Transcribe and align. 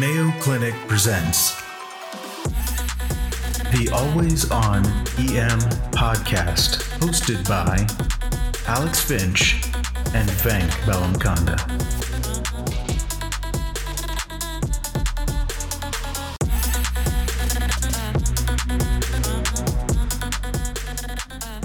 Mayo 0.00 0.30
Clinic 0.40 0.72
presents 0.88 1.60
the 3.70 3.90
Always 3.92 4.50
On 4.50 4.82
EM 5.18 5.60
podcast, 5.92 6.80
hosted 7.00 7.46
by 7.46 7.86
Alex 8.66 9.02
Finch 9.02 9.56
and 10.14 10.26
Venk 10.40 10.70
Bellamkonda. 10.86 11.99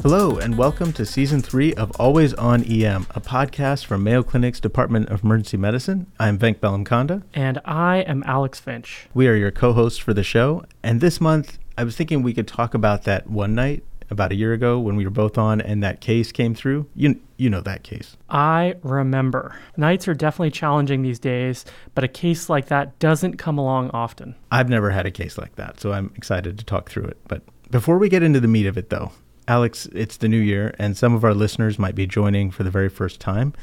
Hello, 0.05 0.37
and 0.37 0.55
welcome 0.55 0.93
to 0.93 1.03
season 1.03 1.41
three 1.41 1.73
of 1.73 1.89
Always 1.99 2.35
On 2.35 2.63
EM, 2.63 3.07
a 3.15 3.19
podcast 3.19 3.85
from 3.85 4.03
Mayo 4.03 4.21
Clinic's 4.21 4.59
Department 4.59 5.09
of 5.09 5.23
Emergency 5.23 5.57
Medicine. 5.57 6.05
I'm 6.19 6.37
Venk 6.37 6.59
Bellamkonda. 6.59 7.23
And 7.33 7.59
I 7.65 8.01
am 8.01 8.21
Alex 8.27 8.59
Finch. 8.59 9.07
We 9.15 9.27
are 9.27 9.33
your 9.33 9.49
co 9.49 9.73
hosts 9.73 9.97
for 9.97 10.13
the 10.13 10.21
show. 10.21 10.63
And 10.83 11.01
this 11.01 11.19
month, 11.19 11.57
I 11.75 11.83
was 11.83 11.95
thinking 11.95 12.21
we 12.21 12.35
could 12.35 12.47
talk 12.47 12.75
about 12.75 13.05
that 13.05 13.31
one 13.31 13.55
night 13.55 13.83
about 14.11 14.31
a 14.31 14.35
year 14.35 14.53
ago 14.53 14.77
when 14.77 14.95
we 14.95 15.05
were 15.05 15.09
both 15.09 15.39
on 15.39 15.59
and 15.59 15.81
that 15.81 16.01
case 16.01 16.31
came 16.31 16.53
through. 16.53 16.87
You, 16.93 17.19
you 17.37 17.49
know 17.49 17.61
that 17.61 17.81
case. 17.81 18.15
I 18.29 18.75
remember. 18.83 19.55
Nights 19.75 20.07
are 20.07 20.13
definitely 20.13 20.51
challenging 20.51 21.01
these 21.01 21.17
days, 21.17 21.65
but 21.95 22.03
a 22.03 22.07
case 22.07 22.47
like 22.47 22.67
that 22.67 22.99
doesn't 22.99 23.37
come 23.37 23.57
along 23.57 23.89
often. 23.89 24.35
I've 24.51 24.69
never 24.69 24.91
had 24.91 25.07
a 25.07 25.11
case 25.11 25.39
like 25.39 25.55
that, 25.55 25.79
so 25.79 25.93
I'm 25.93 26.11
excited 26.15 26.59
to 26.59 26.63
talk 26.63 26.91
through 26.91 27.05
it. 27.05 27.17
But 27.27 27.41
before 27.71 27.97
we 27.97 28.07
get 28.07 28.21
into 28.21 28.39
the 28.39 28.47
meat 28.47 28.67
of 28.67 28.77
it, 28.77 28.91
though, 28.91 29.11
Alex, 29.47 29.87
it's 29.93 30.17
the 30.17 30.27
new 30.27 30.39
year, 30.39 30.73
and 30.79 30.97
some 30.97 31.13
of 31.13 31.23
our 31.23 31.33
listeners 31.33 31.77
might 31.77 31.93
be 31.93 32.07
joining 32.07 32.49
for 32.49 32.63
the 32.63 32.71
very 32.71 32.89
first 32.89 33.19
time. 33.19 33.53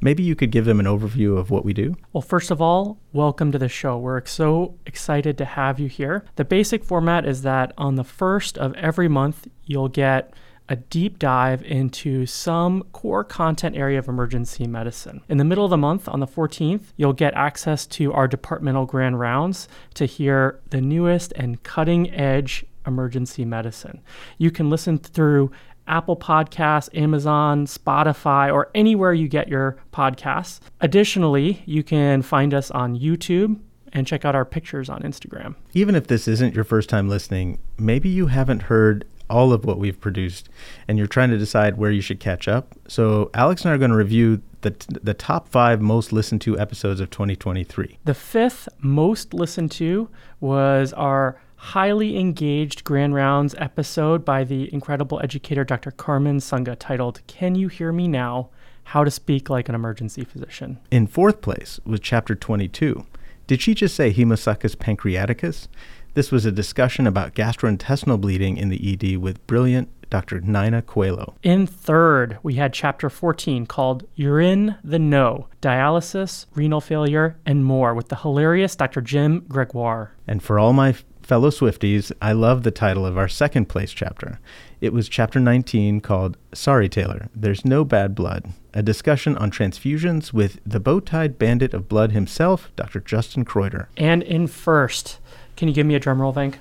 Maybe 0.00 0.22
you 0.22 0.34
could 0.34 0.50
give 0.50 0.64
them 0.64 0.80
an 0.80 0.86
overview 0.86 1.36
of 1.38 1.50
what 1.50 1.64
we 1.64 1.72
do. 1.72 1.96
Well, 2.12 2.22
first 2.22 2.50
of 2.50 2.60
all, 2.60 2.98
welcome 3.12 3.52
to 3.52 3.58
the 3.58 3.68
show. 3.68 3.98
We're 3.98 4.24
so 4.26 4.74
excited 4.86 5.38
to 5.38 5.44
have 5.44 5.78
you 5.78 5.88
here. 5.88 6.24
The 6.36 6.44
basic 6.44 6.84
format 6.84 7.24
is 7.24 7.42
that 7.42 7.72
on 7.78 7.94
the 7.94 8.04
first 8.04 8.58
of 8.58 8.74
every 8.74 9.08
month, 9.08 9.48
you'll 9.64 9.88
get 9.88 10.34
a 10.68 10.76
deep 10.76 11.18
dive 11.18 11.62
into 11.62 12.26
some 12.26 12.82
core 12.92 13.24
content 13.24 13.76
area 13.76 13.98
of 13.98 14.08
emergency 14.08 14.66
medicine. 14.66 15.22
In 15.28 15.38
the 15.38 15.44
middle 15.44 15.64
of 15.64 15.70
the 15.70 15.76
month, 15.76 16.08
on 16.08 16.20
the 16.20 16.26
14th, 16.26 16.92
you'll 16.96 17.12
get 17.12 17.34
access 17.34 17.86
to 17.86 18.12
our 18.12 18.28
departmental 18.28 18.86
grand 18.86 19.18
rounds 19.18 19.68
to 19.94 20.04
hear 20.04 20.60
the 20.70 20.80
newest 20.80 21.32
and 21.32 21.62
cutting 21.62 22.10
edge 22.12 22.64
emergency 22.88 23.44
medicine. 23.44 24.00
You 24.38 24.50
can 24.50 24.68
listen 24.68 24.98
through 24.98 25.52
Apple 25.86 26.16
Podcasts, 26.16 26.88
Amazon, 26.96 27.66
Spotify, 27.66 28.52
or 28.52 28.70
anywhere 28.74 29.14
you 29.14 29.28
get 29.28 29.48
your 29.48 29.76
podcasts. 29.92 30.60
Additionally, 30.80 31.62
you 31.64 31.82
can 31.82 32.22
find 32.22 32.52
us 32.52 32.70
on 32.70 32.98
YouTube 32.98 33.60
and 33.92 34.06
check 34.06 34.24
out 34.24 34.34
our 34.34 34.44
pictures 34.44 34.88
on 34.88 35.00
Instagram. 35.02 35.54
Even 35.72 35.94
if 35.94 36.08
this 36.08 36.28
isn't 36.28 36.54
your 36.54 36.64
first 36.64 36.88
time 36.88 37.08
listening, 37.08 37.58
maybe 37.78 38.08
you 38.08 38.26
haven't 38.26 38.64
heard 38.64 39.06
all 39.30 39.52
of 39.52 39.64
what 39.64 39.78
we've 39.78 40.00
produced 40.00 40.48
and 40.86 40.98
you're 40.98 41.06
trying 41.06 41.30
to 41.30 41.38
decide 41.38 41.76
where 41.76 41.90
you 41.90 42.00
should 42.00 42.20
catch 42.20 42.48
up. 42.48 42.74
So, 42.86 43.30
Alex 43.34 43.62
and 43.62 43.70
I 43.70 43.74
are 43.74 43.78
going 43.78 43.90
to 43.90 43.96
review 43.96 44.42
the, 44.62 44.70
t- 44.70 44.96
the 45.02 45.14
top 45.14 45.48
five 45.48 45.80
most 45.80 46.12
listened 46.12 46.40
to 46.42 46.58
episodes 46.58 47.00
of 47.00 47.10
2023. 47.10 47.98
The 48.04 48.14
fifth 48.14 48.68
most 48.80 49.34
listened 49.34 49.70
to 49.72 50.08
was 50.40 50.92
our 50.94 51.40
highly 51.58 52.16
engaged 52.16 52.84
Grand 52.84 53.14
Rounds 53.14 53.54
episode 53.58 54.24
by 54.24 54.44
the 54.44 54.72
incredible 54.72 55.20
educator 55.22 55.64
Dr. 55.64 55.90
Carmen 55.90 56.38
Sunga 56.38 56.76
titled, 56.78 57.20
Can 57.26 57.56
You 57.56 57.68
Hear 57.68 57.92
Me 57.92 58.06
Now? 58.08 58.48
How 58.84 59.04
to 59.04 59.10
Speak 59.10 59.50
Like 59.50 59.68
an 59.68 59.74
Emergency 59.74 60.24
Physician. 60.24 60.78
In 60.90 61.06
fourth 61.06 61.42
place 61.42 61.78
was 61.84 62.00
chapter 62.00 62.34
22. 62.34 63.04
Did 63.46 63.60
she 63.60 63.74
just 63.74 63.96
say 63.96 64.12
Haemosuccus 64.12 64.76
pancreaticus? 64.76 65.68
This 66.14 66.30
was 66.32 66.46
a 66.46 66.52
discussion 66.52 67.06
about 67.06 67.34
gastrointestinal 67.34 68.20
bleeding 68.20 68.56
in 68.56 68.68
the 68.70 68.92
ED 68.92 69.18
with 69.18 69.46
brilliant 69.46 69.90
Dr. 70.10 70.40
Nina 70.40 70.82
Coelho. 70.82 71.34
In 71.42 71.66
third, 71.66 72.38
we 72.42 72.54
had 72.54 72.72
chapter 72.72 73.10
14 73.10 73.66
called 73.66 74.06
You're 74.14 74.40
in 74.40 74.76
the 74.82 74.98
Know 74.98 75.48
Dialysis, 75.60 76.46
Renal 76.54 76.80
Failure, 76.80 77.36
and 77.44 77.64
More 77.64 77.94
with 77.94 78.08
the 78.08 78.16
hilarious 78.16 78.74
Dr. 78.74 79.00
Jim 79.00 79.44
Gregoire. 79.48 80.14
And 80.26 80.42
for 80.42 80.58
all 80.58 80.72
my 80.72 80.94
fellow 81.28 81.50
Swifties, 81.50 82.10
I 82.22 82.32
love 82.32 82.62
the 82.62 82.70
title 82.70 83.04
of 83.04 83.18
our 83.18 83.28
second 83.28 83.66
place 83.66 83.92
chapter. 83.92 84.40
It 84.80 84.94
was 84.94 85.10
chapter 85.10 85.38
19 85.38 86.00
called 86.00 86.38
Sorry 86.54 86.88
Taylor, 86.88 87.28
There's 87.34 87.66
No 87.66 87.84
Bad 87.84 88.14
Blood, 88.14 88.54
a 88.72 88.82
discussion 88.82 89.36
on 89.36 89.50
transfusions 89.50 90.32
with 90.32 90.58
the 90.64 90.80
bow 90.80 91.00
tied 91.00 91.38
bandit 91.38 91.74
of 91.74 91.86
blood 91.86 92.12
himself, 92.12 92.70
Dr. 92.76 93.00
Justin 93.00 93.44
Kreuter. 93.44 93.88
And 93.98 94.22
in 94.22 94.46
first, 94.46 95.18
can 95.54 95.68
you 95.68 95.74
give 95.74 95.84
me 95.84 95.94
a 95.94 96.00
drum 96.00 96.22
roll, 96.22 96.32
Venk? 96.32 96.54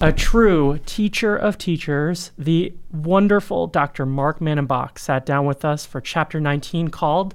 A 0.00 0.10
true 0.10 0.80
teacher 0.86 1.36
of 1.36 1.58
teachers, 1.58 2.32
the 2.38 2.72
wonderful 2.92 3.66
Dr. 3.66 4.06
Mark 4.06 4.38
Mannenbach 4.40 4.98
sat 4.98 5.26
down 5.26 5.44
with 5.44 5.66
us 5.66 5.84
for 5.84 6.00
chapter 6.00 6.40
19 6.40 6.88
called 6.88 7.34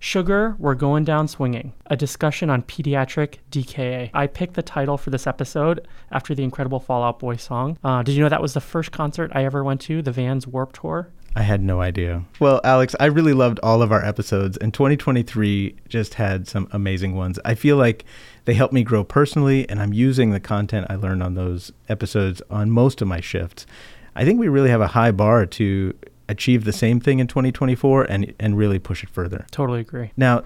Sugar, 0.00 0.54
We're 0.58 0.76
Going 0.76 1.04
Down 1.04 1.26
Swinging, 1.26 1.72
a 1.86 1.96
discussion 1.96 2.50
on 2.50 2.62
pediatric 2.62 3.38
DKA. 3.50 4.10
I 4.14 4.28
picked 4.28 4.54
the 4.54 4.62
title 4.62 4.96
for 4.96 5.10
this 5.10 5.26
episode 5.26 5.86
after 6.12 6.34
the 6.36 6.44
incredible 6.44 6.78
Fall 6.78 7.02
Out 7.02 7.18
Boy 7.18 7.36
song. 7.36 7.76
Uh, 7.82 8.02
did 8.04 8.14
you 8.14 8.22
know 8.22 8.28
that 8.28 8.40
was 8.40 8.54
the 8.54 8.60
first 8.60 8.92
concert 8.92 9.32
I 9.34 9.44
ever 9.44 9.64
went 9.64 9.80
to, 9.82 10.00
the 10.00 10.12
Vans 10.12 10.46
Warp 10.46 10.72
Tour? 10.72 11.08
I 11.34 11.42
had 11.42 11.60
no 11.62 11.80
idea. 11.80 12.24
Well, 12.38 12.60
Alex, 12.62 12.94
I 13.00 13.06
really 13.06 13.32
loved 13.32 13.58
all 13.62 13.82
of 13.82 13.90
our 13.90 14.04
episodes, 14.04 14.56
and 14.56 14.72
2023 14.72 15.74
just 15.88 16.14
had 16.14 16.46
some 16.46 16.68
amazing 16.70 17.16
ones. 17.16 17.40
I 17.44 17.54
feel 17.54 17.76
like 17.76 18.04
they 18.44 18.54
helped 18.54 18.72
me 18.72 18.84
grow 18.84 19.02
personally, 19.02 19.68
and 19.68 19.80
I'm 19.80 19.92
using 19.92 20.30
the 20.30 20.40
content 20.40 20.86
I 20.88 20.94
learned 20.94 21.24
on 21.24 21.34
those 21.34 21.72
episodes 21.88 22.40
on 22.50 22.70
most 22.70 23.02
of 23.02 23.08
my 23.08 23.20
shifts. 23.20 23.66
I 24.14 24.24
think 24.24 24.38
we 24.38 24.48
really 24.48 24.70
have 24.70 24.80
a 24.80 24.88
high 24.88 25.10
bar 25.10 25.44
to 25.46 25.94
achieve 26.28 26.64
the 26.64 26.72
same 26.72 27.00
thing 27.00 27.18
in 27.18 27.26
2024 27.26 28.04
and 28.04 28.34
and 28.38 28.56
really 28.56 28.78
push 28.78 29.02
it 29.02 29.10
further. 29.10 29.46
Totally 29.50 29.80
agree. 29.80 30.12
Now, 30.16 30.44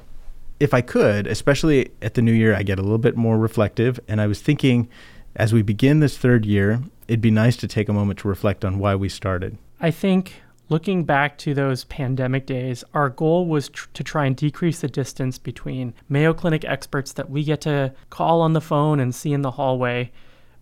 if 0.60 0.72
I 0.72 0.80
could, 0.80 1.26
especially 1.26 1.90
at 2.00 2.14
the 2.14 2.22
new 2.22 2.32
year, 2.32 2.54
I 2.54 2.62
get 2.62 2.78
a 2.78 2.82
little 2.82 2.98
bit 2.98 3.16
more 3.16 3.38
reflective 3.38 3.98
and 4.08 4.20
I 4.20 4.26
was 4.26 4.40
thinking 4.40 4.88
as 5.34 5.52
we 5.52 5.62
begin 5.62 6.00
this 6.00 6.18
third 6.18 6.44
year, 6.44 6.82
it'd 7.08 7.20
be 7.20 7.30
nice 7.30 7.56
to 7.56 7.68
take 7.68 7.88
a 7.88 7.92
moment 7.92 8.18
to 8.20 8.28
reflect 8.28 8.64
on 8.64 8.78
why 8.78 8.94
we 8.94 9.08
started. 9.08 9.56
I 9.80 9.90
think 9.90 10.42
looking 10.68 11.04
back 11.04 11.38
to 11.38 11.54
those 11.54 11.84
pandemic 11.84 12.46
days, 12.46 12.84
our 12.94 13.08
goal 13.08 13.46
was 13.46 13.68
tr- 13.68 13.88
to 13.94 14.04
try 14.04 14.26
and 14.26 14.36
decrease 14.36 14.80
the 14.80 14.88
distance 14.88 15.38
between 15.38 15.94
Mayo 16.08 16.32
Clinic 16.32 16.64
experts 16.64 17.12
that 17.14 17.30
we 17.30 17.44
get 17.44 17.60
to 17.62 17.94
call 18.10 18.40
on 18.40 18.52
the 18.52 18.60
phone 18.60 19.00
and 19.00 19.14
see 19.14 19.32
in 19.32 19.42
the 19.42 19.52
hallway 19.52 20.12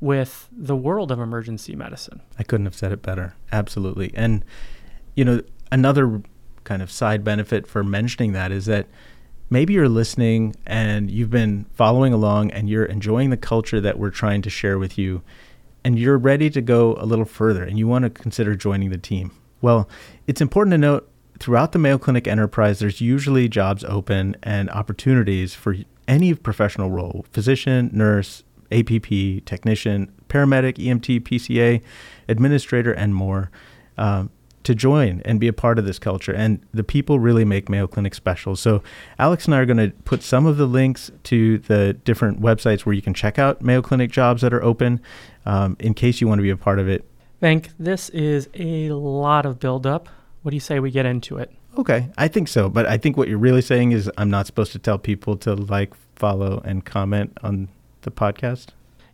with 0.00 0.48
the 0.50 0.76
world 0.76 1.12
of 1.12 1.20
emergency 1.20 1.76
medicine. 1.76 2.20
I 2.38 2.42
couldn't 2.42 2.66
have 2.66 2.75
said 2.75 2.92
it 2.92 3.02
better. 3.02 3.34
Absolutely. 3.52 4.12
And 4.14 4.44
you 5.20 5.25
know, 5.26 5.42
another 5.70 6.22
kind 6.64 6.81
of 6.81 6.91
side 6.91 7.22
benefit 7.22 7.66
for 7.66 7.84
mentioning 7.84 8.32
that 8.32 8.50
is 8.50 8.64
that 8.64 8.86
maybe 9.50 9.75
you're 9.75 9.86
listening 9.86 10.56
and 10.64 11.10
you've 11.10 11.28
been 11.28 11.66
following 11.75 12.14
along 12.14 12.50
and 12.53 12.70
you're 12.70 12.86
enjoying 12.86 13.28
the 13.28 13.36
culture 13.36 13.82
that 13.82 13.98
we're 13.98 14.08
trying 14.08 14.41
to 14.41 14.48
share 14.48 14.78
with 14.78 14.97
you 14.97 15.20
and 15.84 15.98
you're 15.98 16.16
ready 16.16 16.48
to 16.48 16.62
go 16.62 16.94
a 16.94 17.04
little 17.04 17.26
further 17.26 17.62
and 17.62 17.78
you 17.78 17.86
want 17.86 18.03
to 18.04 18.08
consider 18.08 18.56
joining 18.56 18.88
the 18.88 18.97
team. 18.97 19.31
Well, 19.60 19.91
it's 20.26 20.41
important 20.41 20.72
to 20.72 20.78
note 20.78 21.10
throughout 21.38 21.72
the 21.72 21.78
Mayo 21.78 21.98
Clinic 21.98 22.26
enterprise, 22.26 22.78
there's 22.78 23.02
usually 23.02 23.47
jobs 23.47 23.84
open 23.84 24.37
and 24.42 24.70
opportunities 24.70 25.52
for 25.52 25.76
any 26.08 26.32
professional 26.32 26.88
role 26.88 27.26
physician, 27.31 27.91
nurse, 27.92 28.42
APP, 28.72 29.44
technician, 29.44 30.10
paramedic, 30.31 30.78
EMT, 30.78 31.20
PCA, 31.25 31.82
administrator, 32.26 32.93
and 32.94 33.14
more. 33.14 33.50
Um, 33.99 34.31
to 34.62 34.75
join 34.75 35.23
and 35.25 35.41
be 35.41 35.49
a 35.49 35.53
part 35.53 35.79
of 35.79 35.87
this 35.87 35.99
culture. 35.99 36.33
And 36.33 36.61
the 36.73 36.85
people 36.85 37.19
really 37.19 37.45
make 37.45 37.69
Mayo 37.69 37.87
Clinic 37.87 38.15
special. 38.15 38.57
So, 38.57 38.83
Alex 39.19 39.47
and 39.47 39.55
I 39.55 39.59
are 39.59 39.67
going 39.67 39.79
to 39.79 39.91
put 40.05 40.23
some 40.23 40.47
of 40.47 40.57
the 40.57 40.67
links 40.67 41.11
to 41.25 41.59
the 41.59 41.95
different 42.05 42.41
websites 42.41 42.81
where 42.81 42.95
you 42.95 43.03
can 43.03 43.15
check 43.15 43.39
out 43.39 43.62
Mayo 43.62 43.83
Clinic 43.83 44.11
jobs 44.11 44.43
that 44.43 44.53
are 44.53 44.62
open 44.62 45.01
um, 45.47 45.77
in 45.81 45.95
case 45.95 46.21
you 46.21 46.29
want 46.29 46.39
to 46.39 46.43
be 46.43 46.51
a 46.51 46.57
part 46.57 46.79
of 46.79 46.89
it. 46.89 47.05
Venk, 47.43 47.71
this 47.79 48.11
is 48.11 48.49
a 48.55 48.91
lot 48.91 49.47
of 49.47 49.59
buildup. 49.59 50.09
What 50.43 50.51
do 50.51 50.57
you 50.57 50.61
say 50.61 50.79
we 50.79 50.91
get 50.91 51.07
into 51.07 51.39
it? 51.39 51.51
Okay, 51.79 52.11
I 52.19 52.29
think 52.29 52.49
so. 52.49 52.69
But 52.69 52.87
I 52.87 52.99
think 52.99 53.17
what 53.17 53.29
you're 53.29 53.39
really 53.39 53.62
saying 53.62 53.93
is 53.93 54.11
I'm 54.19 54.31
not 54.31 54.47
supposed 54.47 54.73
to 54.73 54.79
tell 54.79 54.99
people 54.99 55.37
to 55.39 55.55
like, 55.55 55.95
follow, 56.17 56.61
and 56.65 56.85
comment 56.85 57.39
on 57.43 57.69
the 58.03 58.11
podcast. 58.11 58.69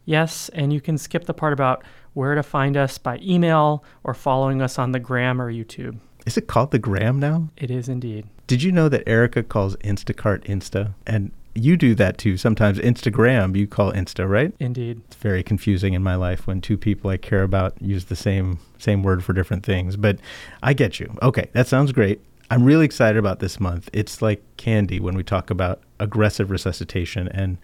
Yes, 0.05 0.49
and 0.51 0.73
you 0.73 0.81
can 0.81 0.99
skip 0.99 1.25
the 1.25 1.35
part 1.35 1.53
about 1.53 1.85
where 2.17 2.35
to 2.35 2.43
find 2.43 2.77
us 2.79 2.97
by 2.97 3.19
email 3.23 3.85
or 4.03 4.15
following 4.15 4.63
us 4.63 4.79
on 4.79 4.93
the 4.93 4.99
gram 4.99 5.41
or 5.41 5.53
YouTube. 5.53 5.99
Is 6.25 6.39
it 6.39 6.47
called 6.47 6.71
the 6.71 6.79
gram 6.79 7.21
now? 7.21 7.51
It 7.59 7.71
is 7.71 7.91
indeed. 7.91 8.27
Did 8.47 8.63
you 8.63 8.73
know 8.73 8.89
that 8.89 9.07
Erica 9.07 9.43
calls 9.43 9.77
Instacart 9.77 10.45
Insta? 10.45 10.95
And 11.07 11.31
you 11.55 11.77
do 11.77 11.95
that 11.97 12.17
too. 12.17 12.39
Sometimes 12.39 12.79
Instagram 12.79 13.55
you 13.55 13.67
call 13.67 13.93
Insta, 13.93 14.29
right? 14.29 14.55
Indeed. 14.59 15.03
It's 15.09 15.17
very 15.17 15.43
confusing 15.43 15.93
in 15.93 16.03
my 16.03 16.15
life 16.15 16.47
when 16.47 16.63
two 16.63 16.79
people 16.79 17.11
I 17.11 17.19
care 17.19 17.43
about 17.43 17.81
use 17.83 18.07
the 18.07 18.17
same 18.17 18.61
same 18.79 19.03
word 19.03 19.23
for 19.23 19.35
different 19.35 19.65
things. 19.65 19.97
But 19.97 20.19
I 20.62 20.73
get 20.73 20.99
you. 20.99 21.15
Okay, 21.23 21.51
that 21.53 21.67
sounds 21.67 21.93
great. 21.93 22.21
I'm 22.51 22.65
really 22.65 22.87
excited 22.87 23.19
about 23.19 23.41
this 23.41 23.61
month. 23.61 23.91
It's 23.93 24.23
like 24.23 24.43
candy 24.57 25.01
when 25.01 25.17
we 25.17 25.23
talk 25.23 25.51
about 25.51 25.83
aggressive 26.01 26.51
resuscitation 26.51 27.29
and 27.29 27.59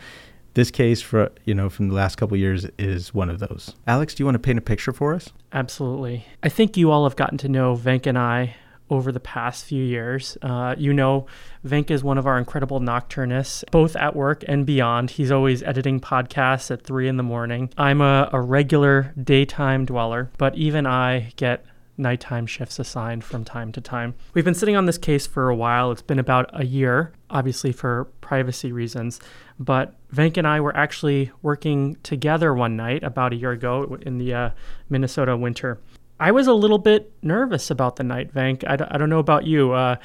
this 0.55 0.71
case 0.71 1.01
for 1.01 1.31
you 1.45 1.55
know 1.55 1.69
from 1.69 1.89
the 1.89 1.95
last 1.95 2.17
couple 2.17 2.37
years 2.37 2.67
is 2.79 3.15
one 3.15 3.31
of 3.31 3.39
those. 3.39 3.75
Alex, 3.87 4.15
do 4.15 4.23
you 4.23 4.27
want 4.27 4.35
to 4.35 4.41
paint 4.41 4.59
a 4.59 4.63
picture 4.63 4.93
for 4.93 5.15
us? 5.15 5.31
Absolutely. 5.53 6.27
I 6.43 6.49
think 6.49 6.77
you 6.77 6.91
all 6.91 7.05
have 7.05 7.17
gotten 7.17 7.39
to 7.39 7.49
know 7.49 7.77
Venk 7.77 8.07
and 8.07 8.19
I 8.19 8.57
over 8.91 9.11
the 9.11 9.21
past 9.21 9.65
few 9.65 9.83
years. 9.83 10.37
Uh, 10.43 10.75
you 10.77 10.93
know, 10.93 11.27
Venk 11.67 11.91
is 11.91 12.05
one 12.05 12.19
of 12.19 12.27
our 12.27 12.39
incredible 12.39 12.79
nocturnists, 12.79 13.65
both 13.71 13.97
at 13.97 14.15
work 14.15 14.45
and 14.47 14.67
beyond. 14.67 15.13
He's 15.13 15.31
always 15.31 15.63
editing 15.63 15.99
podcasts 15.99 16.71
at 16.71 16.83
three 16.83 17.09
in 17.09 17.17
the 17.17 17.23
morning. 17.23 17.71
I'm 17.79 18.03
a, 18.03 18.29
a 18.33 18.41
regular 18.41 19.15
daytime 19.23 19.87
dweller, 19.87 20.31
but 20.37 20.55
even 20.57 20.87
I 20.87 21.33
get 21.37 21.65
nighttime 21.97 22.47
shifts 22.47 22.79
assigned 22.79 23.25
from 23.25 23.45
time 23.45 23.73
to 23.73 23.81
time. 23.81 24.15
We've 24.35 24.45
been 24.45 24.55
sitting 24.55 24.77
on 24.77 24.87
this 24.87 24.99
case 24.99 25.27
for 25.27 25.49
a 25.49 25.57
while. 25.57 25.91
It's 25.93 26.03
been 26.03 26.19
about 26.19 26.51
a 26.53 26.65
year, 26.65 27.13
obviously 27.31 27.73
for 27.73 28.05
privacy 28.21 28.73
reasons. 28.73 29.21
But 29.63 29.95
Venk 30.13 30.39
and 30.39 30.47
I 30.47 30.61
were 30.61 30.77
actually 30.77 31.31
working 31.41 31.97
together 32.03 32.53
one 32.53 32.77
night 32.77 33.05
about 33.05 33.33
a 33.33 33.37
year 33.37 33.53
ago 33.53 33.97
in 34.03 34.19
the 34.19 34.35
uh, 34.35 34.51
Minnesota 34.91 35.37
winter. 35.37 35.79
I 36.19 36.33
was 36.33 36.49
a 36.49 36.53
little 36.53 36.79
bit 36.79 37.13
nervous 37.23 37.71
about 37.71 37.95
the 37.95 38.03
night, 38.03 38.35
Venk. 38.35 38.69
I 38.69 38.77
d- 38.77 38.85
I 38.91 38.99
don't 38.99 39.09
know 39.09 39.21
about 39.21 39.45
you. 39.47 39.71
Uh, 39.73 39.97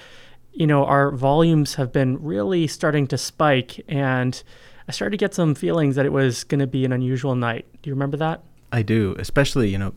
you 0.54 0.68
know, 0.68 0.86
our 0.86 1.12
volumes 1.12 1.74
have 1.76 1.92
been 1.92 2.22
really 2.22 2.68
starting 2.68 3.08
to 3.08 3.18
spike, 3.18 3.84
and 3.88 4.44
I 4.88 4.92
started 4.92 5.12
to 5.12 5.18
get 5.18 5.34
some 5.34 5.56
feelings 5.56 5.96
that 5.96 6.06
it 6.06 6.12
was 6.12 6.44
going 6.44 6.60
to 6.60 6.68
be 6.68 6.86
an 6.86 6.94
unusual 6.94 7.36
night. 7.36 7.66
Do 7.82 7.90
you 7.90 7.96
remember 7.96 8.18
that? 8.18 8.44
I 8.72 8.84
do, 8.84 9.16
especially, 9.18 9.70
you 9.70 9.80
know, 9.80 9.94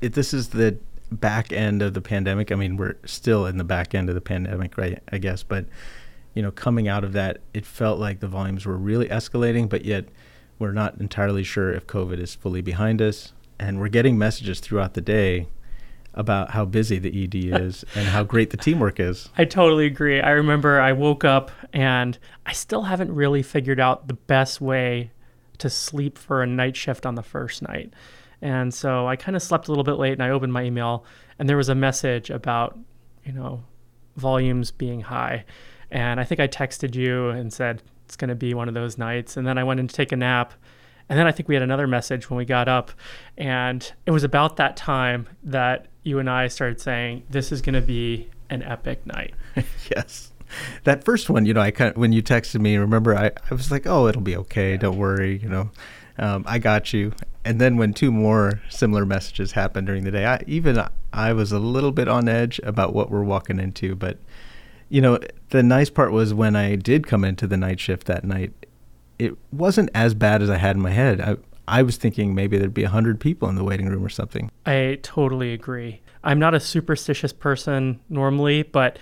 it, 0.00 0.14
this 0.14 0.34
is 0.34 0.48
the 0.48 0.78
back 1.12 1.52
end 1.52 1.80
of 1.80 1.94
the 1.94 2.00
pandemic. 2.00 2.50
I 2.50 2.56
mean, 2.56 2.76
we're 2.76 2.96
still 3.04 3.46
in 3.46 3.56
the 3.56 3.64
back 3.64 3.94
end 3.94 4.08
of 4.08 4.16
the 4.16 4.20
pandemic, 4.20 4.76
right? 4.76 4.98
I 5.12 5.18
guess, 5.18 5.44
but 5.44 5.66
you 6.36 6.42
know, 6.42 6.50
coming 6.50 6.86
out 6.86 7.02
of 7.02 7.14
that, 7.14 7.38
it 7.54 7.64
felt 7.64 7.98
like 7.98 8.20
the 8.20 8.28
volumes 8.28 8.66
were 8.66 8.76
really 8.76 9.08
escalating, 9.08 9.70
but 9.70 9.86
yet 9.86 10.04
we're 10.58 10.72
not 10.72 11.00
entirely 11.00 11.42
sure 11.42 11.72
if 11.72 11.86
COVID 11.86 12.20
is 12.20 12.34
fully 12.34 12.60
behind 12.60 13.00
us. 13.00 13.32
And 13.58 13.80
we're 13.80 13.88
getting 13.88 14.18
messages 14.18 14.60
throughout 14.60 14.92
the 14.92 15.00
day 15.00 15.48
about 16.12 16.50
how 16.50 16.66
busy 16.66 16.98
the 16.98 17.24
ED 17.24 17.34
is 17.62 17.86
and 17.94 18.08
how 18.08 18.22
great 18.22 18.50
the 18.50 18.58
teamwork 18.58 19.00
is. 19.00 19.30
I 19.38 19.46
totally 19.46 19.86
agree. 19.86 20.20
I 20.20 20.32
remember 20.32 20.78
I 20.78 20.92
woke 20.92 21.24
up 21.24 21.50
and 21.72 22.18
I 22.44 22.52
still 22.52 22.82
haven't 22.82 23.14
really 23.14 23.42
figured 23.42 23.80
out 23.80 24.06
the 24.06 24.14
best 24.14 24.60
way 24.60 25.12
to 25.56 25.70
sleep 25.70 26.18
for 26.18 26.42
a 26.42 26.46
night 26.46 26.76
shift 26.76 27.06
on 27.06 27.14
the 27.14 27.22
first 27.22 27.62
night. 27.62 27.94
And 28.42 28.74
so 28.74 29.08
I 29.08 29.16
kind 29.16 29.36
of 29.36 29.42
slept 29.42 29.68
a 29.68 29.70
little 29.70 29.84
bit 29.84 29.94
late 29.94 30.12
and 30.12 30.22
I 30.22 30.28
opened 30.28 30.52
my 30.52 30.64
email 30.64 31.06
and 31.38 31.48
there 31.48 31.56
was 31.56 31.70
a 31.70 31.74
message 31.74 32.28
about, 32.28 32.78
you 33.24 33.32
know, 33.32 33.64
volumes 34.16 34.70
being 34.70 35.00
high. 35.00 35.46
And 35.90 36.20
I 36.20 36.24
think 36.24 36.40
I 36.40 36.48
texted 36.48 36.94
you 36.94 37.28
and 37.28 37.52
said 37.52 37.82
it's 38.04 38.16
going 38.16 38.28
to 38.28 38.34
be 38.34 38.54
one 38.54 38.68
of 38.68 38.74
those 38.74 38.98
nights. 38.98 39.36
And 39.36 39.46
then 39.46 39.58
I 39.58 39.64
went 39.64 39.80
in 39.80 39.88
to 39.88 39.94
take 39.94 40.12
a 40.12 40.16
nap 40.16 40.52
and 41.08 41.18
then 41.18 41.26
I 41.26 41.32
think 41.32 41.48
we 41.48 41.54
had 41.54 41.62
another 41.62 41.86
message 41.86 42.28
when 42.30 42.36
we 42.36 42.44
got 42.44 42.68
up. 42.68 42.90
And 43.36 43.90
it 44.06 44.10
was 44.10 44.24
about 44.24 44.56
that 44.56 44.76
time 44.76 45.28
that 45.44 45.86
you 46.02 46.18
and 46.18 46.28
I 46.28 46.48
started 46.48 46.80
saying, 46.80 47.22
this 47.30 47.52
is 47.52 47.62
going 47.62 47.74
to 47.74 47.80
be 47.80 48.28
an 48.50 48.62
epic 48.62 49.06
night. 49.06 49.34
yes. 49.94 50.32
That 50.84 51.04
first 51.04 51.28
one, 51.28 51.46
you 51.46 51.54
know, 51.54 51.60
I 51.60 51.70
kind 51.70 51.90
of, 51.90 51.96
when 51.96 52.12
you 52.12 52.22
texted 52.22 52.60
me, 52.60 52.76
remember, 52.76 53.14
I, 53.16 53.30
I 53.50 53.54
was 53.54 53.70
like, 53.70 53.86
oh, 53.86 54.06
it'll 54.06 54.22
be 54.22 54.36
okay. 54.36 54.76
Don't 54.76 54.96
worry. 54.96 55.38
You 55.38 55.48
know, 55.48 55.70
um, 56.18 56.44
I 56.46 56.58
got 56.58 56.92
you. 56.92 57.12
And 57.44 57.60
then 57.60 57.76
when 57.76 57.94
two 57.94 58.10
more 58.10 58.60
similar 58.68 59.06
messages 59.06 59.52
happened 59.52 59.86
during 59.86 60.04
the 60.04 60.10
day, 60.10 60.24
I 60.24 60.40
even 60.48 60.82
I 61.12 61.32
was 61.32 61.52
a 61.52 61.60
little 61.60 61.92
bit 61.92 62.08
on 62.08 62.28
edge 62.28 62.60
about 62.64 62.92
what 62.92 63.10
we're 63.10 63.22
walking 63.22 63.60
into. 63.60 63.94
But 63.94 64.18
you 64.88 65.00
know, 65.00 65.18
the 65.50 65.62
nice 65.62 65.90
part 65.90 66.12
was 66.12 66.32
when 66.32 66.56
I 66.56 66.76
did 66.76 67.06
come 67.06 67.24
into 67.24 67.46
the 67.46 67.56
night 67.56 67.80
shift 67.80 68.06
that 68.06 68.24
night, 68.24 68.52
it 69.18 69.36
wasn't 69.52 69.90
as 69.94 70.14
bad 70.14 70.42
as 70.42 70.50
I 70.50 70.56
had 70.56 70.76
in 70.76 70.82
my 70.82 70.90
head. 70.90 71.20
I, 71.20 71.36
I 71.68 71.82
was 71.82 71.96
thinking 71.96 72.34
maybe 72.34 72.58
there'd 72.58 72.74
be 72.74 72.82
100 72.82 73.20
people 73.20 73.48
in 73.48 73.56
the 73.56 73.64
waiting 73.64 73.88
room 73.88 74.04
or 74.04 74.08
something. 74.08 74.50
I 74.64 74.98
totally 75.02 75.52
agree. 75.52 76.00
I'm 76.22 76.38
not 76.38 76.54
a 76.54 76.60
superstitious 76.60 77.32
person 77.32 78.00
normally, 78.08 78.62
but 78.62 78.98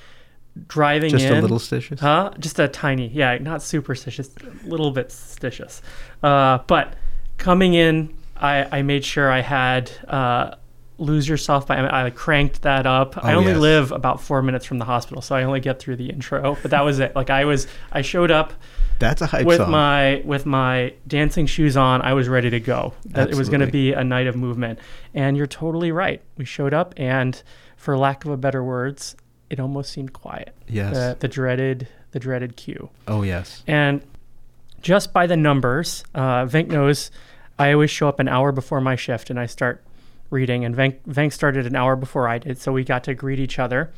driving 0.68 1.10
just 1.10 1.24
in. 1.24 1.30
Just 1.30 1.38
a 1.38 1.42
little 1.42 1.58
stitious? 1.58 2.00
Huh? 2.00 2.32
Just 2.38 2.58
a 2.58 2.68
tiny, 2.68 3.08
yeah, 3.08 3.38
not 3.38 3.62
superstitious, 3.62 4.30
a 4.42 4.68
little 4.68 4.90
bit 4.90 5.08
stitious. 5.08 5.80
Uh, 6.22 6.58
but 6.66 6.94
coming 7.38 7.74
in, 7.74 8.14
I, 8.36 8.78
I 8.78 8.82
made 8.82 9.04
sure 9.04 9.30
I 9.30 9.40
had 9.40 9.90
uh, 10.08 10.54
Lose 10.98 11.28
Yourself 11.28 11.66
by 11.66 11.76
I 11.88 12.10
cranked 12.10 12.62
that 12.62 12.86
up. 12.86 13.16
Oh, 13.16 13.20
I 13.22 13.34
only 13.34 13.52
yes. 13.52 13.60
live 13.60 13.92
about 13.92 14.20
four 14.20 14.42
minutes 14.42 14.64
from 14.64 14.78
the 14.78 14.84
hospital, 14.84 15.22
so 15.22 15.34
I 15.34 15.42
only 15.42 15.60
get 15.60 15.80
through 15.80 15.96
the 15.96 16.08
intro. 16.08 16.56
But 16.62 16.70
that 16.70 16.84
was 16.84 17.00
it. 17.00 17.16
Like 17.16 17.30
I 17.30 17.44
was, 17.44 17.66
I 17.90 18.02
showed 18.02 18.30
up 18.30 18.52
that's 18.98 19.20
a 19.20 19.26
hype 19.26 19.44
with 19.44 19.58
song. 19.58 19.70
my 19.70 20.22
with 20.24 20.46
my 20.46 20.94
dancing 21.06 21.46
shoes 21.46 21.76
on. 21.76 22.02
I 22.02 22.14
was 22.14 22.28
ready 22.28 22.50
to 22.50 22.60
go. 22.60 22.94
That 23.06 23.30
it 23.30 23.36
was 23.36 23.48
going 23.48 23.60
to 23.60 23.66
be 23.66 23.92
a 23.92 24.04
night 24.04 24.26
of 24.26 24.36
movement. 24.36 24.78
And 25.14 25.36
you're 25.36 25.46
totally 25.46 25.92
right. 25.92 26.22
We 26.36 26.44
showed 26.44 26.72
up, 26.72 26.94
and 26.96 27.40
for 27.76 27.98
lack 27.98 28.24
of 28.24 28.30
a 28.30 28.36
better 28.36 28.62
words, 28.62 29.16
it 29.50 29.60
almost 29.60 29.92
seemed 29.92 30.12
quiet. 30.12 30.54
Yes. 30.68 30.94
The, 30.94 31.16
the 31.20 31.28
dreaded 31.28 31.88
the 32.12 32.20
dreaded 32.20 32.56
queue. 32.56 32.90
Oh 33.08 33.22
yes. 33.22 33.62
And 33.66 34.00
just 34.80 35.12
by 35.12 35.26
the 35.26 35.36
numbers, 35.36 36.04
uh, 36.14 36.44
Venk 36.44 36.68
knows 36.68 37.10
I 37.58 37.72
always 37.72 37.90
show 37.90 38.08
up 38.08 38.20
an 38.20 38.28
hour 38.28 38.52
before 38.52 38.80
my 38.80 38.96
shift, 38.96 39.30
and 39.30 39.40
I 39.40 39.46
start 39.46 39.82
reading. 40.30 40.64
And 40.64 40.74
Venk, 40.74 41.00
Venk 41.08 41.32
started 41.32 41.66
an 41.66 41.76
hour 41.76 41.96
before 41.96 42.28
I 42.28 42.38
did, 42.38 42.58
so 42.58 42.72
we 42.72 42.84
got 42.84 43.04
to 43.04 43.14
greet 43.14 43.40
each 43.40 43.58
other. 43.58 43.92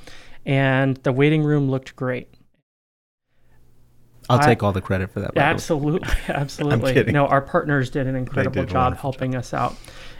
And 0.44 0.96
the 0.98 1.12
waiting 1.12 1.42
room 1.42 1.70
looked 1.70 1.96
great. 1.96 2.28
I'll 4.28 4.40
I, 4.40 4.46
take 4.46 4.62
all 4.62 4.72
the 4.72 4.80
credit 4.80 5.10
for 5.10 5.20
that. 5.20 5.32
Absolutely, 5.36 6.08
absolutely. 6.28 7.12
No, 7.12 7.26
our 7.26 7.42
partners 7.42 7.90
did 7.90 8.06
an 8.06 8.16
incredible 8.16 8.62
did 8.62 8.70
job 8.70 8.96
helping 8.96 9.32
job. 9.32 9.38
us 9.38 9.54
out, 9.54 9.76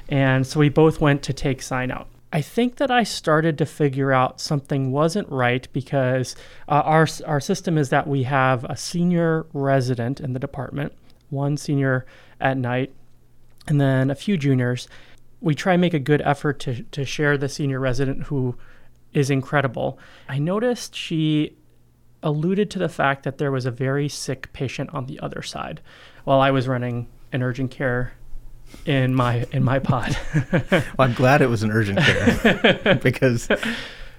and 0.09 0.47
so 0.47 0.61
we 0.61 0.69
both 0.69 1.01
went 1.01 1.23
to 1.25 1.33
take 1.33 1.63
sign 1.63 1.91
out. 1.91 2.09
I 2.33 2.43
think 2.43 2.77
that 2.77 2.91
I 2.91 3.03
started 3.03 3.57
to 3.59 3.67
figure 3.67 4.13
out 4.13 4.41
something 4.41 4.93
wasn't 4.93 5.29
right 5.29 5.67
because 5.73 6.37
uh, 6.69 6.83
our 6.85 7.07
our 7.25 7.41
system 7.41 7.79
is 7.79 7.91
that 7.91 8.07
we 8.07 8.25
have 8.25 8.65
a 8.65 8.77
senior 8.77 9.47
resident 9.53 10.21
in 10.21 10.33
the 10.33 10.39
department, 10.39 10.93
one 11.31 11.57
senior 11.57 12.07
at 12.41 12.57
night, 12.57 12.93
and 13.67 13.81
then 13.81 14.11
a 14.11 14.15
few 14.15 14.37
juniors. 14.37 14.89
We 15.47 15.55
try 15.55 15.75
and 15.75 15.81
make 15.81 15.95
a 15.95 16.01
good 16.01 16.21
effort 16.23 16.59
to 16.61 16.83
to 16.83 17.05
share 17.05 17.39
the 17.39 17.49
senior 17.49 17.79
resident 17.79 18.25
who 18.25 18.57
is 19.13 19.31
incredible. 19.31 19.99
I 20.29 20.41
noticed 20.41 20.97
she 20.97 21.57
alluded 22.23 22.69
to 22.73 22.81
the 22.81 22.89
fact 22.89 23.23
that 23.23 23.39
there 23.39 23.53
was 23.53 23.65
a 23.65 23.71
very 23.71 24.09
sick 24.09 24.53
patient 24.53 24.91
on 24.93 25.07
the 25.07 25.21
other 25.21 25.43
side 25.43 25.81
while 26.25 26.41
I 26.41 26.51
was 26.51 26.67
running 26.67 27.07
an 27.33 27.43
urgent 27.43 27.71
care 27.71 28.15
in 28.85 29.15
my 29.15 29.47
in 29.53 29.63
my 29.63 29.79
pod. 29.79 30.19
well, 30.53 30.83
I'm 30.99 31.15
glad 31.15 31.41
it 31.43 31.49
was 31.49 31.63
an 31.63 31.71
urgent 31.71 32.01
care 32.01 32.99
because 33.03 33.49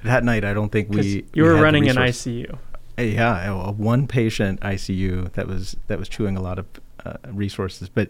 that 0.03 0.23
night 0.23 0.45
I 0.45 0.53
don't 0.53 0.71
think 0.71 0.89
we 0.89 1.25
you 1.33 1.43
we 1.43 1.49
were 1.49 1.61
running 1.61 1.89
an 1.89 1.97
ICU. 1.97 2.57
Yeah, 2.97 3.67
a 3.67 3.71
one 3.71 4.07
patient 4.07 4.61
ICU 4.61 5.33
that 5.33 5.47
was 5.47 5.75
that 5.87 5.99
was 5.99 6.07
chewing 6.07 6.37
a 6.37 6.41
lot 6.41 6.57
of 6.57 6.65
uh, 7.05 7.17
resources, 7.31 7.89
but 7.89 8.09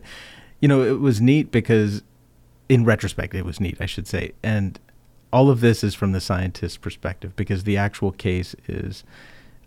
you 0.60 0.68
know 0.68 0.84
it 0.84 1.00
was 1.00 1.20
neat 1.20 1.52
because 1.52 2.04
in 2.70 2.86
retrospect 2.86 3.34
it 3.34 3.46
was 3.46 3.60
neat, 3.60 3.78
I 3.80 3.86
should 3.86 4.08
say, 4.08 4.34
and 4.44 4.80
all 5.32 5.50
of 5.50 5.62
this 5.62 5.84
is 5.84 5.94
from 5.94 6.14
the 6.14 6.22
scientist's 6.22 6.78
perspective 6.78 7.36
because 7.36 7.64
the 7.64 7.78
actual 7.78 8.12
case 8.12 8.56
is 8.68 9.04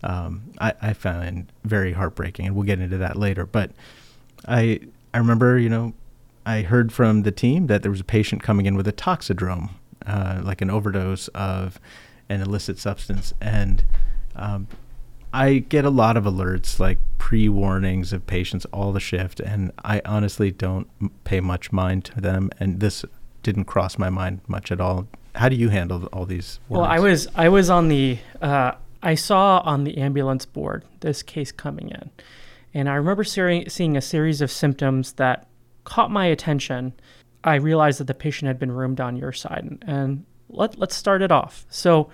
um, 0.03 0.51
I, 0.59 0.73
I 0.81 0.93
find 0.93 1.51
very 1.63 1.93
heartbreaking, 1.93 2.47
and 2.47 2.55
we'll 2.55 2.65
get 2.65 2.79
into 2.79 2.97
that 2.97 3.17
later. 3.17 3.45
But 3.45 3.71
I 4.47 4.79
I 5.13 5.17
remember, 5.17 5.57
you 5.59 5.69
know, 5.69 5.93
I 6.45 6.61
heard 6.61 6.91
from 6.91 7.23
the 7.23 7.31
team 7.31 7.67
that 7.67 7.81
there 7.81 7.91
was 7.91 7.99
a 7.99 8.05
patient 8.05 8.41
coming 8.41 8.65
in 8.65 8.75
with 8.75 8.87
a 8.87 8.93
toxidrome, 8.93 9.71
uh, 10.05 10.41
like 10.43 10.61
an 10.61 10.69
overdose 10.69 11.27
of 11.29 11.79
an 12.29 12.41
illicit 12.41 12.79
substance, 12.79 13.33
and 13.39 13.83
um, 14.35 14.67
I 15.33 15.59
get 15.59 15.85
a 15.85 15.89
lot 15.89 16.17
of 16.17 16.25
alerts, 16.25 16.79
like 16.79 16.99
pre 17.17 17.47
warnings 17.49 18.13
of 18.13 18.27
patients 18.27 18.65
all 18.73 18.91
the 18.91 18.99
shift, 18.99 19.39
and 19.39 19.71
I 19.83 20.01
honestly 20.05 20.51
don't 20.51 20.87
pay 21.23 21.39
much 21.39 21.71
mind 21.71 22.05
to 22.05 22.21
them. 22.21 22.49
And 22.59 22.79
this 22.79 23.05
didn't 23.43 23.65
cross 23.65 23.97
my 23.97 24.09
mind 24.09 24.41
much 24.47 24.71
at 24.71 24.81
all. 24.81 25.07
How 25.35 25.47
do 25.47 25.55
you 25.55 25.69
handle 25.69 26.05
all 26.07 26.25
these? 26.25 26.59
Warnings? 26.67 26.89
Well, 26.89 26.91
I 26.91 26.99
was 26.99 27.27
I 27.35 27.49
was 27.49 27.69
on 27.69 27.87
the 27.87 28.19
uh, 28.41 28.73
I 29.01 29.15
saw 29.15 29.59
on 29.59 29.83
the 29.83 29.97
ambulance 29.97 30.45
board 30.45 30.83
this 30.99 31.23
case 31.23 31.51
coming 31.51 31.89
in, 31.89 32.11
and 32.73 32.89
I 32.89 32.95
remember 32.95 33.23
seeing, 33.23 33.69
seeing 33.69 33.97
a 33.97 34.01
series 34.01 34.41
of 34.41 34.51
symptoms 34.51 35.13
that 35.13 35.47
caught 35.83 36.11
my 36.11 36.25
attention. 36.25 36.93
I 37.43 37.55
realized 37.55 37.99
that 37.99 38.05
the 38.05 38.13
patient 38.13 38.47
had 38.47 38.59
been 38.59 38.71
roomed 38.71 39.01
on 39.01 39.15
your 39.15 39.31
side, 39.31 39.63
and, 39.63 39.83
and 39.87 40.25
let, 40.49 40.77
let's 40.77 40.95
start 40.95 41.23
it 41.23 41.31
off. 41.31 41.65
So, 41.69 42.11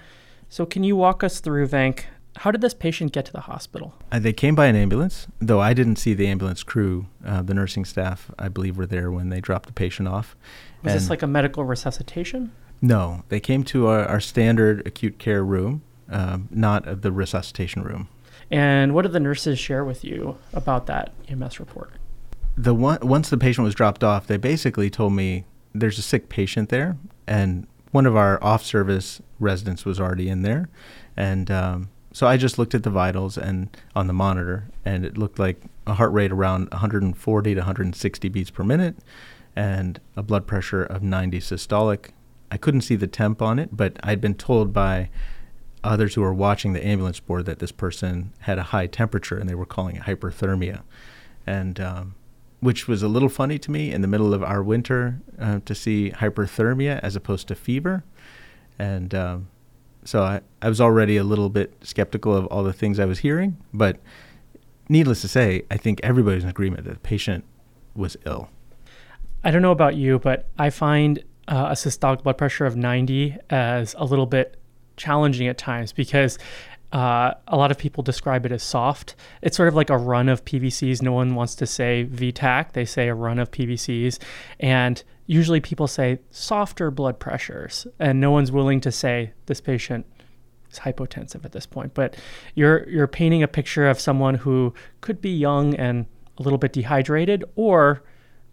so 0.47 0.65
can 0.65 0.85
you 0.85 0.95
walk 0.95 1.21
us 1.23 1.41
through, 1.41 1.67
Venk? 1.67 2.05
How 2.37 2.51
did 2.51 2.61
this 2.61 2.73
patient 2.73 3.11
get 3.11 3.25
to 3.25 3.31
the 3.31 3.41
hospital? 3.41 3.95
Uh, 4.11 4.19
they 4.19 4.33
came 4.33 4.55
by 4.55 4.67
an 4.67 4.75
ambulance, 4.75 5.27
though 5.39 5.59
I 5.59 5.73
didn't 5.73 5.97
see 5.97 6.13
the 6.13 6.27
ambulance 6.27 6.63
crew. 6.63 7.07
Uh, 7.25 7.41
the 7.41 7.53
nursing 7.53 7.85
staff, 7.85 8.31
I 8.37 8.47
believe, 8.47 8.77
were 8.77 8.85
there 8.85 9.11
when 9.11 9.29
they 9.29 9.41
dropped 9.41 9.67
the 9.67 9.73
patient 9.73 10.07
off. 10.07 10.35
Was 10.83 10.93
and 10.93 11.01
this 11.01 11.09
like 11.09 11.21
a 11.21 11.27
medical 11.27 11.63
resuscitation? 11.63 12.51
No, 12.81 13.23
they 13.29 13.39
came 13.39 13.63
to 13.65 13.87
our, 13.87 14.05
our 14.05 14.19
standard 14.19 14.85
acute 14.85 15.17
care 15.17 15.43
room 15.43 15.81
um, 16.09 16.47
not 16.51 17.01
the 17.01 17.11
resuscitation 17.11 17.83
room. 17.83 18.07
And 18.49 18.93
what 18.93 19.01
did 19.01 19.11
the 19.11 19.19
nurses 19.19 19.59
share 19.59 19.83
with 19.83 20.05
you 20.05 20.37
about 20.53 20.85
that 20.85 21.11
EMS 21.27 21.59
report? 21.59 21.93
the 22.57 22.73
one 22.73 22.97
once 23.01 23.29
the 23.29 23.37
patient 23.37 23.63
was 23.63 23.75
dropped 23.75 24.03
off, 24.03 24.27
they 24.27 24.37
basically 24.37 24.89
told 24.89 25.13
me 25.13 25.45
there's 25.73 25.99
a 25.99 26.01
sick 26.01 26.27
patient 26.27 26.69
there, 26.69 26.97
and 27.27 27.67
one 27.91 28.05
of 28.05 28.15
our 28.15 28.43
off-service 28.43 29.21
residents 29.39 29.85
was 29.85 30.01
already 30.01 30.27
in 30.27 30.41
there, 30.41 30.67
and 31.15 31.51
um, 31.51 31.89
so 32.17 32.25
I 32.25 32.35
just 32.35 32.57
looked 32.57 32.73
at 32.73 32.81
the 32.81 32.89
vitals 32.89 33.37
and 33.37 33.69
on 33.95 34.07
the 34.07 34.13
monitor, 34.13 34.71
and 34.83 35.05
it 35.05 35.19
looked 35.19 35.37
like 35.37 35.61
a 35.85 35.93
heart 35.93 36.11
rate 36.11 36.31
around 36.31 36.67
140 36.71 37.53
to 37.53 37.59
160 37.59 38.29
beats 38.29 38.49
per 38.49 38.63
minute, 38.63 38.95
and 39.55 40.01
a 40.15 40.23
blood 40.23 40.47
pressure 40.47 40.83
of 40.83 41.03
90 41.03 41.39
systolic. 41.41 42.09
I 42.49 42.57
couldn't 42.57 42.81
see 42.81 42.95
the 42.95 43.05
temp 43.05 43.39
on 43.39 43.59
it, 43.59 43.77
but 43.77 43.99
I'd 44.01 44.19
been 44.19 44.33
told 44.33 44.73
by 44.73 45.11
others 45.83 46.15
who 46.15 46.21
were 46.21 46.33
watching 46.33 46.73
the 46.73 46.83
ambulance 46.83 47.19
board 47.19 47.45
that 47.45 47.59
this 47.59 47.71
person 47.71 48.33
had 48.39 48.57
a 48.57 48.63
high 48.63 48.87
temperature 48.87 49.37
and 49.37 49.47
they 49.47 49.53
were 49.53 49.67
calling 49.67 49.97
it 49.97 50.01
hyperthermia, 50.05 50.81
and 51.45 51.79
um, 51.79 52.15
which 52.61 52.87
was 52.87 53.03
a 53.03 53.07
little 53.07 53.29
funny 53.29 53.59
to 53.59 53.69
me 53.69 53.91
in 53.91 54.01
the 54.01 54.07
middle 54.07 54.33
of 54.33 54.41
our 54.41 54.63
winter 54.63 55.21
uh, 55.39 55.59
to 55.65 55.75
see 55.75 56.09
hyperthermia 56.15 56.99
as 57.03 57.15
opposed 57.15 57.47
to 57.49 57.53
fever, 57.53 58.03
and 58.79 59.13
um, 59.13 59.49
so 60.07 60.23
I, 60.23 60.39
I 60.61 60.69
was 60.69 60.79
already 60.79 61.17
a 61.17 61.23
little 61.25 61.49
bit 61.49 61.73
skeptical 61.81 62.33
of 62.33 62.45
all 62.45 62.63
the 62.63 62.71
things 62.71 62.97
I 62.97 63.03
was 63.03 63.19
hearing, 63.19 63.57
but 63.73 63.97
needless 64.87 65.19
to 65.21 65.27
say, 65.27 65.63
I 65.69 65.75
think 65.75 65.99
everybody's 66.01 66.43
in 66.43 66.49
agreement 66.49 66.85
that 66.85 66.93
the 66.93 66.99
patient 66.99 67.43
was 67.93 68.15
ill. 68.25 68.49
I 69.43 69.51
don't 69.51 69.61
know 69.61 69.73
about 69.73 69.97
you, 69.97 70.17
but 70.17 70.47
I 70.57 70.69
find 70.69 71.19
uh, 71.49 71.67
a 71.71 71.73
systolic 71.73 72.23
blood 72.23 72.37
pressure 72.37 72.65
of 72.65 72.77
90 72.77 73.35
as 73.49 73.95
a 73.97 74.05
little 74.05 74.25
bit 74.25 74.55
challenging 74.95 75.45
at 75.49 75.57
times 75.57 75.91
because 75.91 76.39
uh, 76.91 77.33
a 77.47 77.57
lot 77.57 77.69
of 77.69 77.77
people 77.77 78.01
describe 78.01 78.45
it 78.45 78.51
as 78.51 78.63
soft. 78.63 79.15
It's 79.41 79.57
sort 79.57 79.67
of 79.67 79.75
like 79.75 79.89
a 79.89 79.97
run 79.97 80.29
of 80.29 80.45
PVCs. 80.45 81.01
No 81.01 81.11
one 81.11 81.35
wants 81.35 81.55
to 81.55 81.65
say 81.65 82.03
V-tach, 82.03 82.73
they 82.73 82.85
say 82.85 83.09
a 83.09 83.13
run 83.13 83.39
of 83.39 83.51
PVCs. 83.51 84.19
And 84.59 85.03
usually 85.25 85.59
people 85.59 85.87
say 85.87 86.19
softer 86.31 86.89
blood 86.89 87.19
pressures, 87.19 87.87
and 87.99 88.21
no 88.21 88.31
one's 88.31 88.51
willing 88.51 88.79
to 88.81 88.91
say 88.91 89.33
this 89.47 89.59
patient 89.59 90.05
is 90.71 90.79
hypotensive 90.79 91.43
at 91.43 91.51
this 91.51 91.65
point. 91.65 91.93
But 91.93 92.15
you're, 92.55 92.87
you're 92.87 93.07
painting 93.07 93.43
a 93.43 93.47
picture 93.47 93.87
of 93.87 93.99
someone 93.99 94.35
who 94.35 94.73
could 95.01 95.19
be 95.21 95.31
young 95.31 95.75
and 95.75 96.05
a 96.37 96.43
little 96.43 96.59
bit 96.59 96.71
dehydrated 96.71 97.43
or 97.55 98.01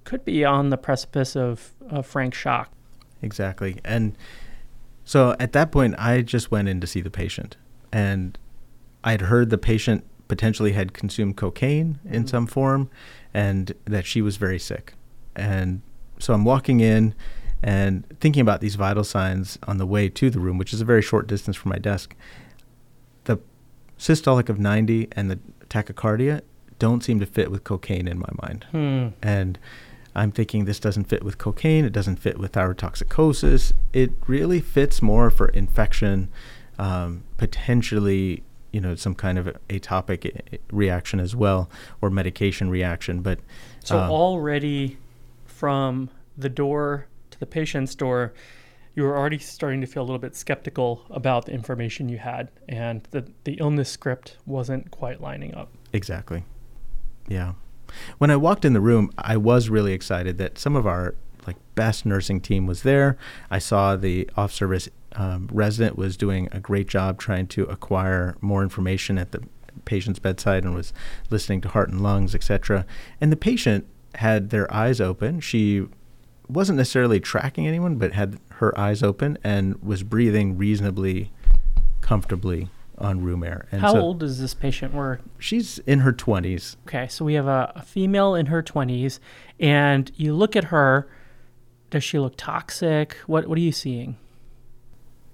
could 0.03 0.25
be 0.25 0.45
on 0.45 0.71
the 0.71 0.77
precipice 0.77 1.37
of, 1.37 1.73
of 1.89 2.05
frank 2.05 2.35
shock. 2.35 2.73
Exactly. 3.23 3.79
And 3.85 4.19
so 5.05 5.37
at 5.39 5.53
that 5.53 5.71
point, 5.71 5.95
I 5.99 6.23
just 6.23 6.51
went 6.51 6.69
in 6.69 6.81
to 6.81 6.87
see 6.87 7.01
the 7.01 7.11
patient 7.11 7.57
and 7.95 8.37
I 9.05 9.13
had 9.13 9.23
heard 9.23 9.51
the 9.51 9.57
patient 9.57 10.05
potentially 10.27 10.73
had 10.73 10.93
consumed 10.93 11.37
cocaine 11.37 12.01
in 12.05 12.23
mm-hmm. 12.23 12.27
some 12.27 12.47
form 12.49 12.91
and 13.33 13.73
that 13.85 14.05
she 14.05 14.21
was 14.21 14.37
very 14.37 14.59
sick. 14.59 14.95
And 15.37 15.81
so 16.19 16.35
I'm 16.35 16.45
walking 16.45 16.81
in 16.81 17.15
and 17.63 18.05
thinking 18.19 18.41
about 18.41 18.61
these 18.61 18.75
vital 18.75 19.05
signs 19.05 19.59
on 19.69 19.79
the 19.79 19.87
way 19.87 20.09
to 20.09 20.29
the 20.29 20.41
room, 20.41 20.59
which 20.59 20.73
is 20.73 20.81
a 20.81 20.85
very 20.85 21.03
short 21.03 21.29
distance 21.29 21.57
from 21.57 21.71
my 21.71 21.79
desk. 21.79 22.17
The 23.25 23.39
systolic 23.97 24.49
of 24.49 24.59
90 24.59 25.09
and 25.13 25.31
the 25.31 25.39
tachycardia 25.69 26.43
don't 26.81 27.05
seem 27.05 27.21
to 27.21 27.27
fit 27.27 27.53
with 27.53 27.63
cocaine 27.63 28.09
in 28.09 28.19
my 28.19 28.31
mind. 28.43 28.67
Hmm. 28.73 29.09
And 29.23 29.57
I'm 30.17 30.33
thinking 30.33 30.65
this 30.65 30.81
doesn't 30.81 31.05
fit 31.05 31.23
with 31.23 31.39
cocaine, 31.39 31.85
it 31.85 31.93
doesn't 31.93 32.17
fit 32.17 32.39
with 32.39 32.53
thyrotoxicosis. 32.53 33.73
It 33.93 34.11
really 34.27 34.61
fits 34.61 35.01
more 35.01 35.31
for 35.31 35.49
infection 35.49 36.29
um, 36.79 37.25
potentially 37.37 38.43
you 38.73 38.81
know 38.81 38.95
some 38.95 39.15
kind 39.15 39.39
of 39.39 39.57
atopic 39.69 40.59
reaction 40.73 41.21
as 41.21 41.37
well 41.37 41.71
or 42.01 42.11
medication 42.11 42.69
reaction 42.69 43.21
but 43.23 43.39
so 43.85 43.99
um, 43.99 44.11
already 44.11 44.99
from 45.45 46.11
the 46.37 46.49
door 46.49 47.07
to 47.31 47.39
the 47.39 47.47
patient's 47.47 47.95
door 47.95 48.33
you 48.95 49.03
were 49.03 49.17
already 49.17 49.39
starting 49.39 49.81
to 49.81 49.87
feel 49.87 50.03
a 50.03 50.07
little 50.07 50.19
bit 50.19 50.37
skeptical 50.37 51.03
about 51.11 51.47
the 51.47 51.53
information 51.53 52.09
you 52.09 52.19
had 52.19 52.51
and 52.69 53.07
the, 53.11 53.27
the 53.45 53.55
illness 53.55 53.91
script 53.91 54.37
wasn't 54.47 54.89
quite 54.93 55.21
lining 55.21 55.53
up. 55.55 55.69
Exactly. 55.93 56.45
Yeah. 57.29 57.55
When 58.19 58.31
i 58.31 58.37
walked 58.37 58.65
in 58.65 58.73
the 58.73 58.81
room 58.81 59.11
i 59.19 59.37
was 59.37 59.69
really 59.69 59.93
excited 59.93 60.39
that 60.39 60.59
some 60.59 60.75
of 60.75 60.87
our 60.87 61.15
like 61.47 61.57
best 61.75 62.07
nursing 62.07 62.41
team 62.41 62.67
was 62.67 62.83
there. 62.83 63.17
I 63.51 63.59
saw 63.59 63.97
the 63.97 64.29
off 64.37 64.53
service 64.53 64.89
um, 65.15 65.49
resident 65.53 65.97
was 65.97 66.17
doing 66.17 66.49
a 66.53 66.61
great 66.61 66.89
job 66.89 67.19
trying 67.19 67.47
to 67.49 67.65
acquire 67.65 68.37
more 68.41 68.63
information 68.63 69.19
at 69.19 69.33
the 69.33 69.43
patient's 69.85 70.19
bedside 70.19 70.65
and 70.65 70.75
was 70.75 70.93
listening 71.31 71.61
to 71.63 71.69
heart 71.69 71.91
and 71.91 72.01
lungs, 72.01 72.35
etc. 72.35 72.87
And 73.21 73.31
the 73.31 73.37
patient 73.37 73.87
had 74.17 74.51
their 74.51 74.73
eyes 74.73 75.01
open. 75.01 75.41
She 75.41 75.87
wasn't 76.49 76.79
necessarily 76.79 77.21
tracking 77.21 77.67
anyone, 77.67 77.97
but 77.97 78.13
had 78.13 78.39
her 78.55 78.77
eyes 78.79 79.03
open 79.03 79.39
and 79.43 79.83
was 79.83 80.03
breathing 80.03 80.57
reasonably 80.57 81.33
comfortably 82.01 82.69
on 82.99 83.23
room 83.23 83.43
air. 83.43 83.67
And 83.73 83.81
How 83.81 83.93
so 83.93 84.01
old 84.01 84.23
is 84.23 84.41
this 84.41 84.55
patient? 84.55 84.95
We're 84.95 85.19
she's 85.39 85.79
in 85.81 86.01
her 86.01 86.13
20s. 86.13 86.77
Okay, 86.87 87.09
so 87.09 87.25
we 87.25 87.35
have 87.35 87.47
a, 87.47 87.73
a 87.75 87.83
female 87.83 88.35
in 88.35 88.47
her 88.47 88.63
20s, 88.63 89.19
and 89.59 90.11
you 90.17 90.35
look 90.35 90.55
at 90.57 90.65
her. 90.65 91.09
Does 91.91 92.05
she 92.05 92.19
look 92.19 92.35
toxic? 92.37 93.15
What 93.27 93.47
What 93.47 93.59
are 93.59 93.63
you 93.63 93.73
seeing? 93.73 94.17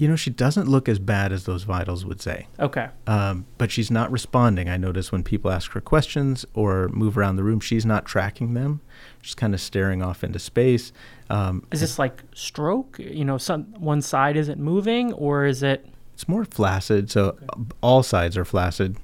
You 0.00 0.08
know, 0.08 0.16
she 0.16 0.30
doesn't 0.30 0.66
look 0.66 0.88
as 0.88 0.98
bad 0.98 1.30
as 1.30 1.44
those 1.44 1.64
vitals 1.64 2.06
would 2.06 2.22
say. 2.22 2.46
Okay. 2.58 2.88
Um, 3.06 3.44
but 3.58 3.70
she's 3.70 3.90
not 3.90 4.10
responding. 4.10 4.66
I 4.66 4.78
notice 4.78 5.12
when 5.12 5.22
people 5.22 5.50
ask 5.50 5.72
her 5.72 5.80
questions 5.82 6.46
or 6.54 6.88
move 6.88 7.18
around 7.18 7.36
the 7.36 7.44
room, 7.44 7.60
she's 7.60 7.84
not 7.84 8.06
tracking 8.06 8.54
them. 8.54 8.80
She's 9.20 9.34
kind 9.34 9.52
of 9.52 9.60
staring 9.60 10.02
off 10.02 10.24
into 10.24 10.38
space. 10.38 10.90
Um, 11.28 11.66
is 11.70 11.82
this 11.82 11.98
like 11.98 12.22
stroke? 12.34 12.98
You 12.98 13.26
know, 13.26 13.36
some 13.36 13.64
one 13.78 14.00
side 14.00 14.38
isn't 14.38 14.58
moving, 14.58 15.12
or 15.12 15.44
is 15.44 15.62
it? 15.62 15.84
It's 16.14 16.26
more 16.26 16.46
flaccid. 16.46 17.10
So 17.10 17.36
okay. 17.52 17.62
all 17.82 18.02
sides 18.02 18.38
are 18.38 18.46
flaccid. 18.46 18.96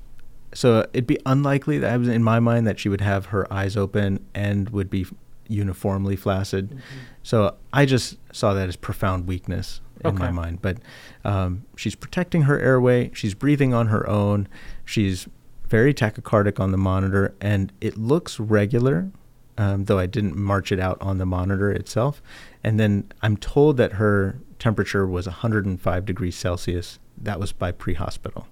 So 0.55 0.87
it'd 0.95 1.07
be 1.07 1.19
unlikely 1.27 1.77
that 1.77 2.01
in 2.01 2.23
my 2.23 2.41
mind 2.41 2.67
that 2.67 2.81
she 2.81 2.89
would 2.89 3.03
have 3.03 3.27
her 3.27 3.53
eyes 3.53 3.77
open 3.77 4.25
and 4.35 4.71
would 4.71 4.89
be 4.89 5.05
uniformly 5.47 6.17
flaccid. 6.17 6.71
Mm-hmm. 6.71 6.81
So 7.23 7.57
I 7.71 7.85
just 7.85 8.17
saw 8.33 8.55
that 8.55 8.67
as 8.67 8.77
profound 8.77 9.27
weakness 9.27 9.83
in 10.09 10.15
okay. 10.15 10.25
my 10.25 10.31
mind. 10.31 10.63
But 10.63 10.79
um, 11.25 11.65
she's 11.77 11.95
protecting 11.95 12.43
her 12.43 12.59
airway. 12.59 13.11
She's 13.15 13.35
breathing 13.35 13.75
on 13.75 13.89
her 13.89 14.09
own. 14.09 14.49
She's 14.85 15.29
very 15.69 15.93
tachycardic 15.93 16.61
on 16.61 16.71
the 16.71 16.79
monitor, 16.79 17.35
and 17.41 17.73
it 17.81 17.97
looks 17.97 18.39
regular, 18.39 19.11
um, 19.59 19.85
though 19.87 19.99
I 19.99 20.07
didn't 20.07 20.37
march 20.37 20.71
it 20.71 20.79
out 20.79 20.99
on 21.01 21.19
the 21.19 21.27
monitor 21.27 21.71
itself. 21.71 22.23
And 22.63 22.79
then 22.79 23.13
I'm 23.23 23.37
told 23.37 23.77
that 23.79 23.95
her 23.95 24.39
temperature 24.59 25.07
was 25.07 25.27
105 25.27 26.05
degrees 26.05 26.37
Celsius. 26.37 26.99
That 27.19 27.41
was 27.41 27.53
by 27.53 27.73
pre-hospital, 27.73 28.47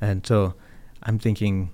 and 0.00 0.26
so 0.26 0.54
I'm 1.02 1.18
thinking 1.18 1.70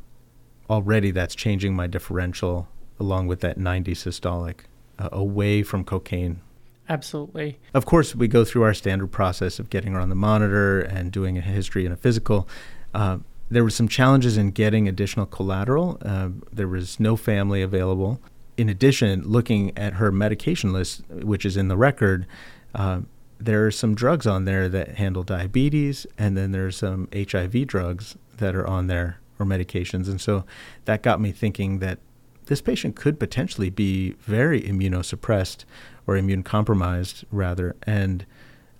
already 0.68 1.10
that's 1.10 1.34
changing 1.34 1.74
my 1.74 1.86
differential 1.86 2.68
along 2.98 3.26
with 3.26 3.40
that 3.40 3.56
90 3.56 3.94
systolic 3.94 4.60
uh, 4.98 5.08
away 5.12 5.62
from 5.62 5.84
cocaine 5.84 6.40
Absolutely. 6.88 7.58
Of 7.74 7.84
course, 7.84 8.14
we 8.14 8.28
go 8.28 8.44
through 8.44 8.62
our 8.62 8.74
standard 8.74 9.08
process 9.08 9.58
of 9.58 9.70
getting 9.70 9.92
her 9.92 10.00
on 10.00 10.08
the 10.08 10.14
monitor 10.14 10.80
and 10.80 11.10
doing 11.10 11.36
a 11.36 11.40
history 11.40 11.84
and 11.84 11.92
a 11.92 11.96
physical. 11.96 12.48
Uh, 12.94 13.18
there 13.50 13.64
were 13.64 13.70
some 13.70 13.88
challenges 13.88 14.36
in 14.36 14.50
getting 14.50 14.88
additional 14.88 15.26
collateral. 15.26 15.98
Uh, 16.04 16.30
there 16.52 16.68
was 16.68 16.98
no 16.98 17.16
family 17.16 17.62
available. 17.62 18.20
In 18.56 18.68
addition, 18.68 19.22
looking 19.22 19.76
at 19.76 19.94
her 19.94 20.10
medication 20.10 20.72
list, 20.72 21.02
which 21.10 21.44
is 21.44 21.56
in 21.56 21.68
the 21.68 21.76
record, 21.76 22.26
uh, 22.74 23.00
there 23.38 23.66
are 23.66 23.70
some 23.70 23.94
drugs 23.94 24.26
on 24.26 24.44
there 24.44 24.68
that 24.68 24.96
handle 24.96 25.22
diabetes, 25.22 26.06
and 26.16 26.36
then 26.36 26.52
there's 26.52 26.76
some 26.76 27.08
HIV 27.14 27.66
drugs 27.66 28.16
that 28.38 28.54
are 28.54 28.66
on 28.66 28.86
there 28.86 29.20
or 29.38 29.46
medications. 29.46 30.08
And 30.08 30.20
so 30.20 30.44
that 30.86 31.02
got 31.02 31.20
me 31.20 31.32
thinking 31.32 31.80
that 31.80 31.98
this 32.46 32.60
patient 32.62 32.96
could 32.96 33.18
potentially 33.18 33.70
be 33.70 34.12
very 34.20 34.62
immunosuppressed 34.62 35.64
or 36.06 36.16
immune 36.16 36.42
compromised, 36.42 37.24
rather, 37.30 37.76
and 37.82 38.24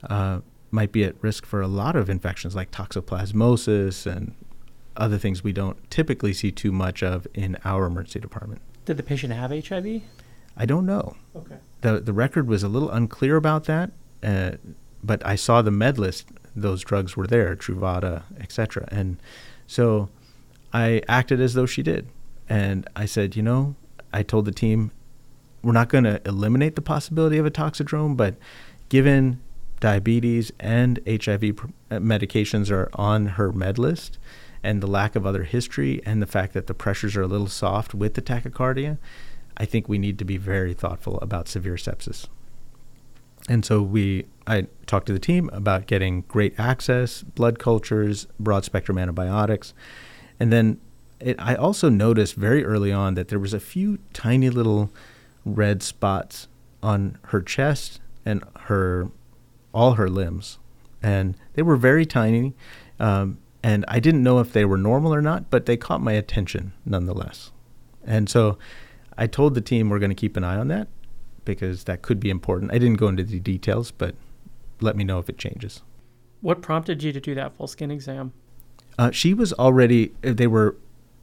uh, 0.09 0.41
might 0.71 0.93
be 0.93 1.05
at 1.05 1.15
risk 1.23 1.45
for 1.47 1.61
a 1.61 1.67
lot 1.67 1.97
of 1.97 2.09
infections 2.09 2.55
like 2.55 2.71
toxoplasmosis 2.71 4.07
and 4.07 4.35
other 4.97 5.19
things 5.19 5.45
we 5.45 5.53
don't 5.53 5.91
typically 5.91 6.33
see 6.33 6.51
too 6.51 6.73
much 6.73 7.03
of 7.03 7.27
in 7.35 7.57
our 7.65 7.87
emergency 7.87 8.21
department. 8.21 8.61
Did 8.85 8.97
the 8.97 9.03
patient 9.03 9.33
have 9.33 9.51
HIV? 9.51 10.03
I 10.57 10.65
don't 10.65 10.87
know. 10.87 11.17
Okay. 11.35 11.57
The 11.83 12.01
the 12.01 12.13
record 12.13 12.49
was 12.49 12.63
a 12.63 12.69
little 12.69 12.91
unclear 12.91 13.37
about 13.37 13.65
that, 13.65 13.91
uh, 14.23 14.53
but 15.05 15.25
I 15.27 15.37
saw 15.37 15.61
the 15.61 15.71
med 15.71 15.99
list; 15.99 16.29
those 16.55 16.83
drugs 16.83 17.17
were 17.17 17.27
there, 17.27 17.55
Truvada, 17.55 18.23
etc. 18.41 18.89
And 18.91 19.19
so 19.67 20.09
I 20.73 21.03
acted 21.09 21.41
as 21.41 21.55
though 21.55 21.67
she 21.67 21.83
did. 21.83 22.09
And 22.49 22.89
I 22.95 23.07
said, 23.07 23.35
you 23.35 23.43
know, 23.43 23.75
I 24.13 24.23
told 24.23 24.45
the 24.45 24.53
team, 24.53 24.93
we're 25.67 25.73
not 25.73 25.89
going 25.89 26.05
to 26.05 26.23
eliminate 26.25 26.77
the 26.77 26.81
possibility 26.81 27.39
of 27.39 27.45
a 27.45 27.51
toxidrome, 27.51 28.17
but 28.17 28.37
given 28.89 29.41
diabetes 29.81 30.53
and 30.61 31.01
HIV 31.09 31.43
uh, 31.91 31.97
medications 31.97 32.71
are 32.71 32.89
on 32.95 33.27
her 33.27 33.51
med 33.51 33.77
list, 33.77 34.17
and 34.63 34.81
the 34.81 34.87
lack 34.87 35.17
of 35.17 35.27
other 35.27 35.43
history, 35.43 36.01
and 36.07 36.23
the 36.23 36.27
fact 36.27 36.53
that 36.53 36.69
the 36.69 36.75
pressures 36.75 37.17
are 37.17 37.23
a 37.23 37.27
little 37.27 37.49
soft 37.49 37.95
with 37.95 38.15
the 38.15 38.23
tachycardia, 38.23 38.99
I 39.57 39.65
think 39.65 39.89
we 39.89 39.99
need 39.99 40.21
to 40.21 40.25
be 40.25 40.37
very 40.37 40.73
thoughtful 40.73 41.19
about 41.19 41.49
severe 41.49 41.75
sepsis. 41.75 42.27
And 43.49 43.65
so 43.65 43.83
we, 43.83 44.27
I 44.47 44.69
talked 44.87 45.07
to 45.07 45.13
the 45.13 45.19
team 45.19 45.51
about 45.53 45.89
getting 45.89 46.21
great 46.29 46.59
access, 46.61 47.25
blood 47.25 47.59
cultures, 47.59 48.29
broad 48.39 48.65
spectrum 48.65 48.99
antibiotics, 48.99 49.75
and 50.39 50.53
then 50.53 50.81
it, 51.19 51.35
I 51.41 51.57
also 51.57 51.89
noticed 51.89 52.37
very 52.37 52.65
early 52.65 52.93
on 52.93 53.15
that 53.15 53.29
there 53.29 53.41
was 53.41 53.53
a 53.53 53.59
few 53.59 53.99
tiny 54.13 54.49
little 54.49 54.93
red 55.47 55.83
spots 55.83 56.49
on 56.83 57.17
her 57.29 57.41
chest 57.41 58.01
and 58.27 58.45
her 58.65 59.11
all 59.73 59.93
her 59.95 60.11
limbs, 60.11 60.59
and 61.03 61.37
they 61.55 61.63
were 61.63 61.77
very 61.77 62.05
tiny. 62.05 62.55
Um, 62.99 63.39
and 63.63 63.85
I 63.89 64.01
didn't 64.01 64.23
know 64.23 64.39
if 64.41 64.53
they 64.53 64.65
were 64.65 64.77
normal 64.77 65.15
or 65.15 65.23
not, 65.23 65.51
but 65.51 65.67
they 65.67 65.77
caught 65.77 66.01
my 66.01 66.13
attention 66.13 66.73
nonetheless. 66.85 67.53
And 68.05 68.29
so 68.29 68.59
I 69.19 69.27
told 69.27 69.55
the 69.55 69.61
team 69.61 69.89
we're 69.89 69.99
going 69.99 70.11
to 70.11 70.15
keep 70.15 70.37
an 70.37 70.45
eye 70.45 70.57
on 70.57 70.69
that 70.69 70.89
because 71.45 71.85
that 71.85 72.03
could 72.03 72.21
be 72.21 72.31
important. 72.31 72.73
I 72.73 72.79
didn't 72.79 72.99
go 72.99 73.09
into 73.09 73.25
the 73.25 73.41
details, 73.41 73.91
but 73.91 74.15
let 74.81 74.97
me 74.97 75.05
know 75.05 75.19
if 75.19 75.29
it 75.29 75.39
changes. 75.39 75.83
What 76.41 76.63
prompted 76.63 77.03
you 77.03 77.13
to 77.13 77.21
do 77.21 77.35
that 77.35 77.57
full 77.57 77.67
skin 77.67 77.91
exam? 77.91 78.33
Uh, 78.99 79.11
she 79.11 79.35
was 79.35 79.53
already, 79.55 80.13
they 80.23 80.47
were, 80.47 80.77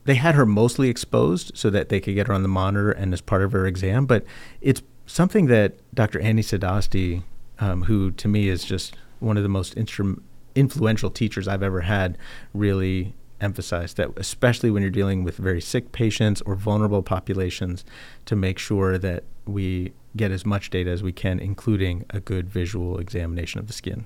they 0.05 0.15
had 0.15 0.35
her 0.35 0.45
mostly 0.45 0.89
exposed 0.89 1.51
so 1.55 1.69
that 1.69 1.89
they 1.89 1.99
could 1.99 2.15
get 2.15 2.27
her 2.27 2.33
on 2.33 2.43
the 2.43 2.49
monitor 2.49 2.91
and 2.91 3.13
as 3.13 3.21
part 3.21 3.41
of 3.41 3.51
her 3.51 3.65
exam. 3.65 4.05
But 4.05 4.25
it's 4.61 4.81
something 5.05 5.47
that 5.47 5.75
Dr. 5.93 6.19
Annie 6.19 6.41
Sadosty, 6.41 7.23
um, 7.59 7.83
who 7.83 8.11
to 8.11 8.27
me 8.27 8.49
is 8.49 8.63
just 8.63 8.95
one 9.19 9.37
of 9.37 9.43
the 9.43 9.49
most 9.49 9.75
instru- 9.75 10.21
influential 10.55 11.09
teachers 11.09 11.47
I've 11.47 11.63
ever 11.63 11.81
had, 11.81 12.17
really 12.53 13.13
emphasized 13.39 13.97
that, 13.97 14.09
especially 14.17 14.71
when 14.71 14.81
you're 14.81 14.91
dealing 14.91 15.23
with 15.23 15.37
very 15.37 15.61
sick 15.61 15.91
patients 15.91 16.41
or 16.41 16.55
vulnerable 16.55 17.03
populations, 17.03 17.83
to 18.25 18.35
make 18.35 18.57
sure 18.57 18.97
that 18.97 19.23
we 19.45 19.93
get 20.15 20.31
as 20.31 20.45
much 20.45 20.69
data 20.69 20.89
as 20.89 21.03
we 21.03 21.11
can, 21.11 21.39
including 21.39 22.05
a 22.09 22.19
good 22.19 22.49
visual 22.49 22.99
examination 22.99 23.59
of 23.59 23.67
the 23.67 23.73
skin. 23.73 24.05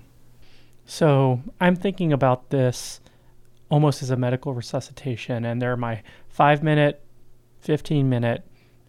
So 0.86 1.42
I'm 1.60 1.76
thinking 1.76 2.14
about 2.14 2.50
this 2.50 3.02
almost 3.70 4.02
as 4.02 4.10
a 4.10 4.16
medical 4.16 4.54
resuscitation, 4.54 5.46
and 5.46 5.62
they're 5.62 5.78
my 5.78 6.02
five 6.30 6.64
minute, 6.64 7.04
15 7.60 8.10
minute, 8.10 8.44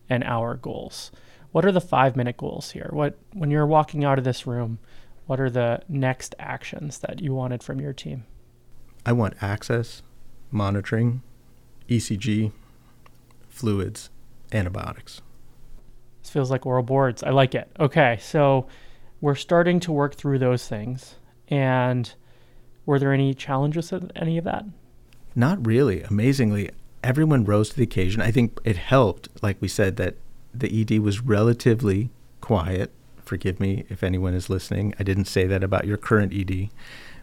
and 0.09 0.25
hour 0.25 0.55
goals. 0.55 1.11
What 1.53 1.65
are 1.65 1.73
the 1.73 1.81
five 1.81 2.17
minute 2.17 2.37
goals 2.37 2.73
here? 2.73 2.91
What 2.93 3.19
when 3.33 3.51
you're 3.51 3.67
walking 3.67 4.05
out 4.05 4.19
of 4.19 4.25
this 4.25 4.47
room, 4.47 4.79
what 5.27 5.41
are 5.41 5.51
the 5.51 5.83
next 5.89 6.35
actions 6.39 6.99
that 6.99 7.21
you 7.21 7.35
wanted 7.35 7.63
from 7.63 7.81
your 7.81 7.93
team? 7.93 8.25
I 9.05 9.13
want 9.13 9.43
access, 9.43 10.03
monitoring, 10.51 11.23
ECG, 11.89 12.53
fluids, 13.49 14.11
antibiotics. 14.53 15.23
This 16.23 16.31
feels 16.31 16.51
like 16.51 16.67
oral 16.67 16.83
boards. 16.83 17.23
I 17.23 17.31
like 17.31 17.55
it. 17.55 17.71
Okay, 17.81 18.19
so 18.21 18.67
we're 19.21 19.35
starting 19.35 19.81
to 19.81 19.93
work 19.93 20.15
through 20.15 20.39
those 20.39 20.69
things. 20.69 21.17
And 21.49 22.13
were 22.89 22.99
there 22.99 23.13
any 23.13 23.35
challenges 23.35 23.93
with 23.93 24.11
any 24.17 24.39
of 24.39 24.45
that? 24.45 24.65
Not 25.35 25.67
really. 25.67 26.03
Amazingly, 26.05 26.71
everyone 27.05 27.45
rose 27.45 27.69
to 27.69 27.77
the 27.77 27.83
occasion. 27.83 28.23
I 28.23 28.31
think 28.31 28.59
it 28.65 28.79
helped, 28.79 29.29
like 29.43 29.59
we 29.61 29.69
said, 29.69 29.97
that 29.97 30.17
the 30.55 30.81
ED 30.81 31.01
was 31.01 31.21
relatively 31.21 32.09
quiet. 32.41 32.91
Forgive 33.23 33.61
me 33.61 33.85
if 33.91 34.03
anyone 34.03 34.33
is 34.33 34.49
listening. 34.49 34.95
I 34.99 35.03
didn't 35.03 35.27
say 35.27 35.47
that 35.47 35.63
about 35.63 35.87
your 35.87 35.99
current 35.99 36.33
ED, 36.33 36.71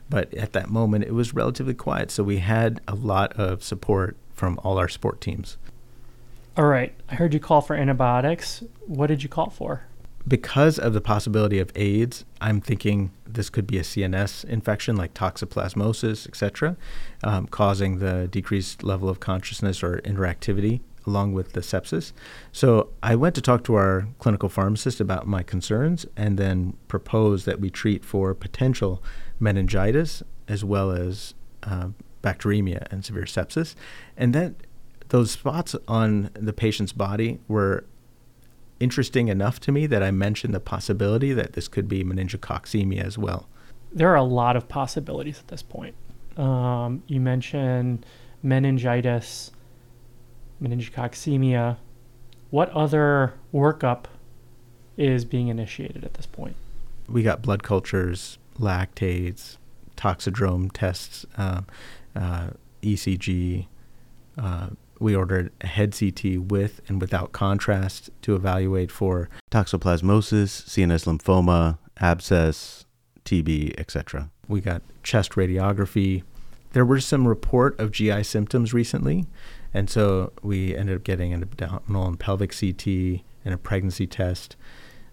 but 0.07 0.31
at 0.35 0.53
that 0.53 0.69
moment 0.69 1.03
it 1.03 1.15
was 1.15 1.33
relatively 1.33 1.73
quiet. 1.73 2.11
So 2.11 2.23
we 2.23 2.37
had 2.37 2.79
a 2.87 2.93
lot 2.93 3.33
of 3.33 3.63
support 3.63 4.17
from 4.35 4.59
all 4.63 4.77
our 4.77 4.87
sport 4.87 5.19
teams. 5.19 5.57
All 6.55 6.67
right. 6.67 6.93
I 7.09 7.15
heard 7.15 7.33
you 7.33 7.39
call 7.39 7.61
for 7.61 7.75
antibiotics. 7.75 8.63
What 8.85 9.07
did 9.07 9.23
you 9.23 9.29
call 9.29 9.49
for? 9.49 9.87
Because 10.27 10.79
of 10.79 10.93
the 10.93 11.01
possibility 11.01 11.59
of 11.59 11.71
AIDS, 11.75 12.25
I'm 12.41 12.59
thinking 12.59 13.11
this 13.27 13.49
could 13.51 13.67
be 13.67 13.77
a 13.77 13.83
CNS 13.83 14.43
infection 14.45 14.95
like 14.95 15.13
toxoplasmosis, 15.13 16.27
etc., 16.27 16.77
um, 17.23 17.45
causing 17.47 17.99
the 17.99 18.27
decreased 18.27 18.83
level 18.83 19.07
of 19.07 19.19
consciousness 19.19 19.83
or 19.83 19.99
interactivity 19.99 20.81
along 21.07 21.33
with 21.33 21.53
the 21.53 21.61
sepsis. 21.61 22.11
So 22.51 22.89
I 23.03 23.15
went 23.15 23.35
to 23.35 23.41
talk 23.41 23.63
to 23.65 23.75
our 23.75 24.07
clinical 24.19 24.49
pharmacist 24.49 24.99
about 24.99 25.27
my 25.27 25.43
concerns 25.43 26.05
and 26.17 26.37
then 26.37 26.75
proposed 26.87 27.45
that 27.45 27.59
we 27.59 27.69
treat 27.69 28.03
for 28.03 28.33
potential 28.33 29.03
meningitis 29.39 30.23
as 30.47 30.63
well 30.63 30.91
as 30.91 31.35
uh, 31.63 31.89
bacteremia 32.23 32.87
and 32.91 33.05
severe 33.05 33.25
sepsis. 33.25 33.75
And 34.17 34.33
that 34.33 34.53
those 35.09 35.31
spots 35.31 35.75
on 35.87 36.31
the 36.33 36.53
patient's 36.53 36.91
body 36.91 37.39
were 37.47 37.85
interesting 38.79 39.27
enough 39.27 39.59
to 39.61 39.71
me 39.71 39.87
that 39.87 40.03
I 40.03 40.11
mentioned 40.11 40.53
the 40.53 40.59
possibility 40.59 41.33
that 41.33 41.53
this 41.53 41.67
could 41.67 41.87
be 41.87 42.03
meningococcemia 42.03 43.03
as 43.03 43.17
well. 43.17 43.47
There 43.91 44.09
are 44.09 44.15
a 44.15 44.23
lot 44.23 44.55
of 44.55 44.67
possibilities 44.67 45.39
at 45.39 45.47
this 45.47 45.63
point. 45.63 45.95
Um, 46.37 47.03
you 47.07 47.21
mentioned 47.21 48.05
meningitis, 48.43 49.51
meningococcemia. 50.61 51.77
What 52.49 52.69
other 52.71 53.33
workup 53.53 54.05
is 54.97 55.25
being 55.25 55.47
initiated 55.47 56.03
at 56.03 56.13
this 56.15 56.25
point? 56.25 56.55
We 57.07 57.23
got 57.23 57.41
blood 57.41 57.63
cultures, 57.63 58.37
lactates, 58.59 59.57
toxidrome 59.95 60.71
tests, 60.73 61.25
uh, 61.37 61.61
uh, 62.15 62.49
ECG. 62.81 63.67
Uh, 64.37 64.67
we 64.99 65.15
ordered 65.15 65.51
a 65.61 65.67
head 65.67 65.95
CT 65.97 66.39
with 66.39 66.81
and 66.87 67.01
without 67.01 67.31
contrast 67.31 68.09
to 68.21 68.35
evaluate 68.35 68.91
for 68.91 69.29
toxoplasmosis, 69.51 70.63
CNS 70.65 71.05
lymphoma, 71.05 71.77
abscess, 71.99 72.85
TB, 73.25 73.79
etc. 73.79 74.29
We 74.47 74.61
got 74.61 74.81
chest 75.03 75.31
radiography. 75.31 76.23
There 76.73 76.85
were 76.85 76.99
some 76.99 77.27
report 77.27 77.79
of 77.79 77.91
GI 77.91 78.23
symptoms 78.23 78.73
recently, 78.73 79.25
and 79.73 79.89
so 79.89 80.31
we 80.41 80.75
ended 80.75 80.97
up 80.97 81.03
getting 81.03 81.33
an 81.33 81.41
abdominal 81.41 82.07
and 82.07 82.19
pelvic 82.19 82.53
CT 82.57 82.87
and 83.43 83.53
a 83.53 83.57
pregnancy 83.57 84.07
test. 84.07 84.55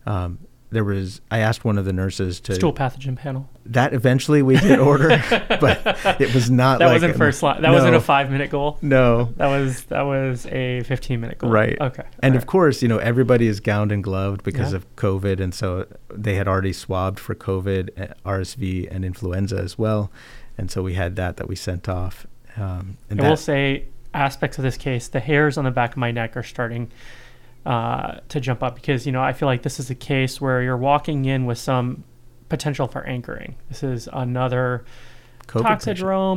Um, 0.07 0.39
there 0.73 0.85
was 0.85 1.21
I 1.31 1.39
asked 1.39 1.65
one 1.65 1.79
of 1.79 1.85
the 1.85 1.93
nurses 1.93 2.41
to 2.41 2.55
stool 2.55 2.73
pathogen 2.73 3.17
panel. 3.17 3.49
That 3.67 3.95
eventually 3.95 4.43
we 4.43 4.57
did 4.57 4.79
order, 4.81 5.09
but 5.61 5.81
it 6.21 6.35
was 6.35 6.51
not. 6.51 6.81
that 6.81 6.87
like 6.87 6.95
wasn't 6.95 7.13
an- 7.13 7.19
first 7.19 7.43
line. 7.43 7.63
That 7.63 7.69
no, 7.69 7.75
wasn't 7.75 7.95
a 7.95 8.01
five 8.01 8.31
minute 8.31 8.51
goal. 8.51 8.79
No, 8.83 9.33
That 9.37 9.47
was 9.49 9.85
that 9.85 10.03
was 10.03 10.47
a 10.47 10.83
fifteen 10.83 11.21
minute 11.21 11.39
goal. 11.39 11.51
Right. 11.51 11.81
Okay. 11.81 12.03
And 12.23 12.33
All 12.33 12.37
of 12.39 12.43
right. 12.43 12.47
course, 12.49 12.83
you 12.83 12.89
know, 12.89 12.99
everybody 12.99 13.47
is 13.47 13.61
gowned 13.61 13.93
and 13.93 14.03
gloved 14.03 14.43
because 14.43 14.73
Yeah. 14.73 14.79
of 14.79 14.97
COVID. 14.97 15.39
And 15.41 15.55
so 15.55 15.87
they 16.13 16.35
had 16.35 16.49
already 16.49 16.73
swabbed 16.73 17.21
for 17.21 17.35
COVID, 17.35 18.11
uh, 18.11 18.15
RSV, 18.27 18.89
and 18.91 19.05
influenza 19.05 19.57
as 19.59 19.79
well. 19.79 20.11
And 20.59 20.71
so 20.71 20.83
we 20.83 20.95
had 20.95 21.17
that 21.17 21.37
that 21.37 21.47
we 21.49 21.55
sent 21.57 21.89
off. 21.89 22.27
Um, 22.57 22.97
and 23.09 23.21
I 23.21 23.29
will 23.29 23.37
say 23.37 23.85
aspects 24.15 24.59
of 24.59 24.65
this 24.65 24.77
case, 24.77 25.09
the 25.09 25.21
hairs 25.21 25.57
on 25.57 25.65
the 25.65 25.71
back 25.71 25.93
of 25.93 25.97
my 25.97 26.11
neck 26.11 26.37
are 26.37 26.43
starting 26.43 26.91
uh, 27.65 28.19
to 28.29 28.41
jump 28.41 28.63
up 28.63 28.75
because 28.75 29.07
you 29.07 29.13
know 29.13 29.23
I 29.23 29.33
feel 29.33 29.47
like 29.47 29.63
this 29.63 29.79
is 29.79 29.89
a 29.91 29.95
case 29.95 30.41
where 30.41 30.63
you're 30.63 30.77
walking 30.77 31.25
in 31.25 31.47
with 31.47 31.59
some 31.59 32.05
potential 32.49 32.87
for 32.89 33.05
anchoring. 33.07 33.55
This 33.69 33.83
is 33.83 34.09
another 34.13 34.85
COVID 35.47 35.63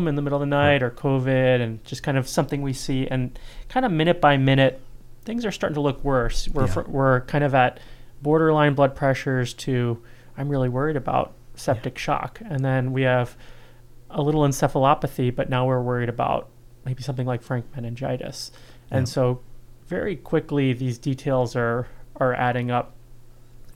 patient. 0.04 0.08
in 0.08 0.16
the 0.16 0.22
middle 0.22 0.38
of 0.38 0.42
the 0.42 0.46
night 0.56 0.84
or 0.84 0.92
COVID, 0.92 1.62
and 1.62 1.84
just 1.84 2.04
kind 2.04 2.18
of 2.18 2.28
something 2.28 2.62
we 2.62 2.74
see, 2.74 3.08
and 3.08 3.38
kind 3.70 3.86
of 3.86 3.92
minute 3.92 4.22
by 4.22 4.38
minute, 4.38 4.82
things 5.24 5.46
are 5.46 5.52
starting 5.52 5.76
to 5.76 5.82
look 5.82 6.04
worse. 6.04 6.48
We're 6.50 6.68
Yeah. 6.68 6.84
we're 6.88 7.22
kind 7.22 7.44
of 7.44 7.56
at 7.56 7.80
borderline 8.22 8.74
blood 8.76 8.96
pressures 8.96 9.54
to 9.54 10.02
I'm 10.38 10.50
really 10.50 10.70
worried 10.70 10.96
about 10.98 11.34
septic 11.56 11.98
shock, 11.98 12.40
and 12.48 12.64
then 12.64 12.92
we 12.94 13.02
have 13.04 13.36
a 14.10 14.22
little 14.22 14.42
encephalopathy, 14.44 15.34
but 15.36 15.50
now 15.50 15.66
we're 15.66 15.82
worried 15.82 16.10
about 16.10 16.50
maybe 16.86 17.02
something 17.02 17.26
like 17.26 17.42
frank 17.42 17.66
meningitis, 17.76 18.52
and 18.92 19.02
Yeah. 19.08 19.12
so 19.12 19.40
very 19.88 20.15
quickly 20.15 20.74
these 20.74 20.98
details 20.98 21.56
are 21.56 21.88
are 22.17 22.34
adding 22.34 22.71
up. 22.71 22.93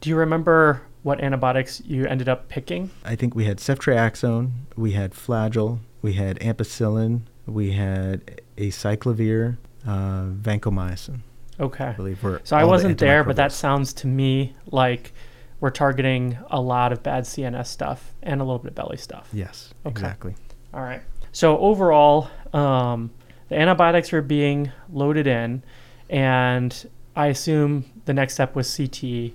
Do 0.02 0.10
you 0.10 0.16
remember 0.16 0.82
what 1.04 1.22
antibiotics 1.22 1.82
you 1.86 2.06
ended 2.06 2.30
up 2.30 2.48
picking? 2.48 2.90
I 3.04 3.16
think 3.16 3.36
we 3.36 3.46
had 3.46 3.58
ceftriaxone, 3.58 4.52
we 4.76 4.94
had 4.94 5.12
flagyl, 5.14 5.80
we 6.02 6.14
had 6.14 6.40
ampicillin, 6.40 7.22
we 7.46 7.72
had 7.72 8.42
acyclovir, 8.58 9.58
uh, 9.86 10.24
vancomycin. 10.42 11.20
Okay. 11.60 11.86
I 11.86 11.92
believe 11.94 12.24
were 12.24 12.40
So 12.46 12.56
I 12.56 12.64
wasn't 12.64 12.98
there, 12.98 13.24
but 13.26 13.36
that 13.36 13.52
sounds 13.52 13.92
to 13.96 14.08
me 14.08 14.56
like 14.72 15.12
we're 15.60 15.70
targeting 15.72 16.38
a 16.50 16.62
lot 16.62 16.94
of 16.94 17.04
bad 17.04 17.26
CNS 17.26 17.68
stuff 17.68 18.14
and 18.24 18.40
a 18.40 18.44
little 18.46 18.60
bit 18.60 18.70
of 18.70 18.76
belly 18.76 18.96
stuff. 18.98 19.28
yes, 19.34 19.74
Okay. 19.86 19.92
exactly. 19.92 20.36
All 20.74 20.82
right. 20.82 21.02
So 21.34 21.58
overall, 21.60 22.30
um, 22.54 23.12
the 23.50 23.58
antibiotics 23.60 24.14
are 24.14 24.22
being 24.22 24.72
loaded 24.90 25.28
in, 25.28 25.64
and 26.10 26.90
I 27.16 27.28
assume 27.28 27.86
the 28.06 28.14
next 28.14 28.34
step 28.34 28.56
was 28.56 28.76
CT. 28.76 29.04
Yeah. 29.04 29.32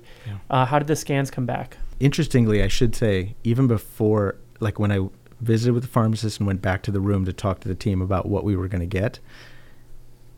Uh, 0.50 0.64
how 0.66 0.78
did 0.78 0.88
the 0.88 0.96
scans 0.96 1.30
come 1.30 1.46
back? 1.46 1.76
Interestingly, 2.00 2.62
I 2.62 2.68
should 2.68 2.94
say, 2.96 3.34
even 3.44 3.66
before, 3.66 4.36
like 4.60 4.78
when 4.78 4.90
I 4.90 5.08
visited 5.40 5.72
with 5.74 5.82
the 5.84 5.88
pharmacist 5.88 6.38
and 6.40 6.46
went 6.46 6.62
back 6.62 6.82
to 6.84 6.90
the 6.90 7.00
room 7.00 7.24
to 7.26 7.32
talk 7.32 7.60
to 7.60 7.68
the 7.68 7.74
team 7.74 8.00
about 8.02 8.26
what 8.26 8.44
we 8.44 8.56
were 8.56 8.68
going 8.68 8.80
to 8.80 8.86
get, 8.86 9.20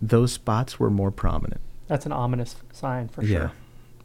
those 0.03 0.33
spots 0.33 0.79
were 0.79 0.90
more 0.90 1.11
prominent. 1.11 1.61
That's 1.87 2.05
an 2.07 2.12
ominous 2.12 2.57
sign 2.72 3.09
for 3.09 3.22
Yeah, 3.22 3.38
sure. 3.38 3.53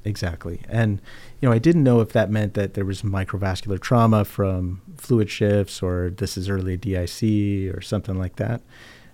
exactly. 0.05 0.61
And 0.69 1.01
you 1.41 1.49
know, 1.49 1.53
I 1.53 1.57
didn't 1.57 1.83
know 1.83 1.99
if 2.01 2.13
that 2.13 2.29
meant 2.29 2.53
that 2.53 2.75
there 2.75 2.85
was 2.85 3.01
microvascular 3.01 3.79
trauma 3.79 4.23
from 4.23 4.81
fluid 4.97 5.29
shifts, 5.29 5.81
or 5.81 6.11
this 6.15 6.37
is 6.37 6.47
early 6.47 6.77
DIC, 6.77 7.75
or 7.75 7.81
something 7.81 8.17
like 8.17 8.35
that. 8.37 8.61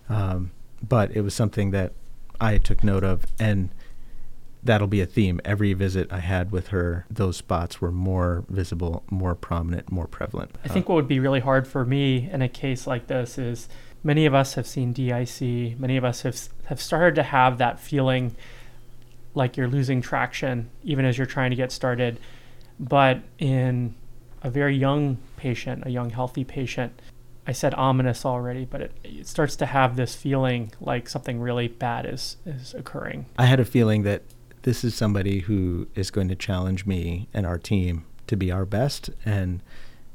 Um, 0.10 0.51
but 0.88 1.15
it 1.15 1.21
was 1.21 1.34
something 1.34 1.71
that 1.71 1.93
I 2.39 2.58
took 2.58 2.84
note 2.84 3.04
of, 3.04 3.26
and 3.39 3.69
that'll 4.63 4.88
be 4.88 5.02
a 5.02 5.06
theme. 5.06 5.39
Every 5.45 5.73
visit 5.73 6.12
I 6.12 6.19
had 6.19 6.52
with 6.52 6.67
her, 6.67 7.06
those 7.10 7.38
spots 7.38 7.82
were 7.82 7.91
more 7.91 8.43
visible, 8.50 9.04
more 9.10 9.36
prominent, 9.36 9.91
more 9.91 10.08
prevalent. 10.08 10.56
I 10.63 10.67
think 10.67 10.89
what 10.89 10.95
would 10.95 11.08
be 11.08 11.19
really 11.19 11.39
hard 11.39 11.67
for 11.67 11.86
me 11.86 12.30
in 12.32 12.41
a 12.41 12.50
case 12.50 12.86
like 12.86 13.08
this 13.08 13.38
is 13.38 13.69
many 14.04 14.26
of 14.26 14.34
us 14.34 14.54
have 14.56 14.67
seen 14.67 14.93
DIC. 14.93 15.80
Many 15.80 15.97
of 15.97 16.04
us 16.04 16.21
have 16.21 16.38
have 16.65 16.82
started 16.82 17.15
to 17.15 17.23
have 17.23 17.58
that 17.58 17.80
feeling 17.80 18.36
like 19.34 19.56
you're 19.56 19.67
losing 19.67 20.02
traction 20.02 20.69
even 20.84 21.06
as 21.06 21.17
you're 21.17 21.28
trying 21.28 21.52
to 21.52 21.56
get 21.56 21.71
started. 21.71 22.19
But 22.80 23.21
in 23.39 23.95
a 24.43 24.50
very 24.50 24.76
young 24.76 25.17
patient, 25.38 25.84
a 25.86 25.89
young 25.89 26.10
healthy 26.10 26.43
patient, 26.43 27.00
I 27.47 27.53
said 27.53 27.73
ominous 27.75 28.25
already, 28.25 28.65
but 28.65 28.81
it, 28.81 28.91
it 29.03 29.27
starts 29.27 29.55
to 29.55 29.65
have 29.65 29.95
this 29.95 30.15
feeling 30.15 30.73
like 30.81 31.07
something 31.07 31.39
really 31.39 31.69
bad 31.69 32.05
is 32.05 32.38
is 32.45 32.73
occurring. 32.73 33.25
I 33.38 33.45
had 33.45 33.60
a 33.60 33.65
feeling 33.65 34.03
that 34.03 34.23
this 34.63 34.83
is 34.83 34.93
somebody 34.93 35.39
who 35.39 35.88
is 35.95 36.12
going 36.12 36.27
to 36.27 36.36
challenge 36.36 36.86
me 36.86 37.29
and 37.33 37.45
our 37.45 37.57
team 37.57 38.05
to 38.27 38.36
be 38.36 38.51
our 38.51 38.65
best 38.65 39.10
and 39.23 39.63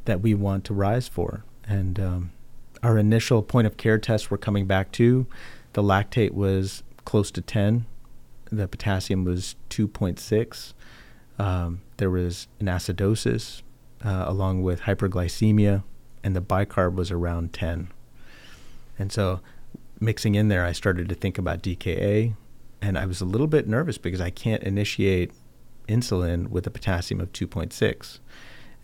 that 0.05 0.21
we 0.21 0.35
want 0.35 0.65
to 0.65 0.75
rise 0.75 1.09
for. 1.09 1.45
And 1.67 1.99
um, 1.99 2.33
our 2.83 2.99
initial 2.99 3.43
point 3.43 3.67
of 3.67 3.79
care 3.79 3.99
tests 3.99 4.31
were 4.31 4.37
coming 4.37 4.67
back 4.67 4.93
to 4.93 5.27
The 5.73 5.83
lactate 5.83 6.33
was 6.33 6.83
close 7.07 7.31
to 7.31 7.41
10, 7.41 7.87
the 8.51 8.69
potassium 8.69 9.25
was 9.25 9.57
2.6. 9.71 10.75
Um, 11.39 11.81
there 11.97 12.11
was 12.11 12.47
an 12.61 12.67
acidosis 12.67 13.63
uh, 14.05 14.25
along 14.27 14.63
with 14.63 14.83
hyperglycemia, 14.83 15.83
and 16.25 16.37
the 16.37 16.43
bicarb 16.43 16.95
was 16.95 17.11
around 17.11 17.53
10. 17.53 17.89
And 18.99 19.13
so, 19.13 19.41
mixing 20.01 20.35
in 20.35 20.49
there, 20.49 20.65
I 20.65 20.73
started 20.73 21.09
to 21.09 21.15
think 21.15 21.39
about 21.39 21.63
DKA, 21.63 22.35
and 22.81 22.99
I 22.99 23.07
was 23.07 23.21
a 23.21 23.25
little 23.25 23.47
bit 23.47 23.69
nervous 23.69 23.99
because 23.99 24.21
I 24.21 24.31
can't 24.31 24.63
initiate 24.63 25.33
insulin 25.89 26.49
with 26.49 26.67
a 26.67 26.71
potassium 26.71 27.21
of 27.21 27.33
2.6 27.33 28.19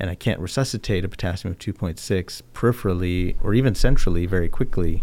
and 0.01 0.11
I 0.11 0.15
can't 0.15 0.41
resuscitate 0.41 1.05
a 1.05 1.09
potassium 1.09 1.53
of 1.53 1.59
2.6 1.59 2.43
peripherally 2.55 3.37
or 3.43 3.55
even 3.55 3.75
centrally 3.75 4.27
very 4.27 4.49
quickly. 4.49 5.03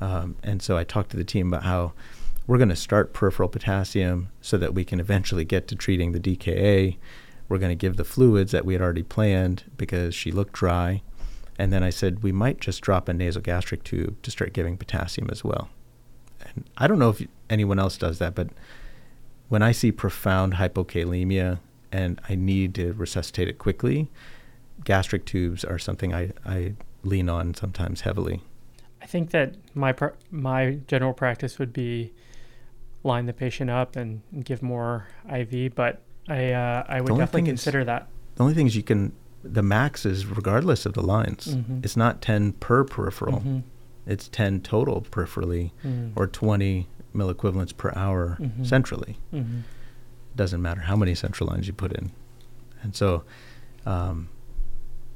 Um, 0.00 0.36
and 0.42 0.62
so 0.62 0.76
I 0.76 0.84
talked 0.84 1.10
to 1.10 1.16
the 1.16 1.24
team 1.24 1.48
about 1.48 1.64
how 1.64 1.92
we're 2.46 2.58
going 2.58 2.68
to 2.68 2.76
start 2.76 3.12
peripheral 3.12 3.48
potassium 3.48 4.30
so 4.40 4.56
that 4.58 4.74
we 4.74 4.84
can 4.84 5.00
eventually 5.00 5.44
get 5.44 5.68
to 5.68 5.76
treating 5.76 6.12
the 6.12 6.20
DKA. 6.20 6.96
We're 7.48 7.58
going 7.58 7.70
to 7.70 7.76
give 7.76 7.96
the 7.96 8.04
fluids 8.04 8.52
that 8.52 8.64
we 8.64 8.74
had 8.74 8.82
already 8.82 9.02
planned 9.02 9.64
because 9.76 10.14
she 10.14 10.30
looked 10.30 10.52
dry. 10.52 11.02
And 11.60 11.74
then 11.74 11.82
I 11.82 11.90
said 11.90 12.22
we 12.22 12.32
might 12.32 12.58
just 12.58 12.80
drop 12.80 13.06
a 13.06 13.12
nasogastric 13.12 13.84
tube 13.84 14.22
to 14.22 14.30
start 14.30 14.54
giving 14.54 14.78
potassium 14.78 15.28
as 15.30 15.44
well. 15.44 15.68
And 16.40 16.64
I 16.78 16.86
don't 16.86 16.98
know 16.98 17.10
if 17.10 17.22
anyone 17.50 17.78
else 17.78 17.98
does 17.98 18.18
that, 18.18 18.34
but 18.34 18.48
when 19.50 19.60
I 19.60 19.72
see 19.72 19.92
profound 19.92 20.54
hypokalemia 20.54 21.58
and 21.92 22.18
I 22.30 22.34
need 22.34 22.74
to 22.76 22.94
resuscitate 22.94 23.46
it 23.46 23.58
quickly, 23.58 24.08
gastric 24.84 25.26
tubes 25.26 25.62
are 25.62 25.78
something 25.78 26.14
I, 26.14 26.32
I 26.46 26.76
lean 27.02 27.28
on 27.28 27.52
sometimes 27.52 28.00
heavily. 28.00 28.40
I 29.02 29.04
think 29.04 29.28
that 29.32 29.56
my 29.74 29.92
pr- 29.92 30.16
my 30.30 30.78
general 30.86 31.12
practice 31.12 31.58
would 31.58 31.74
be 31.74 32.14
line 33.02 33.26
the 33.26 33.34
patient 33.34 33.68
up 33.68 33.96
and 33.96 34.22
give 34.44 34.62
more 34.62 35.08
IV, 35.30 35.74
but 35.74 36.00
I 36.26 36.52
uh, 36.52 36.84
I 36.88 37.02
would 37.02 37.08
definitely 37.08 37.26
thing 37.26 37.46
is- 37.48 37.50
consider 37.50 37.84
that. 37.84 38.08
The 38.36 38.44
only 38.44 38.54
thing 38.54 38.66
is 38.66 38.74
you 38.74 38.82
can, 38.82 39.12
the 39.42 39.62
max 39.62 40.04
is 40.04 40.26
regardless 40.26 40.84
of 40.86 40.92
the 40.94 41.02
lines. 41.02 41.56
Mhm. 41.56 41.84
It's 41.84 41.96
not 41.96 42.20
10 42.20 42.52
per 42.52 42.84
peripheral, 42.84 43.40
Mhm. 43.40 43.62
it's 44.06 44.28
10 44.28 44.60
total 44.60 45.02
peripherally 45.10 45.70
Mm. 45.84 46.12
or 46.14 46.26
20 46.26 46.88
milliequivalents 47.14 47.76
per 47.76 47.92
hour 47.96 48.36
Mhm. 48.40 48.66
centrally. 48.66 49.18
Mhm. 49.32 49.62
doesn't 50.36 50.62
matter 50.62 50.82
how 50.82 50.94
many 50.94 51.12
central 51.14 51.48
lines 51.50 51.66
you 51.66 51.72
put 51.72 51.92
in. 51.92 52.12
And 52.82 52.94
so, 52.94 53.24
um, 53.84 54.28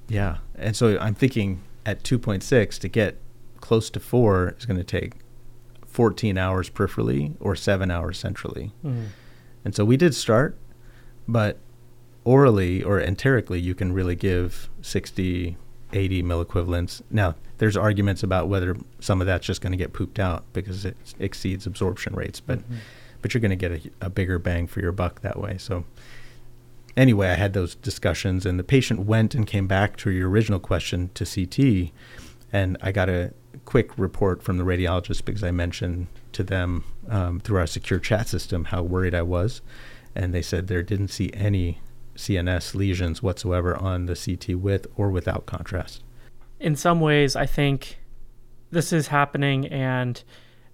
yeah. 0.08 0.38
And 0.56 0.74
so 0.74 0.98
I'm 0.98 1.14
thinking 1.14 1.60
at 1.86 2.02
2.6 2.02 2.78
to 2.80 2.88
get 2.88 3.20
close 3.60 3.90
to 3.90 4.00
four 4.00 4.54
is 4.58 4.66
going 4.66 4.76
to 4.76 4.84
take 4.84 5.14
14 5.86 6.36
hours 6.36 6.68
peripherally 6.68 7.34
or 7.38 7.54
seven 7.54 7.90
hours 7.92 8.18
centrally. 8.18 8.72
Mm. 8.84 9.06
And 9.64 9.74
so 9.74 9.84
we 9.84 9.96
did 9.96 10.14
start, 10.16 10.58
but 11.28 11.58
orally 12.24 12.82
or 12.82 13.00
enterically, 13.00 13.60
you 13.60 13.74
can 13.74 13.92
really 13.92 14.14
give 14.16 14.68
60, 14.82 15.56
80 15.92 16.22
milliequivalents. 16.22 17.02
Now, 17.10 17.34
there's 17.58 17.76
arguments 17.76 18.22
about 18.22 18.48
whether 18.48 18.76
some 19.00 19.20
of 19.20 19.26
that's 19.26 19.46
just 19.46 19.60
going 19.60 19.72
to 19.72 19.76
get 19.78 19.92
pooped 19.92 20.18
out 20.18 20.44
because 20.52 20.84
it 20.84 20.96
exceeds 21.18 21.66
absorption 21.66 22.14
rates, 22.14 22.40
but 22.40 22.58
Mhm. 22.60 22.76
but 23.22 23.32
you're 23.32 23.40
going 23.40 23.50
to 23.50 23.56
get 23.56 23.72
a, 23.72 24.06
a 24.06 24.10
bigger 24.10 24.38
bang 24.38 24.66
for 24.66 24.80
your 24.80 24.92
buck 24.92 25.20
that 25.22 25.38
way. 25.38 25.56
So 25.58 25.84
anyway, 26.96 27.28
I 27.28 27.34
had 27.34 27.52
those 27.52 27.74
discussions, 27.74 28.44
and 28.44 28.58
the 28.58 28.64
patient 28.64 29.00
went 29.00 29.34
and 29.34 29.46
came 29.46 29.66
back 29.66 29.96
to 29.98 30.10
your 30.10 30.28
original 30.28 30.60
question 30.60 31.10
to 31.14 31.24
CT, 31.24 31.90
and 32.52 32.76
I 32.82 32.92
got 32.92 33.08
a 33.08 33.32
quick 33.64 33.96
report 33.98 34.42
from 34.42 34.58
the 34.58 34.64
radiologist 34.64 35.24
because 35.24 35.42
I 35.42 35.50
mentioned 35.52 36.08
to 36.32 36.42
them 36.42 36.84
um, 37.08 37.40
through 37.40 37.58
our 37.58 37.66
secure 37.66 37.98
chat 37.98 38.28
system 38.28 38.64
how 38.66 38.82
worried 38.82 39.14
I 39.14 39.22
was, 39.22 39.62
and 40.14 40.34
they 40.34 40.42
said 40.42 40.66
there 40.66 40.82
didn't 40.82 41.08
see 41.08 41.30
any 41.34 41.80
CNS 42.16 42.74
lesions 42.74 43.22
whatsoever 43.22 43.76
on 43.76 44.06
the 44.06 44.14
CT 44.14 44.56
with 44.58 44.86
or 44.96 45.10
without 45.10 45.46
contrast. 45.46 46.02
in 46.60 46.76
some 46.76 47.00
ways, 47.00 47.36
I 47.36 47.46
think 47.46 47.98
this 48.70 48.92
is 48.92 49.08
happening, 49.08 49.66
and 49.66 50.22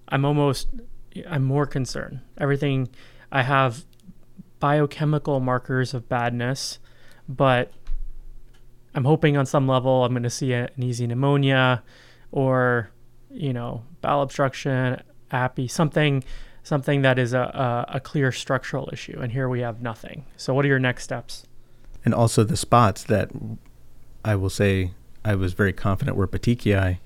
I'm 0.09 0.25
almost, 0.25 0.69
I'm 1.29 1.43
more 1.43 1.67
concerned. 1.67 2.21
Everything, 2.39 2.89
I 3.33 3.43
have 3.43 3.85
biochemical 4.61 5.41
markers 5.41 5.95
of 5.95 6.09
badness, 6.09 6.79
but 7.29 7.73
I'm 8.95 9.05
hoping 9.05 9.37
on 9.37 9.47
some 9.47 9.67
level 9.67 10.05
I'm 10.05 10.13
going 10.13 10.23
to 10.23 10.31
see 10.31 10.53
an 10.53 10.71
easy 10.79 11.07
pneumonia, 11.07 11.83
or 12.31 12.91
you 13.31 13.53
know, 13.53 13.85
bowel 14.01 14.23
obstruction, 14.23 15.03
appy, 15.31 15.69
something, 15.69 16.25
something 16.63 17.03
that 17.03 17.19
is 17.19 17.33
a, 17.33 17.87
a, 17.91 17.97
a 17.97 18.01
clear 18.01 18.33
structural 18.33 18.89
issue. 18.93 19.19
And 19.21 19.33
here 19.33 19.49
we 19.49 19.61
have 19.61 19.83
nothing. 19.83 20.25
So, 20.37 20.55
what 20.55 20.65
are 20.65 20.69
your 20.69 20.79
next 20.79 21.05
steps? 21.05 21.45
and 22.05 22.15
also 22.15 22.45
the 22.45 22.57
spots 22.57 23.05
that 23.05 23.31
I 24.25 24.35
will 24.35 24.51
say 24.51 24.93
I 25.25 25.35
was 25.35 25.53
very 25.53 25.73
confident 25.73 26.17
were 26.17 26.27
petechiae 26.27 26.99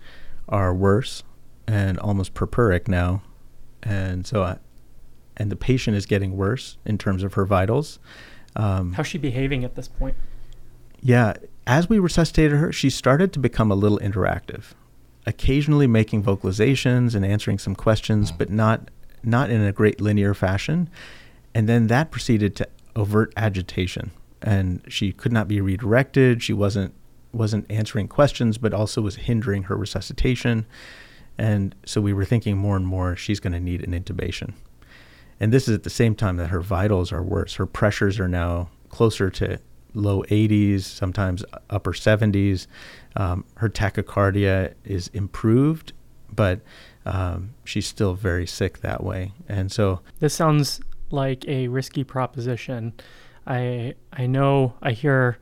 are 0.48 0.74
worse 0.74 1.22
and 1.66 1.98
almost 1.98 2.34
purpuric 2.34 2.86
now, 2.88 3.22
and 3.82 4.26
so 4.26 4.42
I, 4.42 4.58
and 5.36 5.50
the 5.50 5.56
patient 5.56 5.96
is 5.96 6.06
getting 6.06 6.36
worse 6.36 6.76
in 6.84 6.98
terms 6.98 7.22
of 7.22 7.34
her 7.34 7.44
vitals. 7.44 7.98
Um, 8.54 8.92
How's 8.92 9.06
she 9.06 9.18
behaving 9.18 9.64
at 9.64 9.74
this 9.74 9.88
point? 9.88 10.16
yeah, 11.00 11.34
as 11.66 11.88
we 11.88 11.98
resuscitated 11.98 12.58
her, 12.58 12.72
she 12.72 12.88
started 12.88 13.32
to 13.32 13.38
become 13.38 13.70
a 13.70 13.74
little 13.74 13.98
interactive, 13.98 14.74
occasionally 15.26 15.86
making 15.86 16.22
vocalizations 16.22 17.14
and 17.14 17.24
answering 17.24 17.58
some 17.58 17.74
questions, 17.74 18.30
but 18.30 18.48
not 18.50 18.90
not 19.26 19.50
in 19.50 19.60
a 19.62 19.72
great 19.72 20.00
linear 20.00 20.34
fashion. 20.34 20.88
And 21.54 21.68
then 21.68 21.86
that 21.88 22.10
proceeded 22.10 22.56
to 22.56 22.68
overt 22.96 23.32
agitation, 23.36 24.10
and 24.42 24.82
she 24.88 25.12
could 25.12 25.32
not 25.32 25.48
be 25.48 25.60
redirected. 25.60 26.42
She 26.42 26.52
wasn't 26.52 26.94
wasn't 27.32 27.66
answering 27.68 28.06
questions, 28.06 28.58
but 28.58 28.72
also 28.72 29.02
was 29.02 29.16
hindering 29.16 29.64
her 29.64 29.76
resuscitation. 29.76 30.66
And 31.36 31.74
so 31.84 32.00
we 32.00 32.12
were 32.12 32.24
thinking 32.24 32.56
more 32.56 32.76
and 32.76 32.86
more 32.86 33.16
she's 33.16 33.40
going 33.40 33.52
to 33.52 33.60
need 33.60 33.82
an 33.86 33.90
intubation. 33.92 34.52
And 35.40 35.52
this 35.52 35.66
is 35.66 35.74
at 35.74 35.82
the 35.82 35.90
same 35.90 36.14
time 36.14 36.36
that 36.36 36.48
her 36.48 36.60
vitals 36.60 37.12
are 37.12 37.22
worse. 37.22 37.56
Her 37.56 37.66
pressures 37.66 38.20
are 38.20 38.28
now 38.28 38.70
closer 38.88 39.30
to 39.30 39.58
low 39.94 40.22
80s, 40.24 40.82
sometimes 40.82 41.44
upper 41.70 41.92
70s. 41.92 42.66
Um, 43.16 43.44
her 43.56 43.68
tachycardia 43.68 44.74
is 44.84 45.08
improved, 45.08 45.92
but 46.32 46.60
um, 47.06 47.54
she's 47.64 47.86
still 47.86 48.14
very 48.14 48.46
sick 48.46 48.80
that 48.80 49.02
way. 49.02 49.32
And 49.48 49.70
so, 49.70 50.00
This 50.20 50.34
sounds 50.34 50.80
like 51.10 51.46
a 51.46 51.68
risky 51.68 52.04
proposition. 52.04 52.94
I 53.46 53.94
I 54.12 54.26
know 54.26 54.74
I 54.82 54.92
hear 54.92 55.38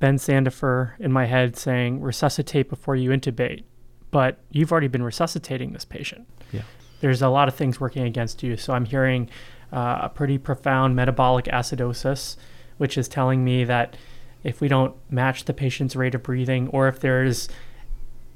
Ben 0.00 0.16
Sandefur 0.18 0.92
in 0.98 1.12
my 1.12 1.26
head 1.26 1.56
saying 1.56 2.00
resuscitate 2.00 2.68
before 2.68 2.96
you 2.96 3.10
intubate, 3.10 3.64
but 4.10 4.38
you've 4.50 4.72
already 4.72 4.88
been 4.88 5.02
resuscitating 5.02 5.72
this 5.72 5.84
patient. 5.84 6.26
Yeah. 6.52 6.62
There's 7.00 7.22
a 7.22 7.28
lot 7.28 7.48
of 7.48 7.54
things 7.54 7.80
working 7.80 8.04
against 8.04 8.42
you. 8.42 8.56
So 8.56 8.74
I'm 8.74 8.84
hearing 8.84 9.30
uh, 9.72 10.00
a 10.02 10.08
pretty 10.08 10.38
profound 10.38 10.94
metabolic 10.94 11.46
acidosis, 11.46 12.36
which 12.78 12.98
is 12.98 13.08
telling 13.08 13.44
me 13.44 13.64
that 13.64 13.96
if 14.44 14.60
we 14.60 14.68
don't 14.68 14.94
match 15.10 15.44
the 15.44 15.54
patient's 15.54 15.96
rate 15.96 16.14
of 16.14 16.22
breathing, 16.22 16.68
or 16.68 16.88
if 16.88 17.00
there's 17.00 17.48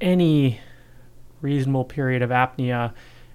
any 0.01 0.59
reasonable 1.41 1.85
period 1.85 2.21
of 2.21 2.29
apnea 2.29 2.93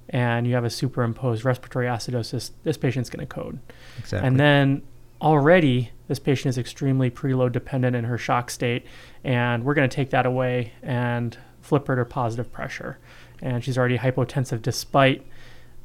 and 0.08 0.46
you 0.46 0.54
have 0.54 0.64
a 0.64 0.70
superimposed 0.70 1.44
respiratory 1.44 1.86
acidosis, 1.86 2.50
this 2.64 2.76
patient's 2.76 3.08
going 3.08 3.26
to 3.26 3.34
code. 3.34 3.58
Exactly. 3.98 4.26
And 4.26 4.38
then 4.38 4.82
already 5.20 5.90
this 6.08 6.18
patient 6.18 6.50
is 6.50 6.58
extremely 6.58 7.10
preload 7.10 7.52
dependent 7.52 7.96
in 7.96 8.04
her 8.04 8.18
shock 8.18 8.50
state, 8.50 8.84
and 9.24 9.64
we're 9.64 9.74
going 9.74 9.88
to 9.88 9.94
take 9.94 10.10
that 10.10 10.26
away 10.26 10.72
and 10.82 11.38
flip 11.62 11.86
her 11.86 11.96
to 11.96 12.04
positive 12.04 12.52
pressure. 12.52 12.98
And 13.40 13.64
she's 13.64 13.78
already 13.78 13.98
hypotensive 13.98 14.60
despite 14.62 15.26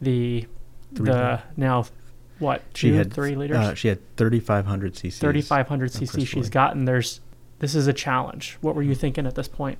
the 0.01 0.45
Three 0.95 1.05
the 1.05 1.41
now 1.55 1.85
what 2.39 2.63
she 2.73 2.89
two, 2.89 2.95
had 2.95 3.13
three 3.13 3.35
liters 3.35 3.57
Uh, 3.57 3.73
she 3.73 3.87
had 3.87 3.99
3,500 4.15 4.93
cc. 4.93 5.19
3500 5.19 5.91
cc 5.91 6.27
she's 6.27 6.49
gotten 6.49 6.85
there's 6.85 7.19
this 7.59 7.73
is 7.73 7.87
a 7.87 7.93
challenge 7.93 8.57
what 8.61 8.75
were 8.75 8.83
you 8.83 8.93
thinking 8.93 9.25
at 9.25 9.35
this 9.35 9.47
point? 9.47 9.79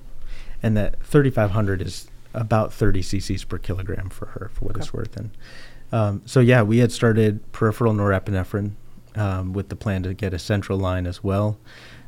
and 0.62 0.76
that 0.76 1.00
3500 1.02 1.80
is 1.80 2.08
about 2.34 2.72
30 2.72 3.02
cc's 3.02 3.44
per 3.44 3.58
kilogram 3.58 4.08
for 4.10 4.26
her 4.26 4.50
for 4.52 4.66
what 4.66 4.72
Okay. 4.76 4.80
it's 4.80 4.92
worth 4.92 5.16
and 5.16 5.30
um, 5.92 6.22
so 6.26 6.40
yeah 6.40 6.62
we 6.62 6.78
had 6.78 6.92
started 6.92 7.50
peripheral 7.52 7.92
norepinephrine 7.94 8.72
um, 9.16 9.52
with 9.52 9.68
the 9.70 9.76
plan 9.76 10.02
to 10.02 10.14
get 10.14 10.32
a 10.34 10.38
central 10.38 10.78
line 10.78 11.06
as 11.06 11.24
well 11.24 11.58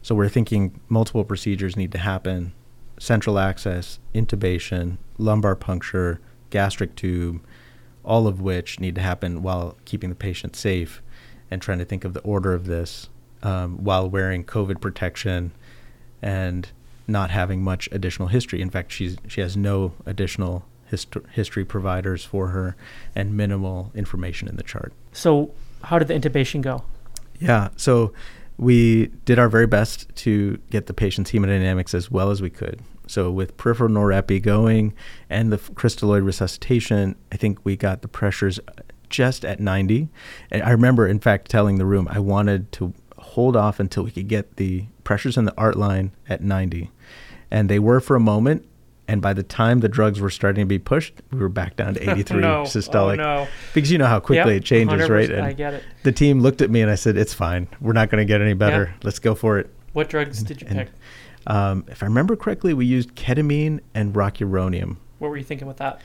so 0.02 0.14
we're 0.14 0.28
thinking 0.28 0.78
multiple 0.88 1.24
procedures 1.24 1.76
need 1.76 1.90
to 1.92 1.98
happen 1.98 2.52
central 2.98 3.38
access 3.38 3.98
intubation 4.14 4.98
lumbar 5.18 5.56
puncture 5.56 6.20
gastric 6.50 6.94
tube 6.94 7.42
all 8.04 8.26
of 8.26 8.40
which 8.40 8.78
need 8.80 8.94
to 8.94 9.00
happen 9.00 9.42
while 9.42 9.76
keeping 9.84 10.10
the 10.10 10.16
patient 10.16 10.54
safe 10.54 11.02
and 11.50 11.60
trying 11.62 11.78
to 11.78 11.84
think 11.84 12.04
of 12.04 12.12
the 12.14 12.20
order 12.20 12.52
of 12.54 12.66
this 12.66 13.08
um, 13.42 13.82
while 13.82 14.08
wearing 14.08 14.44
covid 14.44 14.80
protection 14.80 15.50
and 16.22 16.68
not 17.10 17.30
having 17.30 17.62
much 17.62 17.88
additional 17.92 18.28
history. 18.28 18.60
In 18.62 18.70
fact, 18.70 18.92
she's 18.92 19.16
she 19.28 19.40
has 19.40 19.56
no 19.56 19.92
additional 20.06 20.64
hist- 20.86 21.16
history 21.32 21.64
providers 21.64 22.24
for 22.24 22.48
her 22.48 22.76
and 23.14 23.36
minimal 23.36 23.90
information 23.94 24.48
in 24.48 24.56
the 24.56 24.62
chart. 24.62 24.92
so 25.12 25.50
how 25.84 25.98
did 25.98 26.08
the 26.08 26.14
intubation 26.14 26.60
go 26.60 26.84
Yeah, 27.38 27.70
so 27.76 28.12
we 28.58 29.06
did 29.24 29.38
our 29.38 29.48
very 29.48 29.66
best 29.66 30.14
to 30.16 30.58
get 30.70 30.86
the 30.86 30.92
patient's 30.92 31.30
hemodynamics 31.32 31.94
as 31.94 32.10
well 32.10 32.30
as 32.30 32.42
we 32.42 32.50
could. 32.50 32.80
So 33.06 33.30
with 33.30 33.56
peripheral 33.56 33.88
norepi 33.90 34.42
going 34.42 34.92
and 35.30 35.50
the 35.50 35.56
crystalloid 35.56 36.22
resuscitation, 36.24 37.16
I 37.32 37.36
think 37.38 37.58
we 37.64 37.76
got 37.76 38.02
the 38.02 38.08
pressures 38.08 38.60
just 39.08 39.44
at 39.44 39.58
90. 39.58 40.08
And 40.50 40.62
I 40.62 40.70
remember, 40.70 41.06
in 41.06 41.18
fact, 41.18 41.50
telling 41.50 41.78
the 41.78 41.86
room 41.86 42.06
I 42.10 42.18
wanted 42.18 42.70
to 42.72 42.92
hold 43.16 43.56
off 43.56 43.80
until 43.80 44.02
we 44.04 44.10
could 44.10 44.28
get 44.28 44.56
the 44.56 44.84
pressures 45.04 45.36
in 45.36 45.44
the 45.44 45.54
art 45.56 45.76
line 45.76 46.12
at 46.28 46.42
90. 46.42 46.90
And 47.50 47.68
they 47.68 47.78
were 47.78 48.00
for 48.00 48.16
a 48.16 48.20
moment. 48.20 48.66
And 49.08 49.20
by 49.20 49.32
the 49.32 49.42
time 49.42 49.80
the 49.80 49.88
drugs 49.88 50.20
were 50.20 50.30
starting 50.30 50.62
to 50.62 50.66
be 50.68 50.78
pushed, 50.78 51.14
we 51.32 51.40
were 51.40 51.48
back 51.48 51.74
down 51.74 51.94
to 51.94 52.10
83 52.12 52.40
no. 52.40 52.62
systolic. 52.62 53.14
Oh, 53.14 53.44
no. 53.44 53.48
Because 53.74 53.90
you 53.90 53.98
know 53.98 54.06
how 54.06 54.20
quickly 54.20 54.52
Yep, 54.54 54.62
it 54.62 54.64
changes, 54.64 55.08
right? 55.08 55.28
100%, 55.28 55.40
I 55.42 55.52
get 55.52 55.74
it. 55.74 55.82
the 56.04 56.12
team 56.12 56.40
looked 56.40 56.60
at 56.62 56.70
me 56.70 56.80
and 56.80 56.90
I 56.90 56.94
said, 56.94 57.16
"It's 57.16 57.34
fine. 57.34 57.66
We're 57.80 57.92
not 57.92 58.08
going 58.08 58.20
to 58.20 58.24
get 58.24 58.40
any 58.40 58.54
better. 58.54 58.94
Let's 59.02 59.18
go 59.18 59.34
for 59.34 59.58
it." 59.58 59.68
what 59.92 60.08
drugs 60.08 60.44
did 60.44 60.60
you 60.62 60.68
And- 60.70 60.78
pick 60.78 60.88
Um, 61.48 61.84
if 61.88 62.04
I 62.04 62.06
remember 62.06 62.36
correctly, 62.36 62.72
we 62.72 62.86
used 62.86 63.16
ketamine 63.16 63.80
and 63.94 64.14
rocuronium. 64.14 64.98
what 65.18 65.28
were 65.30 65.36
you 65.36 65.42
thinking 65.42 65.66
with 65.66 65.78
that 65.78 66.00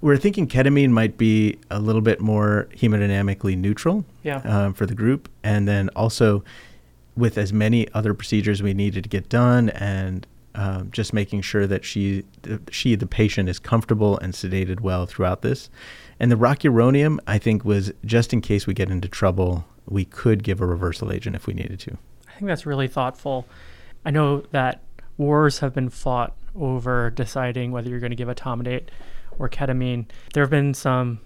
We 0.00 0.08
were 0.08 0.16
thinking 0.16 0.48
ketamine 0.48 0.90
might 0.90 1.16
be 1.16 1.58
a 1.70 1.78
little 1.78 2.00
bit 2.00 2.20
more 2.20 2.66
hemodynamically 2.76 3.56
neutral 3.56 4.04
yeah 4.24 4.38
um, 4.38 4.74
for 4.74 4.84
the 4.86 4.96
group, 4.96 5.28
and 5.44 5.68
then 5.68 5.88
also 5.90 6.42
with 7.16 7.36
as 7.38 7.52
many 7.52 7.90
other 7.92 8.14
procedures 8.14 8.62
we 8.62 8.74
needed 8.74 9.04
to 9.04 9.08
get 9.08 9.28
done, 9.28 9.70
and 9.70 10.26
um, 10.54 10.90
just 10.90 11.12
making 11.12 11.42
sure 11.42 11.66
that 11.66 11.84
she, 11.84 12.24
she, 12.70 12.94
the 12.94 13.06
patient, 13.06 13.48
is 13.48 13.58
comfortable 13.58 14.18
and 14.18 14.32
sedated 14.32 14.80
well 14.80 15.06
throughout 15.06 15.42
this. 15.42 15.70
And 16.20 16.30
the 16.30 16.36
rocuronium, 16.36 17.18
I 17.26 17.38
think, 17.38 17.64
was 17.64 17.92
just 18.04 18.32
in 18.32 18.40
case 18.40 18.66
we 18.66 18.74
get 18.74 18.90
into 18.90 19.08
trouble, 19.08 19.64
we 19.86 20.04
could 20.04 20.42
give 20.42 20.60
a 20.60 20.66
reversal 20.66 21.12
agent 21.12 21.36
if 21.36 21.46
we 21.46 21.54
needed 21.54 21.80
to. 21.80 21.98
I 22.28 22.32
think 22.32 22.48
that's 22.48 22.66
really 22.66 22.88
thoughtful. 22.88 23.46
I 24.04 24.10
know 24.10 24.40
that 24.50 24.82
wars 25.16 25.60
have 25.60 25.74
been 25.74 25.88
fought 25.88 26.34
over 26.54 27.10
deciding 27.10 27.72
whether 27.72 27.88
you're 27.88 28.00
going 28.00 28.10
to 28.10 28.16
give 28.16 28.28
etomidate 28.28 28.88
or 29.38 29.48
ketamine. 29.48 30.06
There 30.34 30.42
have 30.42 30.50
been 30.50 30.74
some 30.74 31.20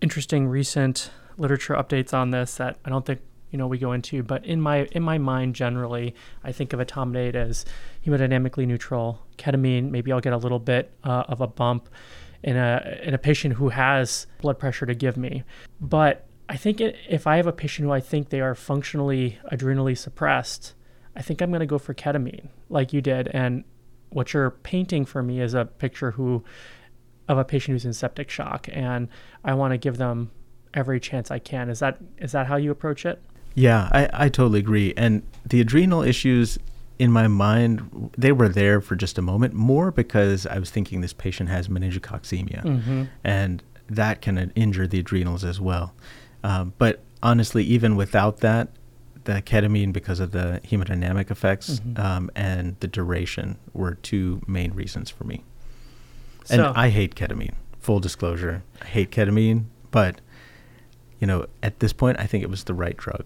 interesting 0.00 0.48
recent 0.48 1.10
literature 1.36 1.74
updates 1.74 2.14
on 2.14 2.30
this 2.30 2.56
that 2.56 2.78
I 2.84 2.90
don't 2.90 3.04
think 3.04 3.20
you 3.50 3.58
know 3.58 3.66
we 3.66 3.78
go 3.78 3.92
into, 3.92 4.22
but 4.22 4.44
in 4.44 4.60
my 4.60 4.88
in 4.92 5.02
my 5.02 5.18
mind 5.18 5.54
generally, 5.54 6.14
I 6.44 6.52
think 6.52 6.72
of 6.72 6.80
etomidate 6.80 7.34
as 7.34 7.64
hemodynamically 8.06 8.66
neutral. 8.66 9.26
Ketamine, 9.38 9.90
maybe 9.90 10.12
I'll 10.12 10.20
get 10.20 10.32
a 10.32 10.38
little 10.38 10.58
bit 10.58 10.92
uh, 11.04 11.24
of 11.28 11.40
a 11.40 11.46
bump 11.46 11.88
in 12.42 12.56
a 12.56 12.98
in 13.02 13.14
a 13.14 13.18
patient 13.18 13.54
who 13.54 13.68
has 13.70 14.26
blood 14.40 14.58
pressure 14.58 14.86
to 14.86 14.94
give 14.94 15.16
me, 15.16 15.44
but 15.80 16.26
I 16.48 16.56
think 16.56 16.80
it, 16.80 16.96
if 17.08 17.28
I 17.28 17.36
have 17.36 17.46
a 17.46 17.52
patient 17.52 17.86
who 17.86 17.92
I 17.92 18.00
think 18.00 18.30
they 18.30 18.40
are 18.40 18.56
functionally 18.56 19.38
adrenally 19.52 19.96
suppressed, 19.96 20.74
I 21.14 21.22
think 21.22 21.40
I'm 21.40 21.50
going 21.50 21.60
to 21.60 21.66
go 21.66 21.78
for 21.78 21.94
ketamine, 21.94 22.48
like 22.68 22.92
you 22.92 23.00
did. 23.00 23.28
And 23.28 23.62
what 24.08 24.32
you're 24.32 24.50
painting 24.50 25.04
for 25.04 25.22
me 25.22 25.40
is 25.40 25.54
a 25.54 25.64
picture 25.64 26.10
who 26.10 26.44
of 27.28 27.38
a 27.38 27.44
patient 27.44 27.74
who's 27.74 27.84
in 27.84 27.92
septic 27.92 28.28
shock, 28.28 28.68
and 28.72 29.08
I 29.44 29.54
want 29.54 29.72
to 29.72 29.78
give 29.78 29.96
them 29.96 30.32
every 30.74 30.98
chance 30.98 31.30
I 31.30 31.38
can. 31.38 31.70
Is 31.70 31.78
that 31.78 31.98
is 32.18 32.32
that 32.32 32.48
how 32.48 32.56
you 32.56 32.72
approach 32.72 33.06
it? 33.06 33.22
Yeah, 33.54 33.88
I, 33.92 34.08
I 34.12 34.28
totally 34.28 34.60
agree. 34.60 34.94
And 34.96 35.22
the 35.44 35.60
adrenal 35.60 36.02
issues 36.02 36.58
in 36.98 37.10
my 37.10 37.26
mind, 37.28 38.10
they 38.16 38.30
were 38.32 38.48
there 38.48 38.80
for 38.80 38.94
just 38.94 39.18
a 39.18 39.22
moment, 39.22 39.54
more 39.54 39.90
because 39.90 40.46
I 40.46 40.58
was 40.58 40.70
thinking 40.70 41.00
this 41.00 41.12
patient 41.14 41.48
has 41.48 41.68
meningococcemia, 41.68 42.62
Mm-hmm. 42.62 43.04
and 43.24 43.62
that 43.88 44.20
can 44.20 44.52
injure 44.54 44.86
the 44.86 45.00
adrenals 45.00 45.42
as 45.44 45.60
well. 45.60 45.94
Um, 46.44 46.74
but 46.78 47.00
honestly, 47.22 47.64
even 47.64 47.96
without 47.96 48.38
that, 48.40 48.68
the 49.24 49.42
ketamine, 49.42 49.92
because 49.92 50.20
of 50.20 50.30
the 50.32 50.60
hemodynamic 50.64 51.30
effects 51.30 51.80
Mhm. 51.80 51.98
um, 51.98 52.30
and 52.36 52.76
the 52.80 52.86
duration, 52.86 53.56
were 53.72 53.94
two 53.94 54.40
main 54.46 54.72
reasons 54.72 55.10
for 55.10 55.24
me. 55.24 55.42
And 56.50 56.60
So 56.60 56.72
I 56.76 56.88
hate 56.90 57.14
ketamine. 57.14 57.54
Full 57.80 57.98
disclosure, 58.00 58.62
I 58.80 58.84
hate 58.86 59.10
ketamine, 59.10 59.64
but 59.90 60.20
you 61.18 61.26
know, 61.26 61.46
at 61.62 61.80
this 61.80 61.92
point, 61.92 62.18
I 62.20 62.26
think 62.26 62.42
it 62.44 62.48
was 62.50 62.64
the 62.64 62.74
right 62.74 62.96
drug. 62.96 63.24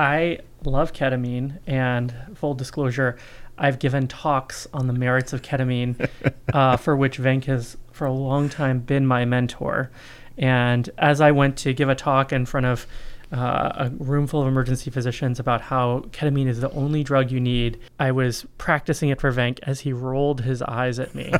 I 0.00 0.38
love 0.64 0.94
ketamine, 0.94 1.58
and 1.66 2.14
full 2.34 2.54
disclosure, 2.54 3.18
I've 3.58 3.78
given 3.78 4.08
talks 4.08 4.66
on 4.72 4.86
the 4.86 4.94
merits 4.94 5.34
of 5.34 5.42
ketamine, 5.42 6.08
uh, 6.54 6.78
for 6.78 6.96
which 6.96 7.18
Venk 7.18 7.44
has 7.44 7.76
for 7.92 8.06
a 8.06 8.12
long 8.12 8.48
time 8.48 8.78
been 8.80 9.06
my 9.06 9.26
mentor. 9.26 9.90
And 10.38 10.88
as 10.96 11.20
I 11.20 11.32
went 11.32 11.58
to 11.58 11.74
give 11.74 11.90
a 11.90 11.94
talk 11.94 12.32
in 12.32 12.46
front 12.46 12.64
of 12.64 12.86
uh, 13.30 13.72
a 13.74 13.90
room 13.98 14.26
full 14.26 14.40
of 14.40 14.48
emergency 14.48 14.90
physicians 14.90 15.38
about 15.38 15.60
how 15.60 16.06
ketamine 16.12 16.46
is 16.46 16.62
the 16.62 16.70
only 16.70 17.04
drug 17.04 17.30
you 17.30 17.38
need, 17.38 17.78
I 17.98 18.10
was 18.12 18.46
practicing 18.56 19.10
it 19.10 19.20
for 19.20 19.30
Venk 19.30 19.58
as 19.64 19.80
he 19.80 19.92
rolled 19.92 20.40
his 20.40 20.62
eyes 20.62 20.98
at 20.98 21.14
me. 21.14 21.24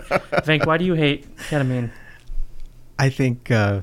Venk, 0.44 0.66
why 0.66 0.76
do 0.76 0.84
you 0.84 0.92
hate 0.92 1.34
ketamine? 1.48 1.90
I 2.98 3.08
think 3.08 3.50
uh, 3.50 3.80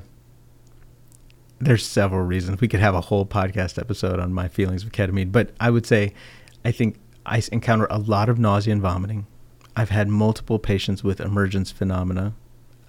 there's 1.60 1.84
several 1.84 2.22
reasons. 2.22 2.60
We 2.60 2.68
could 2.68 2.80
have 2.80 2.94
a 2.94 3.00
whole 3.00 3.26
podcast 3.26 3.78
episode 3.78 4.20
on 4.20 4.32
my 4.32 4.48
feelings 4.48 4.84
of 4.84 4.92
ketamine, 4.92 5.32
but 5.32 5.50
I 5.60 5.70
would 5.70 5.86
say 5.86 6.12
I 6.64 6.72
think 6.72 6.96
I 7.26 7.42
encounter 7.52 7.86
a 7.90 7.98
lot 7.98 8.28
of 8.28 8.38
nausea 8.38 8.72
and 8.72 8.82
vomiting. 8.82 9.26
I've 9.76 9.90
had 9.90 10.08
multiple 10.08 10.58
patients 10.58 11.04
with 11.04 11.20
emergence 11.20 11.70
phenomena. 11.70 12.34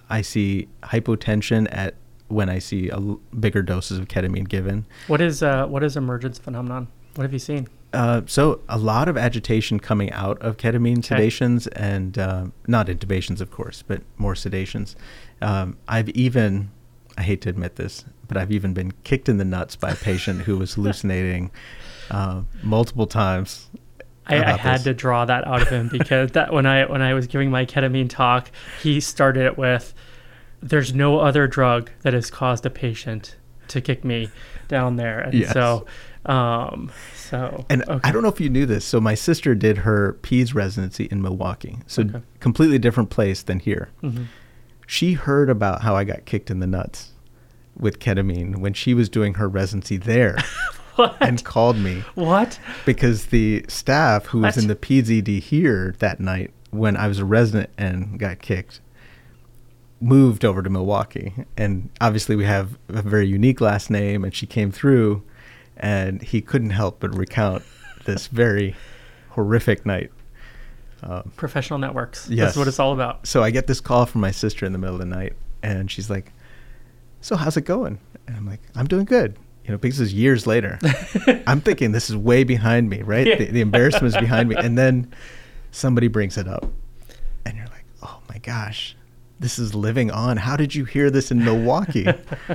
I 0.08 0.22
see 0.22 0.68
hypotension 0.82 1.68
at 1.70 1.94
when 2.28 2.48
I 2.48 2.58
see 2.58 2.88
a 2.88 2.94
l- 2.96 3.20
bigger 3.38 3.62
doses 3.62 3.98
of 3.98 4.08
ketamine 4.08 4.48
given. 4.48 4.86
What 5.08 5.20
is 5.20 5.42
uh, 5.42 5.66
what 5.66 5.82
is 5.82 5.96
emergence 5.96 6.38
phenomenon? 6.38 6.88
What 7.16 7.22
have 7.24 7.32
you 7.32 7.38
seen? 7.40 7.66
Uh, 7.92 8.22
so 8.26 8.60
a 8.68 8.78
lot 8.78 9.08
of 9.08 9.16
agitation 9.16 9.80
coming 9.80 10.12
out 10.12 10.40
of 10.42 10.56
ketamine 10.56 10.98
Okay. 10.98 11.26
sedations 11.26 11.66
and 11.74 12.18
uh, 12.18 12.46
not 12.68 12.86
intubations, 12.86 13.40
of 13.40 13.50
course, 13.50 13.82
but 13.86 14.02
more 14.16 14.34
sedations. 14.34 14.94
Um, 15.42 15.76
I've 15.88 16.08
even, 16.10 16.70
I 17.18 17.22
hate 17.22 17.40
to 17.42 17.48
admit 17.48 17.74
this, 17.76 18.04
but 18.30 18.36
I've 18.36 18.52
even 18.52 18.72
been 18.72 18.92
kicked 19.02 19.28
in 19.28 19.38
the 19.38 19.44
nuts 19.44 19.74
by 19.74 19.90
a 19.90 19.96
patient 19.96 20.42
who 20.42 20.56
was 20.56 20.74
hallucinating 20.76 21.50
uh, 22.12 22.42
multiple 22.62 23.08
times. 23.08 23.68
I, 24.26 24.36
I 24.52 24.52
had 24.56 24.76
this. 24.78 24.84
to 24.84 24.94
draw 24.94 25.24
that 25.24 25.44
out 25.48 25.62
of 25.62 25.68
him 25.68 25.88
because 25.88 26.30
that 26.32 26.52
when 26.52 26.64
I 26.64 26.84
when 26.84 27.02
I 27.02 27.12
was 27.14 27.26
giving 27.26 27.50
my 27.50 27.66
ketamine 27.66 28.08
talk, 28.08 28.52
he 28.80 29.00
started 29.00 29.44
it 29.46 29.58
with, 29.58 29.92
"There's 30.62 30.94
no 30.94 31.18
other 31.18 31.48
drug 31.48 31.90
that 32.02 32.12
has 32.12 32.30
caused 32.30 32.64
a 32.64 32.70
patient 32.70 33.34
to 33.68 33.80
kick 33.80 34.04
me 34.04 34.28
down 34.68 34.94
there," 34.94 35.18
and 35.18 35.34
Yes. 35.34 35.52
so, 35.52 35.84
um, 36.26 36.92
so 37.16 37.64
And 37.68 37.82
okay. 37.88 38.08
I 38.08 38.12
don't 38.12 38.22
know 38.22 38.28
if 38.28 38.40
you 38.40 38.48
knew 38.48 38.66
this. 38.66 38.84
So 38.84 39.00
my 39.00 39.16
sister 39.16 39.56
did 39.56 39.78
her 39.78 40.16
peds 40.22 40.54
residency 40.54 41.08
in 41.10 41.20
Milwaukee, 41.20 41.78
so 41.88 42.02
Okay. 42.02 42.20
completely 42.38 42.78
different 42.78 43.10
place 43.10 43.42
than 43.42 43.58
here. 43.58 43.88
Mhm. 44.04 44.26
She 44.86 45.14
heard 45.14 45.50
about 45.50 45.82
how 45.82 45.96
I 45.96 46.04
got 46.04 46.24
kicked 46.24 46.50
in 46.52 46.60
the 46.60 46.66
nuts 46.68 47.09
with 47.80 47.98
ketamine 47.98 48.58
when 48.58 48.72
she 48.74 48.94
was 48.94 49.08
doing 49.08 49.34
her 49.34 49.48
residency 49.48 49.96
there, 49.96 50.36
and 51.20 51.42
called 51.44 51.76
me. 51.78 52.04
what? 52.14 52.58
because 52.84 53.26
the 53.26 53.64
staff 53.68 54.26
who 54.26 54.40
was 54.40 54.56
What? 54.56 54.62
in 54.62 54.68
the 54.68 54.76
PZD 54.76 55.40
here 55.40 55.94
that 55.98 56.20
night 56.20 56.50
when 56.70 56.96
I 56.96 57.08
was 57.08 57.18
a 57.18 57.24
resident 57.24 57.70
and 57.78 58.18
got 58.18 58.38
kicked, 58.40 58.80
multiple 58.80 58.80
times. 58.80 58.90
I, 58.90 59.04
I 59.04 59.28
don't 59.28 59.40
know 59.40 59.52
if 59.52 59.58
you 59.60 59.64
knew 59.64 59.64
this. 59.64 59.64
So 59.64 59.64
my 59.64 59.64
sister 59.64 59.64
did 59.64 59.64
her 59.64 59.64
peds 59.64 59.64
residency 59.64 59.64
in 59.64 59.64
Milwaukee, 59.64 59.64
so 59.64 59.64
completely 59.64 59.64
different 59.64 59.64
place 59.64 60.00
than 60.00 60.00
here. 60.00 60.08
moved 60.08 60.44
over 60.44 60.62
to 60.62 60.70
Milwaukee, 60.70 61.34
and 61.56 61.88
obviously 62.00 62.36
we 62.36 62.44
have 62.44 62.78
a 62.88 63.02
very 63.02 63.26
unique 63.26 63.60
last 63.60 63.90
name, 63.90 64.24
and 64.24 64.34
she 64.34 64.46
came 64.46 64.70
through, 64.72 65.22
and 65.76 66.22
he 66.22 66.40
couldn't 66.40 66.70
help 66.70 67.00
but 67.00 67.16
recount 67.16 67.62
this 68.04 68.26
very 68.42 68.74
horrific 69.30 69.84
night. 69.86 70.10
Um, 71.02 71.32
Professional 71.36 71.78
networks. 71.78 72.28
Yes. 72.28 72.48
That's 72.48 72.56
what 72.58 72.68
it's 72.68 72.78
all 72.78 72.92
about. 72.92 73.26
So 73.26 73.42
I 73.42 73.50
get 73.50 73.66
this 73.66 73.80
call 73.80 74.04
from 74.06 74.20
my 74.20 74.30
sister 74.30 74.66
in 74.66 74.72
the 74.72 74.78
middle 74.78 74.96
of 74.96 75.00
the 75.00 75.06
night, 75.06 75.32
and 75.62 75.90
she's 75.90 76.10
like, 76.10 76.32
"So 77.20 77.36
how's 77.36 77.56
it 77.56 77.62
going?" 77.62 77.98
And 78.26 78.36
I'm 78.36 78.46
like, 78.46 78.60
"I'm 78.74 78.86
doing 78.86 79.04
good." 79.04 79.36
You 79.64 79.72
know, 79.72 79.78
because 79.78 79.98
this 79.98 80.08
is 80.08 80.14
years 80.14 80.46
later. 80.46 80.78
I'm 81.46 81.60
thinking 81.66 81.92
this 81.92 82.10
is 82.10 82.16
way 82.16 82.44
behind 82.44 82.88
me, 82.88 83.02
right? 83.02 83.26
Yeah. 83.26 83.36
The, 83.36 83.46
the 83.46 83.60
embarrassment 83.60 84.14
is 84.14 84.20
behind 84.20 84.48
me, 84.48 84.56
and 84.56 84.76
then 84.76 85.12
somebody 85.70 86.08
brings 86.08 86.36
it 86.36 86.48
up, 86.48 86.66
and 87.44 87.56
you're 87.56 87.66
like, 87.66 87.84
"Oh 88.02 88.20
my 88.28 88.38
gosh, 88.38 88.96
this 89.38 89.58
is 89.58 89.74
living 89.74 90.10
on. 90.10 90.38
How 90.38 90.56
did 90.56 90.74
you 90.74 90.84
hear 90.84 91.10
this 91.10 91.30
in 91.30 91.44
Milwaukee?" 91.44 92.06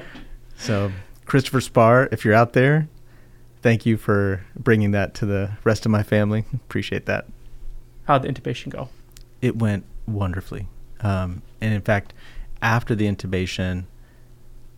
so, 0.58 0.92
Christopher 1.26 1.62
Spar, 1.62 2.10
if 2.12 2.26
you're 2.26 2.34
out 2.34 2.54
there, 2.54 2.88
thank 3.62 3.86
you 3.86 3.98
for 3.98 4.46
bringing 4.56 4.92
that 4.92 5.14
to 5.16 5.26
the 5.26 5.52
rest 5.64 5.86
of 5.86 5.92
my 5.92 6.04
family. 6.04 6.46
Appreciate 6.54 7.06
that. 7.06 7.26
How'd 8.06 8.24
the 8.24 8.30
intubation 8.30 8.70
go? 8.70 8.90
It 9.42 9.56
went 9.58 9.86
wonderfully. 10.08 10.68
Um, 11.02 11.42
and 11.62 11.74
in 11.74 11.82
fact, 11.82 12.14
after 12.62 12.94
the 12.96 13.06
intubation, 13.08 13.86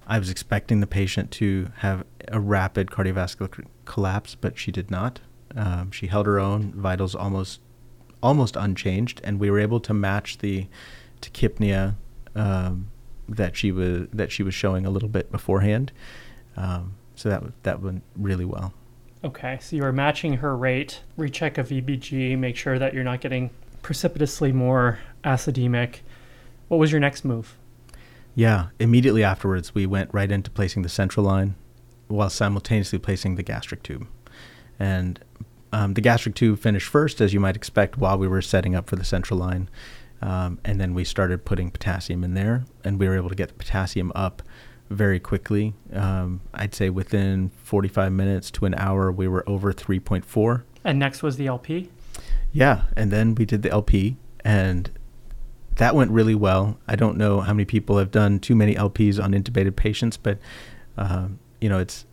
I 0.08 0.20
was 0.20 0.30
expecting 0.30 0.80
the 0.80 0.88
patient 0.88 1.32
to 1.32 1.70
have 1.78 2.06
a 2.30 2.40
rapid 2.40 2.88
cardiovascular 2.88 3.66
collapse, 3.86 4.36
but 4.36 4.58
she 4.58 4.72
did 4.72 4.90
not. 4.90 5.20
Um, 5.56 5.92
she 5.92 6.08
held 6.08 6.26
her 6.26 6.40
own, 6.40 6.72
vitals 6.74 7.14
almost 7.14 7.60
almost 8.24 8.56
unchanged, 8.56 9.22
and 9.24 9.40
we 9.40 9.52
were 9.52 9.60
able 9.60 9.80
to 9.82 9.94
match 9.94 10.40
the 10.40 10.68
tachypnea 11.22 11.96
um, 12.36 12.90
that 13.28 13.56
she 13.56 13.72
was 13.72 14.08
that 14.14 14.32
she 14.32 14.44
was 14.44 14.54
showing 14.54 14.86
a 14.86 14.90
little 14.90 15.10
bit 15.10 15.32
beforehand. 15.32 15.92
Um, 16.56 16.96
so 17.16 17.30
that 17.30 17.44
that 17.64 17.82
went 17.82 18.04
really 18.16 18.46
well. 18.46 18.74
Okay, 19.24 19.58
so 19.60 19.76
you 19.76 19.84
are 19.84 19.92
matching 19.92 20.34
her 20.38 20.56
rate, 20.56 21.02
recheck 21.18 21.58
a 21.58 21.64
VBG, 21.64 22.38
make 22.38 22.56
sure 22.56 22.80
that 22.80 22.94
you're 22.94 23.04
not 23.04 23.20
getting 23.20 23.50
precipitously 23.82 24.52
more 24.52 25.00
acidemic. 25.24 25.98
What 26.68 26.78
was 26.78 26.92
your 26.92 27.02
next 27.02 27.26
move? 27.26 27.58
Yeah, 28.38 28.68
immediately 28.80 29.24
afterwards, 29.24 29.74
we 29.74 29.88
went 29.88 30.14
right 30.14 30.32
into 30.32 30.52
placing 30.52 30.84
the 30.84 30.90
central 30.90 31.26
line 31.26 31.56
while 32.08 32.30
simultaneously 32.30 33.00
placing 33.00 33.34
the 33.34 33.42
gastric 33.42 33.82
tube. 33.82 34.08
And 34.78 35.20
um, 35.74 35.96
the 35.96 36.02
gastric 36.02 36.36
tube 36.36 36.60
finished 36.60 36.88
first, 36.88 37.20
as 37.20 37.34
you 37.34 37.40
might 37.40 37.56
expect, 37.56 37.98
while 37.98 38.16
we 38.16 38.28
were 38.28 38.44
setting 38.44 38.76
up 38.76 38.88
for 38.88 38.96
the 38.96 39.04
central 39.04 39.40
line. 39.40 39.72
Um, 40.22 40.60
and 40.64 40.80
then 40.80 40.94
we 40.94 41.04
started 41.04 41.46
putting 41.46 41.72
potassium 41.72 42.24
in 42.24 42.36
there, 42.36 42.66
and 42.84 43.00
we 43.00 43.08
were 43.08 43.16
able 43.16 43.30
to 43.30 43.36
get 43.36 43.48
the 43.48 43.56
potassium 43.56 44.12
up 44.14 44.44
very 44.92 45.20
quickly. 45.20 45.74
Um, 45.92 46.42
I'd 46.54 46.76
say 46.76 46.92
within 46.92 47.50
45 47.64 48.12
minutes 48.12 48.52
to 48.52 48.66
an 48.66 48.76
hour, 48.76 49.12
we 49.12 49.28
were 49.28 49.50
over 49.50 49.74
3.4. 49.74 50.62
And 50.84 51.00
next 51.00 51.24
was 51.24 51.38
the 51.38 51.48
LP? 51.48 51.90
Yeah. 52.52 52.84
And 52.96 53.10
then 53.10 53.34
we 53.34 53.46
did 53.46 53.64
the 53.64 53.72
LP, 53.72 54.18
and 54.46 54.92
that 55.78 55.96
went 55.96 56.12
really 56.12 56.36
well. 56.36 56.80
I 56.88 56.96
don't 56.96 57.18
know 57.18 57.42
how 57.42 57.54
many 57.54 57.66
people 57.66 57.98
have 57.98 58.12
done 58.12 58.40
too 58.40 58.56
many 58.56 58.76
LPs 58.76 59.24
on 59.24 59.32
intubated 59.32 59.76
patients, 59.76 60.18
but, 60.18 60.40
um, 60.98 61.40
you 61.62 61.70
know, 61.70 61.80
it's 61.80 62.06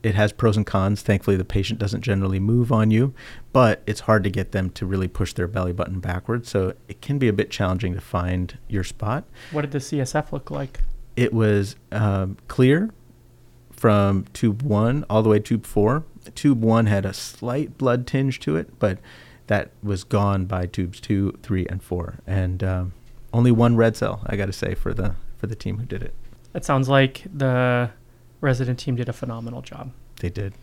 it 0.00 0.14
has 0.14 0.32
pros 0.32 0.56
and 0.56 0.64
cons. 0.64 1.02
Thankfully, 1.02 1.36
the 1.36 1.44
patient 1.44 1.80
doesn't 1.80 2.02
generally 2.02 2.38
move 2.38 2.70
on 2.70 2.92
you, 2.92 3.12
but 3.52 3.82
it's 3.84 4.00
hard 4.00 4.22
to 4.22 4.30
get 4.30 4.52
them 4.52 4.70
to 4.70 4.86
really 4.86 5.08
push 5.08 5.32
their 5.32 5.48
belly 5.48 5.72
button 5.72 5.98
backwards. 5.98 6.48
So 6.48 6.74
it 6.86 7.02
can 7.02 7.18
be 7.18 7.26
a 7.26 7.32
bit 7.32 7.50
challenging 7.50 7.94
to 7.94 8.00
find 8.00 8.56
your 8.68 8.84
spot. 8.84 9.24
What 9.50 9.62
did 9.62 9.72
the 9.72 9.78
CSF 9.78 10.30
look 10.30 10.52
like? 10.52 10.80
it 11.18 11.34
was 11.34 11.74
um, 11.90 12.36
clear 12.46 12.90
from 13.72 14.24
tube 14.32 14.62
one 14.62 15.04
all 15.10 15.20
the 15.20 15.28
way 15.28 15.38
to 15.38 15.42
tube 15.42 15.66
four. 15.66 16.04
Tube 16.36 16.62
one 16.62 16.86
had 16.86 17.04
a 17.04 17.12
slight 17.12 17.76
blood 17.76 18.06
tinge 18.06 18.38
to 18.38 18.54
it, 18.54 18.78
but 18.78 18.98
that 19.48 19.72
was 19.82 20.04
gone 20.04 20.44
by 20.44 20.66
tubes 20.66 21.00
two, 21.00 21.36
three, 21.42 21.66
and 21.66 21.82
four, 21.82 22.20
and 22.24 22.62
um, 22.62 22.92
only 23.32 23.50
one 23.50 23.76
red 23.76 23.96
cell. 23.96 24.22
I 24.26 24.36
got 24.36 24.46
to 24.46 24.52
say 24.52 24.74
for 24.74 24.94
the 24.94 25.14
for 25.36 25.46
the 25.46 25.56
team 25.56 25.78
who 25.78 25.86
did 25.86 26.02
it. 26.02 26.14
It 26.54 26.64
sounds 26.64 26.88
like 26.88 27.24
the 27.32 27.90
resident 28.40 28.78
team 28.78 28.96
did 28.96 29.08
a 29.08 29.12
phenomenal 29.12 29.62
job. 29.62 29.92
They 30.20 30.30
did, 30.30 30.54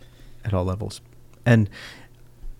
at 0.44 0.52
all 0.52 0.64
levels, 0.64 1.00
and 1.44 1.70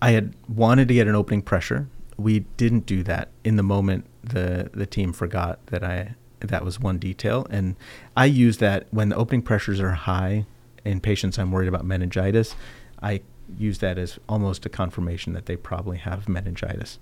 I 0.00 0.12
had 0.12 0.34
wanted 0.48 0.88
to 0.88 0.94
get 0.94 1.08
an 1.08 1.14
opening 1.14 1.42
pressure. 1.42 1.88
We 2.16 2.40
didn't 2.56 2.86
do 2.86 3.02
that 3.02 3.30
in 3.44 3.56
the 3.56 3.62
moment. 3.62 4.06
The 4.22 4.70
the 4.72 4.86
team 4.86 5.12
forgot 5.12 5.64
that 5.66 5.84
I 5.84 6.14
that 6.40 6.64
was 6.64 6.80
one 6.80 6.98
detail. 6.98 7.46
And 7.50 7.76
I 8.16 8.26
use 8.26 8.58
that 8.58 8.86
when 8.90 9.08
the 9.08 9.16
opening 9.16 9.42
pressures 9.42 9.80
are 9.80 9.92
high 9.92 10.46
in 10.84 11.00
patients 11.00 11.38
I'm 11.38 11.50
worried 11.50 11.68
about 11.68 11.84
meningitis. 11.84 12.54
I 13.02 13.22
use 13.58 13.78
that 13.78 13.98
as 13.98 14.18
almost 14.28 14.66
a 14.66 14.68
confirmation 14.68 15.32
that 15.34 15.46
they 15.46 15.56
probably 15.56 15.98
have 15.98 16.28
meningitis. 16.28 16.98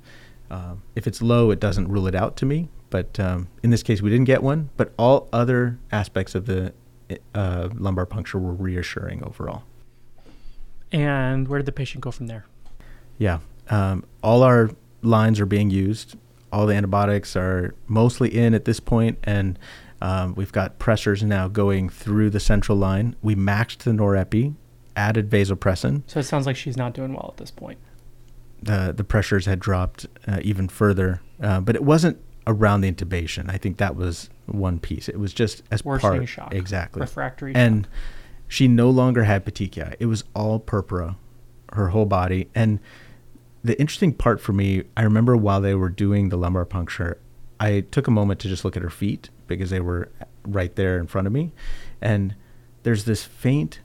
Um, 0.55 0.83
if 0.95 1.07
it's 1.07 1.21
low, 1.23 1.51
it 1.51 1.61
doesn't 1.61 1.89
rule 1.89 2.07
it 2.07 2.15
out 2.15 2.37
to 2.37 2.47
me. 2.47 2.69
But 2.91 3.19
um, 3.19 3.49
in 3.63 3.71
this 3.71 3.83
case, 3.83 4.01
we 4.01 4.11
didn't 4.11 4.27
get 4.27 4.43
one. 4.43 4.71
But 4.77 4.93
all 4.99 5.29
other 5.33 5.79
aspects 5.91 6.35
of 6.35 6.47
the 6.47 6.73
uh, 7.35 7.69
lumbar 7.75 8.07
puncture 8.07 8.39
were 8.39 8.53
reassuring 8.53 9.25
overall. 9.25 9.65
And 10.93 11.49
where 11.49 11.59
did 11.59 11.67
the 11.67 11.73
patient 11.73 12.03
go 12.03 12.11
from 12.11 12.29
there? 12.29 12.47
Yeah, 13.19 13.39
um, 13.69 14.05
all 14.23 14.43
our 14.43 14.71
lines 15.03 15.41
are 15.41 15.47
being 15.47 15.71
used 15.71 16.17
all 16.55 16.67
the 16.67 16.75
antibiotics 16.75 17.35
are 17.35 17.75
mostly 17.89 18.35
in 18.35 18.55
at 18.55 18.65
this 18.65 18.79
point, 18.79 19.19
and 19.25 19.59
um, 20.01 20.35
we've 20.37 20.53
got 20.53 20.79
pressors 20.79 21.23
now 21.25 21.49
going 21.49 21.89
through 21.89 22.31
the 22.31 22.39
central 22.39 22.79
line. 22.79 23.17
We 23.23 23.35
maxed 23.35 23.79
the 23.79 23.91
norepi, 23.91 24.55
added 24.95 25.29
vasopressin. 25.29 26.05
So 26.07 26.21
it 26.21 26.23
sounds 26.23 26.47
like 26.47 26.55
she's 26.55 26.77
not 26.77 26.95
doing 26.95 27.13
well 27.13 27.31
at 27.33 27.39
this 27.39 27.51
point. 27.51 27.79
The 28.65 28.93
the 28.97 29.05
pressures 29.05 29.47
had 29.47 29.61
dropped 29.61 30.07
uh, 30.27 30.41
even 30.43 30.69
further, 30.69 31.21
uh, 31.43 31.61
but 31.61 31.75
it 31.75 31.85
wasn't 31.85 32.19
around 32.47 32.83
the 32.83 32.91
intubation. 32.91 33.51
I 33.51 33.57
think 33.57 33.79
that 33.79 33.97
was 33.97 34.31
one 34.47 34.79
piece. 34.79 35.09
It 35.09 35.19
was 35.19 35.33
just 35.33 35.63
as 35.71 35.85
Worsening 35.85 36.21
part 36.21 36.29
shock, 36.29 36.55
exactly 36.55 37.01
refractory, 37.01 37.55
and 37.55 37.85
shock. 37.85 37.93
she 38.49 38.69
no 38.69 38.91
longer 38.91 39.25
had 39.25 39.45
petechiae. 39.45 39.97
It 39.99 40.07
was 40.07 40.25
all 40.35 40.59
purpura, 40.59 41.17
her 41.73 41.89
whole 41.89 42.07
body, 42.07 42.49
and 42.55 42.81
the 43.65 43.79
interesting 43.81 44.13
part 44.13 44.41
for 44.41 44.53
me, 44.53 44.85
I 44.95 45.03
remember 45.03 45.37
while 45.37 45.61
they 45.63 45.75
were 45.75 45.89
doing 45.89 46.29
the 46.29 46.37
lumbar 46.37 46.67
puncture, 46.67 47.19
I 47.59 47.81
took 47.81 48.07
a 48.07 48.11
moment 48.11 48.41
to 48.41 48.49
just 48.49 48.65
look 48.65 48.77
at 48.77 48.83
her 48.83 48.91
feet 48.91 49.31
because 49.47 49.71
they 49.71 49.81
were 49.81 50.11
right 50.47 50.75
there 50.77 50.99
in 50.99 51.07
front 51.07 51.27
of 51.27 51.33
me. 51.33 51.53
And 52.01 52.35
there's 52.83 53.05
this 53.05 53.25
faint 53.25 53.81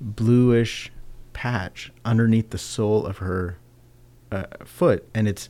bluish 0.00 0.90
patch 1.32 1.92
underneath 2.04 2.50
the 2.50 2.58
sole 2.58 3.06
of 3.06 3.18
her 3.18 3.58
uh, 4.30 4.44
foot. 4.64 5.08
And 5.14 5.28
it's, 5.28 5.48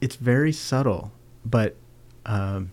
it's 0.00 0.16
very 0.16 0.52
subtle, 0.52 1.12
but, 1.44 1.76
um, 2.26 2.70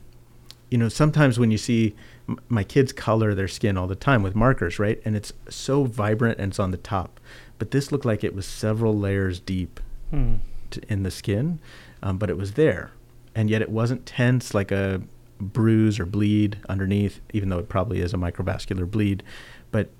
you 0.69 0.77
know, 0.77 0.89
sometimes 0.89 1.39
when 1.39 1.51
you 1.51 1.57
see 1.57 1.95
m- 2.27 2.39
my 2.49 2.63
kids 2.63 2.93
color 2.93 3.35
their 3.35 3.47
skin 3.47 3.77
all 3.77 3.87
the 3.87 3.95
time 3.95 4.23
with 4.23 4.35
markers, 4.35 4.79
right? 4.79 5.01
And 5.05 5.15
it's 5.15 5.33
so 5.49 5.83
vibrant 5.83 6.39
and 6.39 6.51
it's 6.51 6.59
on 6.59 6.71
the 6.71 6.77
top 6.77 7.19
but 7.61 7.69
this 7.69 7.91
looked 7.91 8.05
like 8.05 8.23
it 8.23 8.33
was 8.33 8.47
several 8.47 8.97
layers 8.97 9.39
deep 9.39 9.79
hmm. 10.09 10.37
to, 10.71 10.81
in 10.91 11.03
the 11.03 11.11
skin, 11.11 11.59
um, 12.01 12.17
but 12.17 12.27
it 12.27 12.35
was 12.35 12.53
there, 12.53 12.89
and 13.35 13.51
yet 13.51 13.61
it 13.61 13.69
wasn't 13.69 14.03
tense 14.03 14.55
like 14.55 14.71
a 14.71 14.99
bruise 15.39 15.99
or 15.99 16.07
bleed 16.07 16.57
underneath, 16.67 17.21
even 17.33 17.49
though 17.49 17.59
it 17.59 17.69
probably 17.69 17.99
is 17.99 18.15
a 18.15 18.17
microvascular 18.17 18.89
bleed, 18.89 19.21
but 19.69 19.91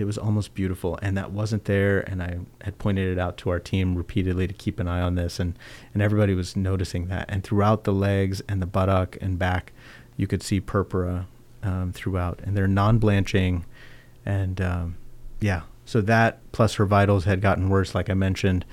it 0.00 0.04
was 0.04 0.18
almost 0.18 0.54
beautiful, 0.54 0.98
and 1.02 1.16
that 1.16 1.30
wasn't 1.32 1.66
there. 1.66 2.00
And 2.00 2.22
I 2.22 2.38
had 2.62 2.78
pointed 2.78 3.12
it 3.12 3.18
out 3.18 3.36
to 3.38 3.50
our 3.50 3.60
team 3.60 3.94
repeatedly 3.94 4.46
to 4.46 4.54
keep 4.54 4.80
an 4.80 4.88
eye 4.88 5.00
on 5.00 5.14
this, 5.14 5.38
and 5.38 5.58
and 5.92 6.02
everybody 6.02 6.34
was 6.34 6.56
noticing 6.56 7.08
that. 7.08 7.26
And 7.28 7.44
throughout 7.44 7.84
the 7.84 7.92
legs 7.92 8.42
and 8.48 8.60
the 8.60 8.66
buttock 8.66 9.16
and 9.20 9.38
back, 9.38 9.72
you 10.16 10.26
could 10.26 10.42
see 10.42 10.60
purpura 10.60 11.26
um, 11.62 11.92
throughout, 11.92 12.40
and 12.42 12.56
they're 12.56 12.66
non-blanching, 12.66 13.64
and 14.24 14.60
um, 14.60 14.96
yeah, 15.40 15.62
so 15.84 16.00
that 16.02 16.38
plus 16.52 16.74
her 16.74 16.86
vitals 16.86 17.24
had 17.24 17.40
gotten 17.40 17.68
worse, 17.68 17.94
like 17.94 18.08
I 18.08 18.14
mentioned. 18.14 18.64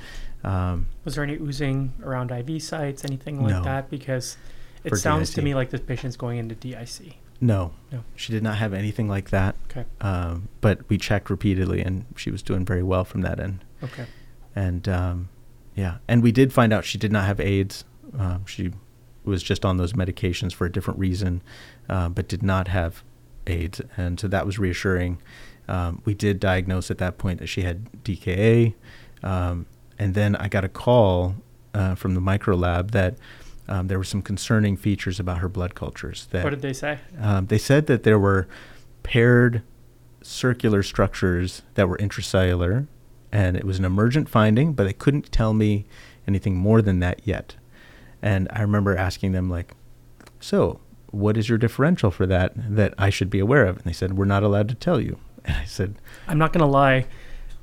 Um, 0.44 0.88
was 1.04 1.16
there 1.16 1.24
any 1.24 1.36
oozing 1.36 1.94
around 2.04 2.32
IV 2.32 2.62
sites, 2.62 3.04
anything 3.04 3.42
like 3.42 3.52
no. 3.52 3.64
that? 3.64 3.90
Because 3.90 4.38
it 4.84 4.96
sounds 4.96 5.30
DIC. 5.30 5.36
to 5.36 5.42
me 5.42 5.56
like 5.56 5.70
this 5.72 5.82
patient's 5.82 6.16
going 6.16 6.38
into 6.38 6.56
DIC. 6.56 7.18
No, 7.40 7.74
no, 7.92 8.04
she 8.16 8.34
did 8.34 8.42
not 8.42 8.58
have 8.58 8.74
anything 8.74 9.08
like 9.08 9.30
that. 9.30 9.56
Okay, 9.70 9.86
um, 10.02 10.50
but 10.62 10.88
we 10.90 10.98
checked 10.98 11.30
repeatedly, 11.30 11.82
and 11.82 12.06
she 12.16 12.32
was 12.32 12.42
doing 12.42 12.66
very 12.66 12.84
well 12.84 13.06
from 13.06 13.22
that 13.22 13.40
end. 13.40 13.64
Okay, 13.84 14.06
and 14.56 14.88
um, 14.90 15.30
yeah, 15.76 15.98
and 16.08 16.24
we 16.24 16.32
did 16.32 16.52
find 16.52 16.74
out 16.74 16.84
she 16.84 16.98
did 16.98 17.12
not 17.12 17.26
have 17.26 17.40
AIDS. 17.40 17.86
Um, 18.18 18.46
she 18.46 18.72
was 19.24 19.44
just 19.44 19.66
on 19.66 19.78
those 19.78 19.94
medications 19.94 20.54
for 20.54 20.66
a 20.66 20.72
different 20.72 21.00
reason, 21.00 21.42
uh, 21.90 22.10
but 22.10 22.28
did 22.28 22.42
not 22.42 22.70
have 22.70 23.04
AIDS, 23.46 23.82
and 23.96 24.20
so 24.20 24.28
that 24.28 24.46
was 24.46 24.58
reassuring. 24.58 25.22
Um, 25.68 26.02
we 26.06 26.14
did 26.14 26.40
diagnose 26.40 26.90
at 26.90 26.98
that 27.00 27.18
point 27.18 27.40
that 27.40 27.48
she 27.48 27.62
had 27.62 27.92
DKA. 28.04 28.74
Um, 29.24 29.66
and 30.00 30.14
then 30.14 30.36
I 30.36 30.48
got 30.48 30.64
a 30.64 30.70
call 30.70 31.36
uh, 31.74 31.96
from 31.96 32.14
the 32.14 32.22
micro 32.22 32.56
lab 32.56 32.92
that 32.92 33.18
um, 33.68 33.88
there 33.88 33.98
were 33.98 34.04
some 34.04 34.22
concerning 34.22 34.78
features 34.78 35.20
about 35.20 35.40
her 35.40 35.50
blood 35.50 35.76
cultures. 35.76 36.28
That 36.32 36.44
What 36.44 36.52
did 36.52 36.62
they 36.62 36.74
say? 36.74 37.00
um, 37.20 37.48
they 37.48 37.58
said 37.58 37.88
that 37.88 38.04
there 38.04 38.20
were 38.20 38.48
paired 39.04 39.64
circular 40.22 40.84
structures 40.84 41.62
that 41.76 41.88
were 41.88 41.98
intracellular, 41.98 42.88
and 43.32 43.56
it 43.58 43.64
was 43.64 43.80
an 43.80 43.86
emergent 43.86 44.30
finding, 44.30 44.74
but 44.74 44.84
they 44.86 44.94
couldn't 44.94 45.32
tell 45.32 45.54
me 45.54 45.86
anything 46.28 46.56
more 46.56 46.82
than 46.82 47.00
that 47.00 47.22
yet. 47.26 47.56
And 48.22 48.48
I 48.52 48.62
remember 48.62 48.96
asking 48.98 49.32
them, 49.34 49.50
like, 49.50 49.76
so 50.40 50.80
what 51.12 51.38
is 51.38 51.48
your 51.50 51.58
differential 51.58 52.12
for 52.12 52.26
that 52.26 52.52
that 52.76 52.94
I 52.98 53.10
should 53.10 53.30
be 53.30 53.40
aware 53.40 53.66
of? 53.66 53.78
And 53.78 53.86
they 53.86 53.94
said, 53.94 54.18
we're 54.18 54.26
not 54.26 54.44
allowed 54.44 54.70
to 54.70 54.76
tell 54.76 55.00
you. 55.00 55.18
And 55.46 55.56
I 55.56 55.64
said, 55.64 55.96
I'm 56.28 56.38
not 56.38 56.52
going 56.52 56.60
to 56.60 56.66
lie, 56.70 57.06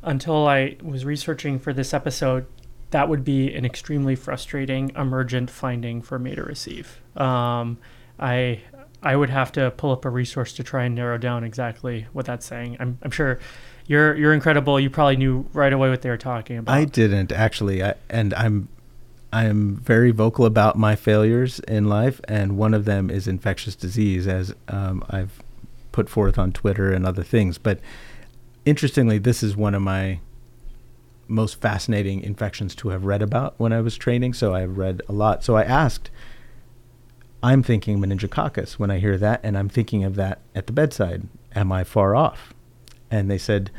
until 0.02 0.46
I 0.48 0.76
was 0.82 1.04
researching 1.04 1.58
for 1.58 1.74
this 1.74 1.92
episode, 1.92 2.46
that 2.94 3.08
would 3.08 3.24
be 3.24 3.52
an 3.52 3.64
extremely 3.64 4.14
frustrating 4.14 4.92
emergent 4.94 5.50
finding 5.50 6.00
for 6.00 6.16
me 6.16 6.32
to 6.36 6.44
receive. 6.44 7.00
Um, 7.16 7.78
I 8.20 8.60
I 9.02 9.16
would 9.16 9.30
have 9.30 9.50
to 9.52 9.72
pull 9.72 9.90
up 9.90 10.04
a 10.04 10.10
resource 10.10 10.52
to 10.52 10.62
try 10.62 10.84
and 10.84 10.94
narrow 10.94 11.18
down 11.18 11.42
exactly 11.42 12.06
what 12.12 12.24
that's 12.24 12.46
saying. 12.46 12.76
I'm, 12.78 12.96
I'm 13.02 13.10
sure 13.10 13.40
you're 13.88 14.14
you're 14.14 14.32
incredible. 14.32 14.78
You 14.78 14.90
probably 14.90 15.16
knew 15.16 15.44
right 15.52 15.72
away 15.72 15.90
what 15.90 16.02
they 16.02 16.08
were 16.08 16.16
talking 16.16 16.56
about. 16.56 16.72
I 16.72 16.84
didn't 16.84 17.32
actually, 17.32 17.82
I, 17.82 17.94
and 18.08 18.32
I'm 18.34 18.68
I'm 19.32 19.74
very 19.74 20.12
vocal 20.12 20.46
about 20.46 20.78
my 20.78 20.94
failures 20.94 21.58
in 21.66 21.88
life, 21.88 22.20
and 22.28 22.56
one 22.56 22.74
of 22.74 22.84
them 22.84 23.10
is 23.10 23.26
infectious 23.26 23.74
disease, 23.74 24.28
as 24.28 24.54
um, 24.68 25.04
I've 25.10 25.42
put 25.90 26.08
forth 26.08 26.38
on 26.38 26.52
Twitter 26.52 26.92
and 26.92 27.04
other 27.04 27.24
things. 27.24 27.58
But 27.58 27.80
interestingly, 28.64 29.18
this 29.18 29.42
is 29.42 29.56
one 29.56 29.74
of 29.74 29.82
my 29.82 30.20
most 31.28 31.60
fascinating 31.60 32.20
infections 32.22 32.74
to 32.76 32.90
have 32.90 33.04
read 33.04 33.22
about 33.22 33.54
when 33.58 33.72
I 33.72 33.80
was 33.80 33.96
training. 33.96 34.34
So 34.34 34.54
I've 34.54 34.76
read 34.76 35.02
a 35.08 35.12
lot. 35.12 35.44
So 35.44 35.56
I 35.56 35.62
asked, 35.62 36.10
I'm 37.42 37.62
thinking 37.62 37.98
meningococcus 37.98 38.74
when 38.74 38.90
I 38.90 38.98
hear 38.98 39.18
that, 39.18 39.40
and 39.42 39.56
I'm 39.56 39.68
thinking 39.68 40.04
of 40.04 40.14
that 40.16 40.40
at 40.54 40.66
the 40.66 40.72
bedside. 40.72 41.28
Am 41.54 41.70
I 41.72 41.84
far 41.84 42.14
off? 42.16 42.52
And 43.10 43.30
they 43.30 43.38
said, 43.38 43.70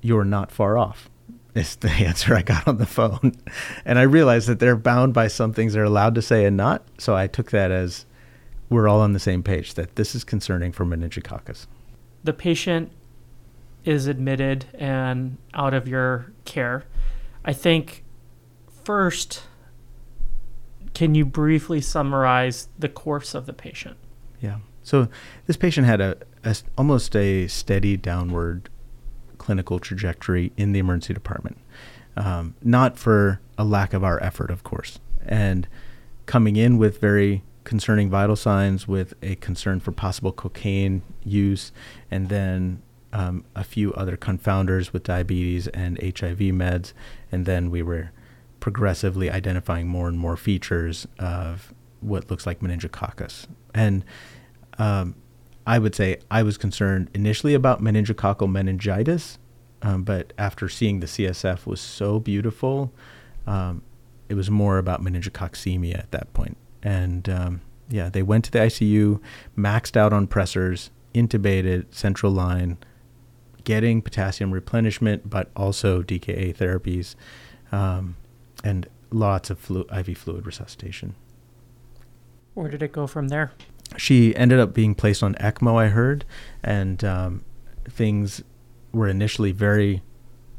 You're 0.00 0.24
not 0.24 0.50
far 0.50 0.78
off 0.78 1.10
is 1.54 1.76
the 1.76 1.90
answer 1.90 2.34
I 2.34 2.42
got 2.42 2.66
on 2.66 2.78
the 2.78 2.86
phone. 2.86 3.32
And 3.84 3.98
I 3.98 4.02
realized 4.02 4.48
that 4.48 4.58
they're 4.58 4.76
bound 4.76 5.12
by 5.12 5.28
some 5.28 5.52
things 5.52 5.72
they're 5.72 5.84
allowed 5.84 6.14
to 6.14 6.22
say 6.22 6.44
and 6.44 6.56
not. 6.56 6.86
So 6.98 7.16
I 7.16 7.26
took 7.26 7.50
that 7.50 7.70
as 7.70 8.06
we're 8.70 8.88
all 8.88 9.00
on 9.00 9.12
the 9.12 9.18
same 9.18 9.42
page 9.42 9.74
that 9.74 9.96
this 9.96 10.14
is 10.14 10.24
concerning 10.24 10.72
for 10.72 10.86
meningococcus. 10.86 11.66
the 12.24 12.32
patient 12.32 12.92
is 13.84 14.06
admitted 14.06 14.66
and 14.74 15.38
out 15.54 15.74
of 15.74 15.88
your 15.88 16.32
care. 16.44 16.84
I 17.44 17.52
think 17.52 18.04
first, 18.84 19.42
can 20.94 21.14
you 21.14 21.24
briefly 21.24 21.80
summarize 21.80 22.68
the 22.78 22.88
course 22.88 23.34
of 23.34 23.46
the 23.46 23.52
patient? 23.52 23.96
Yeah. 24.40 24.58
So 24.82 25.08
this 25.46 25.56
patient 25.56 25.86
had 25.86 26.00
a, 26.00 26.16
a 26.44 26.56
almost 26.76 27.14
a 27.16 27.46
steady 27.48 27.96
downward 27.96 28.68
clinical 29.38 29.78
trajectory 29.78 30.52
in 30.56 30.72
the 30.72 30.78
emergency 30.78 31.14
department. 31.14 31.58
Um, 32.16 32.54
not 32.62 32.98
for 32.98 33.40
a 33.56 33.64
lack 33.64 33.94
of 33.94 34.04
our 34.04 34.22
effort, 34.22 34.50
of 34.50 34.62
course, 34.62 34.98
and 35.24 35.66
coming 36.26 36.56
in 36.56 36.76
with 36.78 37.00
very 37.00 37.42
concerning 37.64 38.10
vital 38.10 38.36
signs, 38.36 38.86
with 38.86 39.14
a 39.22 39.36
concern 39.36 39.80
for 39.80 39.92
possible 39.92 40.32
cocaine 40.32 41.02
use, 41.24 41.72
and 42.10 42.28
then 42.28 42.82
um, 43.12 43.44
a 43.54 43.64
few 43.64 43.92
other 43.94 44.16
confounders 44.16 44.92
with 44.92 45.02
diabetes 45.04 45.68
and 45.68 45.98
HIV 45.98 46.38
meds, 46.38 46.92
and 47.30 47.46
then 47.46 47.70
we 47.70 47.82
were 47.82 48.10
progressively 48.60 49.30
identifying 49.30 49.88
more 49.88 50.08
and 50.08 50.18
more 50.18 50.36
features 50.36 51.06
of 51.18 51.74
what 52.00 52.30
looks 52.30 52.46
like 52.46 52.60
meningococcus. 52.60 53.46
And 53.74 54.04
um, 54.78 55.14
I 55.66 55.78
would 55.78 55.94
say 55.94 56.18
I 56.30 56.42
was 56.42 56.56
concerned 56.56 57.10
initially 57.14 57.54
about 57.54 57.82
meningococcal 57.82 58.50
meningitis, 58.50 59.38
um, 59.82 60.04
but 60.04 60.32
after 60.38 60.68
seeing 60.68 61.00
the 61.00 61.06
CSF 61.06 61.66
was 61.66 61.80
so 61.80 62.20
beautiful, 62.20 62.92
um, 63.46 63.82
it 64.28 64.34
was 64.34 64.50
more 64.50 64.78
about 64.78 65.02
meningococcemia 65.02 65.98
at 65.98 66.10
that 66.12 66.32
point. 66.32 66.56
And 66.82 67.28
um, 67.28 67.60
yeah, 67.88 68.08
they 68.08 68.22
went 68.22 68.44
to 68.46 68.50
the 68.50 68.60
ICU, 68.60 69.20
maxed 69.56 69.96
out 69.96 70.12
on 70.12 70.26
pressors, 70.26 70.90
intubated, 71.14 71.92
central 71.94 72.32
line, 72.32 72.78
getting 73.64 74.02
potassium 74.02 74.52
replenishment, 74.52 75.28
but 75.28 75.50
also 75.56 76.02
DKA 76.02 76.56
therapies, 76.56 77.14
um, 77.70 78.16
and 78.64 78.88
lots 79.10 79.50
of 79.50 79.58
flu- 79.58 79.86
IV 79.92 80.16
fluid 80.18 80.46
resuscitation. 80.46 81.14
Where 82.54 82.70
did 82.70 82.82
it 82.82 82.92
go 82.92 83.06
from 83.06 83.28
there? 83.28 83.52
She 83.96 84.34
ended 84.36 84.58
up 84.58 84.74
being 84.74 84.94
placed 84.94 85.22
on 85.22 85.34
ECMO, 85.34 85.76
I 85.80 85.88
heard, 85.88 86.24
and 86.62 87.02
um, 87.04 87.44
things 87.88 88.42
were 88.92 89.08
initially 89.08 89.52
very, 89.52 90.02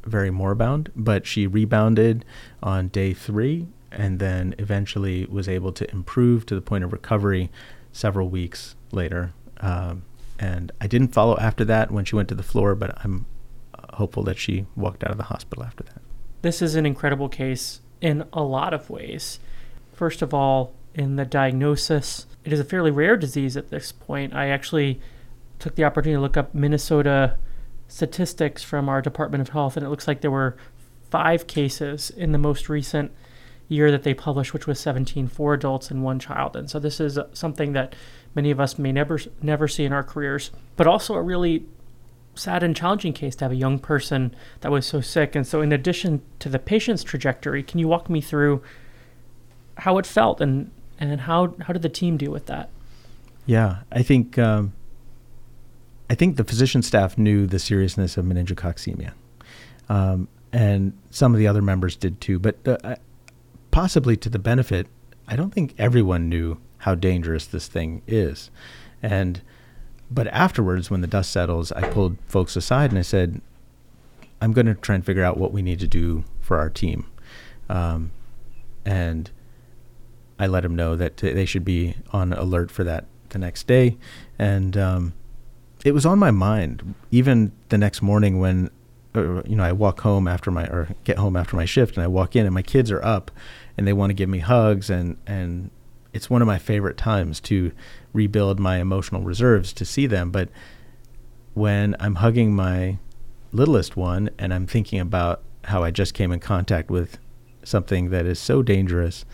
very 0.06 0.32
moribund, 0.32 0.91
but 0.95 1.26
she 1.26 1.47
rebounded 1.47 2.26
on 2.62 2.88
day 2.89 3.14
three 3.14 3.68
and 3.91 4.20
then 4.20 4.56
eventually 4.58 5.26
was 5.26 5.47
able 5.47 5.72
to 5.72 5.89
improve 5.91 6.45
to 6.47 6.56
the 6.56 6.62
point 6.62 6.84
of 6.84 6.91
recovery 6.91 7.51
several 7.91 8.28
weeks 8.28 8.76
later. 8.91 9.34
Um, 9.62 10.04
and 10.40 10.72
I 10.82 10.88
didn't 10.88 11.10
follow 11.10 11.38
after 11.38 11.66
that 11.66 11.92
when 11.92 12.06
she 12.06 12.16
went 12.16 12.30
to 12.30 12.36
the 12.36 12.44
floor, 12.44 12.76
but 12.76 12.98
I'm 13.04 13.26
uh, 13.78 13.96
hopeful 13.98 14.24
that 14.24 14.38
she 14.38 14.66
walked 14.76 15.04
out 15.04 15.12
of 15.12 15.18
the 15.18 15.24
hospital 15.24 15.64
after 15.64 15.84
that. 15.84 16.02
This 16.42 16.62
is 16.62 16.76
an 16.76 16.86
incredible 16.86 17.30
case 17.30 17.82
in 18.02 18.26
a 18.34 18.44
lot 18.44 18.74
of 18.74 18.90
ways. 18.90 19.40
First 19.94 20.22
of 20.22 20.34
all, 20.34 20.74
in 20.94 21.16
the 21.16 21.26
diagnosis, 21.26 22.26
it 22.44 22.52
is 22.52 22.60
a 22.60 22.66
fairly 22.66 22.92
rare 22.92 23.18
disease 23.18 23.56
at 23.56 23.70
this 23.70 23.92
point. 23.92 24.34
I 24.34 24.50
actually 24.50 25.00
took 25.60 25.76
the 25.76 25.86
opportunity 25.86 26.18
to 26.18 26.22
look 26.22 26.38
up 26.38 26.54
Minnesota 26.54 27.38
statistics 27.88 28.64
from 28.64 28.90
our 28.90 29.02
Department 29.02 29.42
of 29.42 29.50
Health, 29.50 29.78
and 29.78 29.86
it 29.86 29.90
looks 29.90 30.08
like 30.08 30.22
there 30.22 30.32
were 30.32 30.58
five 31.10 31.48
cases 31.48 32.10
in 32.10 32.32
the 32.32 32.38
most 32.38 32.70
recent 32.70 33.12
year 33.68 33.92
that 33.92 34.04
they 34.04 34.14
published, 34.14 34.54
which 34.54 34.68
was 34.68 34.80
17 34.80 35.28
for 35.28 35.54
adults 35.54 35.90
and 35.90 36.04
one 36.04 36.20
child. 36.20 36.56
And 36.56 36.70
so 36.70 36.80
this 36.80 37.00
is 37.00 37.18
something 37.34 37.74
that 37.74 37.96
many 38.36 38.52
of 38.52 38.60
us 38.60 38.78
may 38.78 38.92
never 38.92 39.20
never 39.42 39.68
see 39.68 39.86
in 39.86 39.94
our 39.94 40.04
careers, 40.04 40.52
but 40.76 40.88
also 40.88 41.16
a 41.16 41.22
really 41.22 41.66
sad 42.36 42.64
and 42.64 42.76
challenging 42.76 43.14
case 43.14 43.36
to 43.36 43.46
have 43.46 43.52
a 43.52 43.56
young 43.56 43.80
person 43.80 44.34
that 44.62 44.72
was 44.72 44.86
so 44.86 45.02
sick. 45.02 45.36
And 45.36 45.46
so, 45.46 45.62
in 45.62 45.72
addition 45.72 46.22
to 46.40 46.50
the 46.50 46.60
patient's 46.60 47.04
trajectory, 47.04 47.64
can 47.64 47.80
you 47.80 47.88
walk 47.88 48.10
me 48.10 48.22
through 48.22 48.64
how 49.78 49.98
it 49.98 50.06
felt 50.06 50.42
and 50.42 50.72
and 51.00 51.22
how 51.22 51.56
how 51.62 51.74
did 51.74 51.82
the 51.82 51.90
team 51.90 52.18
deal 52.18 52.32
with 52.32 52.46
that? 52.48 52.70
Yeah, 53.46 53.80
I 53.92 54.04
think 54.04 54.38
um, 54.38 54.74
I 56.10 56.16
think 56.16 56.38
the 56.38 56.44
physician 56.44 56.82
staff 56.82 57.18
knew 57.18 57.46
the 57.48 57.60
seriousness 57.60 58.18
of 58.18 58.26
meningococcemia, 58.26 59.14
um, 59.90 60.28
and 60.52 60.98
some 61.10 61.34
of 61.34 61.40
the 61.40 61.48
other 61.48 61.62
members 61.62 61.96
did 61.96 62.22
too. 62.22 62.40
But 62.40 62.58
uh, 62.66 62.96
possibly 63.72 64.16
to 64.18 64.30
the 64.30 64.40
benefit, 64.40 64.88
I 65.28 65.36
don't 65.36 65.54
think 65.54 65.76
everyone 65.78 66.30
knew 66.30 66.60
how 66.84 66.96
dangerous 66.96 67.46
this 67.46 67.68
thing 67.68 68.02
is, 68.08 68.50
and 69.02 69.42
but 70.12 70.28
afterwards, 70.28 70.92
when 70.92 71.02
the 71.02 71.08
dust 71.08 71.32
settles, 71.32 71.72
I 71.72 71.90
pulled 71.90 72.18
folks 72.28 72.56
aside 72.56 72.92
and 72.92 73.00
I 73.00 73.04
said, 73.04 73.42
"I'm 74.42 74.52
going 74.52 74.68
to 74.68 74.76
try 74.76 74.96
and 74.96 75.06
figure 75.06 75.24
out 75.24 75.38
what 75.38 75.52
we 75.52 75.62
need 75.62 75.80
to 75.80 75.88
do 75.88 76.24
for 76.40 76.58
our 76.58 76.70
team," 76.70 77.08
um, 77.70 78.12
and 78.86 79.32
I 80.38 80.48
let 80.48 80.64
them 80.64 80.76
know 80.76 80.96
that 80.96 81.18
they 81.18 81.46
should 81.46 81.66
be 81.66 81.96
on 82.12 82.34
alert 82.34 82.70
for 82.70 82.84
that 82.84 83.06
the 83.30 83.40
next 83.40 83.66
day, 83.68 83.98
and 84.38 84.78
um, 84.78 85.14
it 85.84 85.94
was 85.94 86.06
on 86.06 86.20
my 86.20 86.32
mind. 86.32 86.96
Even 87.12 87.52
the 87.70 87.78
next 87.78 88.02
morning 88.02 88.40
when, 88.40 88.70
uh, 89.16 89.42
you 89.44 89.56
know, 89.56 89.64
I 89.64 89.72
walk 89.72 90.02
home 90.02 90.28
after 90.28 90.52
my 90.52 90.66
or 90.66 90.90
get 91.04 91.18
home 91.18 91.36
after 91.36 91.56
my 91.56 91.66
shift, 91.66 91.96
and 91.96 92.04
I 92.04 92.08
walk 92.08 92.36
in 92.36 92.46
and 92.46 92.54
my 92.54 92.62
kids 92.62 92.92
are 92.92 93.04
up, 93.04 93.32
and 93.78 93.88
they 93.88 93.94
want 93.94 94.10
to 94.10 94.14
give 94.14 94.30
me 94.30 94.40
hugs, 94.40 94.90
and 94.90 95.18
and 95.26 95.72
it's 96.14 96.30
one 96.30 96.41
of 96.41 96.47
my 96.47 96.59
favorite 96.59 96.97
times 96.97 97.39
to 97.41 97.72
rebuild 98.14 98.59
my 98.59 98.78
emotional 98.78 99.22
reserves 99.22 99.74
to 99.74 99.86
see 99.86 100.07
them, 100.07 100.32
but 100.32 100.49
when 101.53 101.95
I'm 101.99 102.16
hugging 102.16 102.55
my 102.55 102.99
littlest 103.51 103.95
one 103.95 104.30
and 104.38 104.53
I'm 104.53 104.68
thinking 104.68 104.99
about 104.99 105.41
how 105.66 105.84
I 105.84 105.91
just 105.91 106.14
came 106.14 106.32
in 106.32 106.39
contact 106.39 106.89
with 106.89 107.18
something 107.64 108.09
that 108.09 108.26
is 108.26 108.39
so 108.39 108.61
dangerous, 108.61 109.26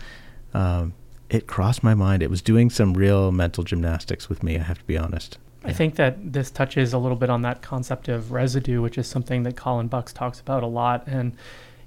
um, 0.54 0.94
it 1.28 1.46
crossed 1.46 1.82
my 1.82 1.94
mind. 1.94 2.22
It 2.22 2.30
was 2.30 2.42
doing 2.42 2.70
some 2.70 2.94
real 2.94 3.32
mental 3.32 3.64
gymnastics 3.64 4.28
with 4.28 4.42
me, 4.42 4.56
I 4.56 4.62
have 4.62 4.78
to 4.78 4.84
be 4.84 4.98
honest. 4.98 5.38
I 5.62 5.72
think 5.72 5.96
that 5.96 6.32
this 6.32 6.50
touches 6.50 6.92
a 6.92 6.98
little 6.98 7.16
bit 7.16 7.28
on 7.28 7.42
that 7.42 7.60
concept 7.60 8.08
of 8.08 8.32
residue, 8.32 8.80
which 8.80 8.96
is 8.96 9.06
something 9.06 9.42
that 9.42 9.56
Colin 9.56 9.88
Bucks 9.88 10.12
talks 10.12 10.40
about 10.40 10.62
a 10.62 10.66
lot. 10.66 11.06
And 11.06 11.36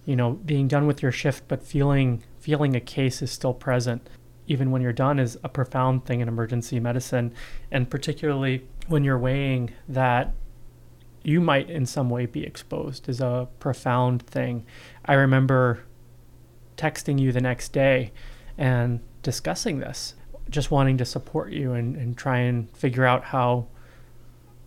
you 0.06 0.16
know, 0.16 0.32
being 0.32 0.68
done 0.68 0.86
with 0.86 1.02
your 1.02 1.12
shift, 1.12 1.48
but 1.48 1.64
feeling 1.64 2.24
feeling 2.40 2.76
a 2.76 2.80
case 2.80 3.22
is 3.22 3.32
still 3.32 3.54
present, 3.54 4.08
even 4.48 4.72
when 4.72 4.82
you're 4.82 4.94
done, 4.94 5.20
is 5.20 5.38
a 5.44 5.50
profound 5.50 6.06
thing 6.06 6.20
in 6.20 6.28
emergency 6.28 6.80
medicine, 6.80 7.34
and 7.72 7.90
particularly 7.90 8.68
when 8.88 9.04
you're 9.04 9.18
weighing 9.18 9.72
that 9.88 10.34
you 11.24 11.40
might 11.40 11.70
in 11.70 11.86
some 11.86 12.10
way 12.10 12.26
be 12.26 12.44
exposed 12.44 13.08
is 13.08 13.22
a 13.22 13.48
profound 13.60 14.22
thing. 14.24 14.66
I 15.06 15.14
remember 15.14 15.84
texting 16.76 17.20
you 17.20 17.32
the 17.32 17.42
next 17.42 17.72
day 17.72 18.12
and 18.58 19.00
discussing 19.22 19.80
this, 19.80 20.16
just 20.50 20.70
wanting 20.70 20.98
to 20.98 21.06
support 21.06 21.54
you 21.54 21.74
and, 21.74 21.96
and 21.96 22.18
try 22.18 22.40
and 22.40 22.70
figure 22.76 23.06
out 23.06 23.24
how 23.24 23.68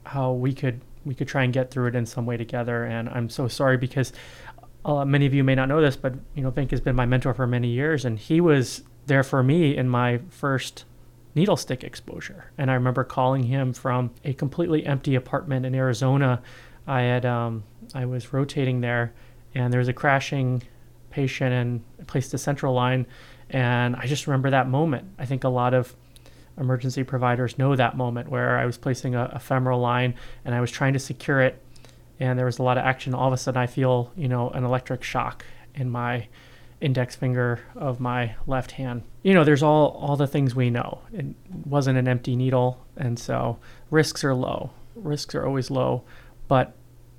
how 0.07 0.33
we 0.33 0.55
could 0.55 0.81
we 1.05 1.15
could 1.15 1.29
try 1.29 1.45
and 1.45 1.53
get 1.53 1.71
through 1.71 1.89
it 1.89 1.95
in 1.95 2.07
some 2.07 2.27
way 2.27 2.37
together. 2.37 2.85
And 2.85 3.09
I'm 3.09 3.29
so 3.29 3.49
sorry 3.49 3.77
because 3.77 4.13
uh, 4.85 5.05
many 5.05 5.27
of 5.27 5.35
you 5.35 5.45
may 5.45 5.55
not 5.55 5.69
know 5.69 5.81
this, 5.81 5.97
but 5.97 6.15
you 6.35 6.43
know, 6.43 6.51
Venk 6.51 6.71
has 6.71 6.81
been 6.81 6.97
my 6.97 7.07
mentor 7.07 7.35
for 7.35 7.47
many 7.47 7.69
years, 7.69 8.05
and 8.05 8.19
he 8.19 8.41
was 8.41 8.83
there 9.07 9.23
for 9.23 9.43
me 9.43 9.77
in 9.77 9.89
my 9.89 10.21
first 10.31 10.85
needle 11.35 11.57
stick 11.57 11.85
exposure. 11.85 12.51
And 12.59 12.71
I 12.71 12.75
remember 12.75 13.05
calling 13.05 13.45
him 13.45 13.73
from 13.73 14.11
a 14.25 14.33
completely 14.33 14.87
empty 14.87 15.15
apartment 15.15 15.67
in 15.67 15.75
Arizona. 15.75 16.43
I 16.87 17.03
had 17.03 17.25
um, 17.25 17.65
I 17.95 18.07
was 18.07 18.33
rotating 18.33 18.81
there, 18.81 19.13
and 19.55 19.73
there 19.73 19.81
was 19.81 19.89
a 19.89 19.93
crashing 19.93 20.63
patient 21.11 21.53
and 21.53 22.07
placed 22.07 22.35
a 22.35 22.39
central 22.39 22.75
line, 22.75 23.07
and 23.51 23.97
I 23.97 24.07
just 24.07 24.27
remember 24.27 24.51
that 24.51 24.69
moment. 24.69 25.09
I 25.19 25.27
think 25.27 25.45
a 25.45 25.49
lot 25.49 25.75
of 25.75 25.95
emergency 26.59 27.05
providers 27.05 27.59
know 27.59 27.77
that 27.77 27.97
moment 27.97 28.31
where 28.31 28.59
I 28.59 28.65
was 28.65 28.79
placing 28.79 29.15
a, 29.15 29.31
a 29.35 29.39
femoral 29.39 29.79
line 29.79 30.15
and 30.45 30.55
I 30.55 30.63
was 30.63 30.71
trying 30.71 30.95
to 30.95 30.99
secure 30.99 31.43
it 31.43 31.63
and 32.19 32.39
there 32.39 32.47
was 32.47 32.59
a 32.59 32.63
lot 32.63 32.79
of 32.79 32.85
action. 32.85 33.15
All 33.15 33.27
of 33.27 33.33
a 33.33 33.37
sudden, 33.37 33.61
I 33.61 33.67
feel 33.67 34.13
you 34.17 34.29
know 34.29 34.51
an 34.51 34.65
electric 34.65 35.03
shock 35.03 35.45
in 35.75 35.91
my 35.91 36.29
index 36.81 37.17
finger 37.17 37.61
of 37.75 38.01
my 38.01 38.35
left 38.47 38.73
hand. 38.73 39.03
You 39.23 39.35
know, 39.35 39.45
there's 39.45 39.63
all 39.63 39.89
all 40.01 40.17
the 40.17 40.27
things 40.27 40.55
we 40.55 40.71
know. 40.71 41.01
It 41.13 41.27
wasn't 41.65 41.99
an 41.99 42.09
empty 42.09 42.37
needle, 42.37 42.85
and 42.97 43.19
so 43.19 43.59
risks 43.91 44.25
are 44.25 44.35
low. 44.35 44.71
Risks 44.95 45.35
are 45.35 45.47
always 45.47 45.71
low, 45.71 46.03
but 46.49 46.75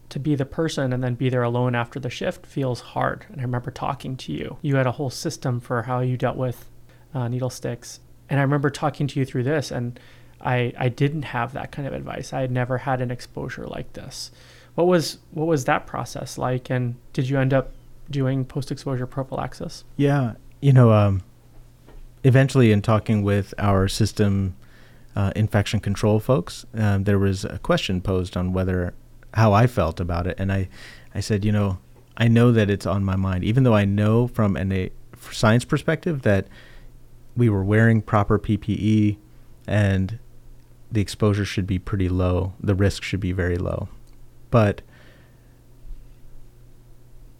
to 0.09 0.19
be 0.19 0.35
the 0.35 0.45
person 0.45 0.93
and 0.93 1.03
then 1.03 1.15
be 1.15 1.29
there 1.29 1.43
alone 1.43 1.75
after 1.75 1.99
the 1.99 2.09
shift 2.09 2.45
feels 2.45 2.79
hard. 2.79 3.25
And 3.29 3.41
I 3.41 3.43
remember 3.43 3.71
talking 3.71 4.15
to 4.17 4.31
you. 4.31 4.57
You 4.61 4.77
had 4.77 4.87
a 4.87 4.93
whole 4.93 5.09
system 5.09 5.59
for 5.59 5.83
how 5.83 5.99
you 5.99 6.15
dealt 6.15 6.37
with 6.37 6.69
uh, 7.13 7.27
needle 7.27 7.49
sticks, 7.49 7.99
and 8.29 8.39
I 8.39 8.43
remember 8.43 8.69
talking 8.69 9.07
to 9.07 9.19
you 9.19 9.25
through 9.25 9.43
this 9.43 9.71
and. 9.71 9.99
I, 10.39 10.71
I 10.77 10.89
didn't 10.89 11.23
have 11.23 11.53
that 11.53 11.71
kind 11.71 11.87
of 11.87 11.95
advice. 11.95 12.31
I 12.31 12.41
had 12.41 12.51
never 12.51 12.77
had 12.77 13.01
an 13.01 13.09
exposure 13.09 13.65
like 13.65 13.93
this. 13.93 14.29
What 14.75 14.85
was 14.85 15.17
what 15.31 15.47
was 15.47 15.65
that 15.65 15.87
process 15.87 16.37
like, 16.37 16.69
and 16.69 16.93
did 17.11 17.27
you 17.27 17.39
end 17.39 17.55
up 17.55 17.71
doing 18.09 18.45
post 18.45 18.71
exposure 18.71 19.07
prophylaxis? 19.07 19.83
Yeah, 19.95 20.33
you 20.61 20.73
know, 20.73 20.91
um, 20.91 21.21
eventually, 22.23 22.71
in 22.71 22.81
talking 22.81 23.23
with 23.23 23.53
our 23.57 23.87
system 23.87 24.55
uh, 25.15 25.31
infection 25.35 25.79
control 25.79 26.19
folks, 26.19 26.65
um, 26.73 27.03
there 27.03 27.19
was 27.19 27.45
a 27.45 27.59
question 27.59 28.01
posed 28.01 28.37
on 28.37 28.53
whether 28.53 28.93
how 29.33 29.53
I 29.53 29.67
felt 29.67 29.99
about 29.99 30.27
it, 30.27 30.39
and 30.39 30.51
I, 30.51 30.69
I 31.13 31.19
said, 31.19 31.45
you 31.45 31.51
know, 31.51 31.79
I 32.15 32.27
know 32.27 32.51
that 32.51 32.69
it's 32.69 32.85
on 32.85 33.03
my 33.03 33.15
mind, 33.15 33.43
even 33.43 33.63
though 33.63 33.75
I 33.75 33.85
know 33.85 34.27
from 34.27 34.55
an, 34.55 34.71
a 34.71 34.91
science 35.31 35.65
perspective 35.65 36.23
that 36.23 36.47
we 37.35 37.49
were 37.49 37.63
wearing 37.63 38.01
proper 38.01 38.39
PPE 38.39 39.17
and 39.67 40.17
the 40.91 41.01
exposure 41.01 41.45
should 41.45 41.67
be 41.67 41.77
pretty 41.77 42.09
low, 42.09 42.53
the 42.59 42.73
risk 42.73 43.03
should 43.03 43.19
be 43.19 43.31
very 43.31 43.57
low 43.57 43.89
but 44.49 44.81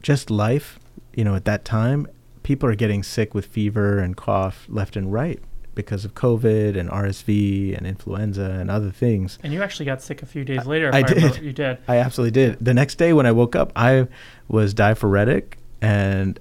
just 0.07 0.31
life, 0.31 0.79
you 1.15 1.25
know, 1.25 1.35
at 1.35 1.43
that 1.43 1.65
time, 1.65 2.07
people 2.41 2.69
are 2.69 2.75
getting 2.75 3.03
sick 3.03 3.33
with 3.33 3.45
fever 3.45 3.99
and 3.99 4.15
cough 4.15 4.65
left 4.69 4.95
and 4.95 5.11
right 5.11 5.37
because 5.75 6.05
of 6.05 6.15
COVID 6.15 6.79
and 6.79 6.89
RSV 6.89 7.77
and 7.77 7.85
influenza 7.85 8.51
and 8.51 8.71
other 8.71 8.89
things. 8.89 9.37
And 9.43 9.51
you 9.51 9.61
actually 9.61 9.85
got 9.85 10.01
sick 10.01 10.23
a 10.23 10.25
few 10.25 10.45
days 10.45 10.65
later. 10.65 10.89
I, 10.93 10.99
I 10.99 11.01
did. 11.01 11.37
You 11.39 11.51
did. 11.51 11.79
I 11.89 11.97
absolutely 11.97 12.31
did. 12.31 12.57
The 12.61 12.73
next 12.73 12.95
day 12.95 13.11
when 13.11 13.25
I 13.25 13.33
woke 13.33 13.53
up, 13.53 13.73
I 13.75 14.07
was 14.47 14.73
diaphoretic 14.73 15.57
and 15.81 16.39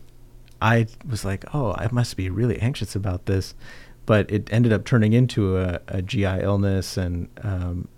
I 0.63 0.87
was 1.05 1.25
like, 1.25 1.53
oh, 1.53 1.73
I 1.73 1.89
must 1.91 2.17
be 2.17 2.31
really 2.31 2.61
anxious 2.61 2.95
about 2.95 3.27
this. 3.27 3.57
But 4.07 4.31
it 4.31 4.49
ended 4.53 4.73
up 4.73 4.85
turning 4.85 5.13
into 5.13 5.59
a, 5.59 5.81
a 5.89 6.03
GI 6.03 6.43
illness 6.43 6.97
and 6.97 7.29
um, 7.43 7.89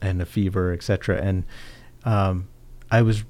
and 0.00 0.22
a 0.22 0.26
fever, 0.26 0.72
etc. 0.72 1.20
And 1.20 1.42
um, 2.04 2.46
I 2.88 3.02
was 3.02 3.24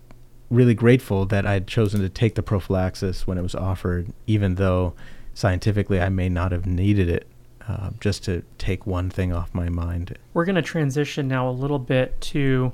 really 0.50 0.74
grateful 0.74 1.26
that 1.26 1.46
I'd 1.46 1.66
chosen 1.66 2.00
to 2.00 2.08
take 2.08 2.34
the 2.34 2.42
prophylaxis 2.42 3.26
when 3.26 3.38
it 3.38 3.42
was 3.42 3.54
offered, 3.54 4.12
even 4.26 4.54
though 4.54 4.94
scientifically 5.34 6.00
I 6.00 6.08
may 6.08 6.28
not 6.28 6.52
have 6.52 6.66
needed 6.66 7.08
it. 7.08 7.26
Uh, 7.68 7.90
just 8.00 8.24
to 8.24 8.42
take 8.56 8.86
one 8.86 9.10
thing 9.10 9.30
off 9.30 9.52
my 9.52 9.68
mind. 9.68 10.16
We're 10.32 10.46
going 10.46 10.56
to 10.56 10.62
transition 10.62 11.28
now 11.28 11.50
a 11.50 11.52
little 11.52 11.78
bit 11.78 12.18
to 12.22 12.72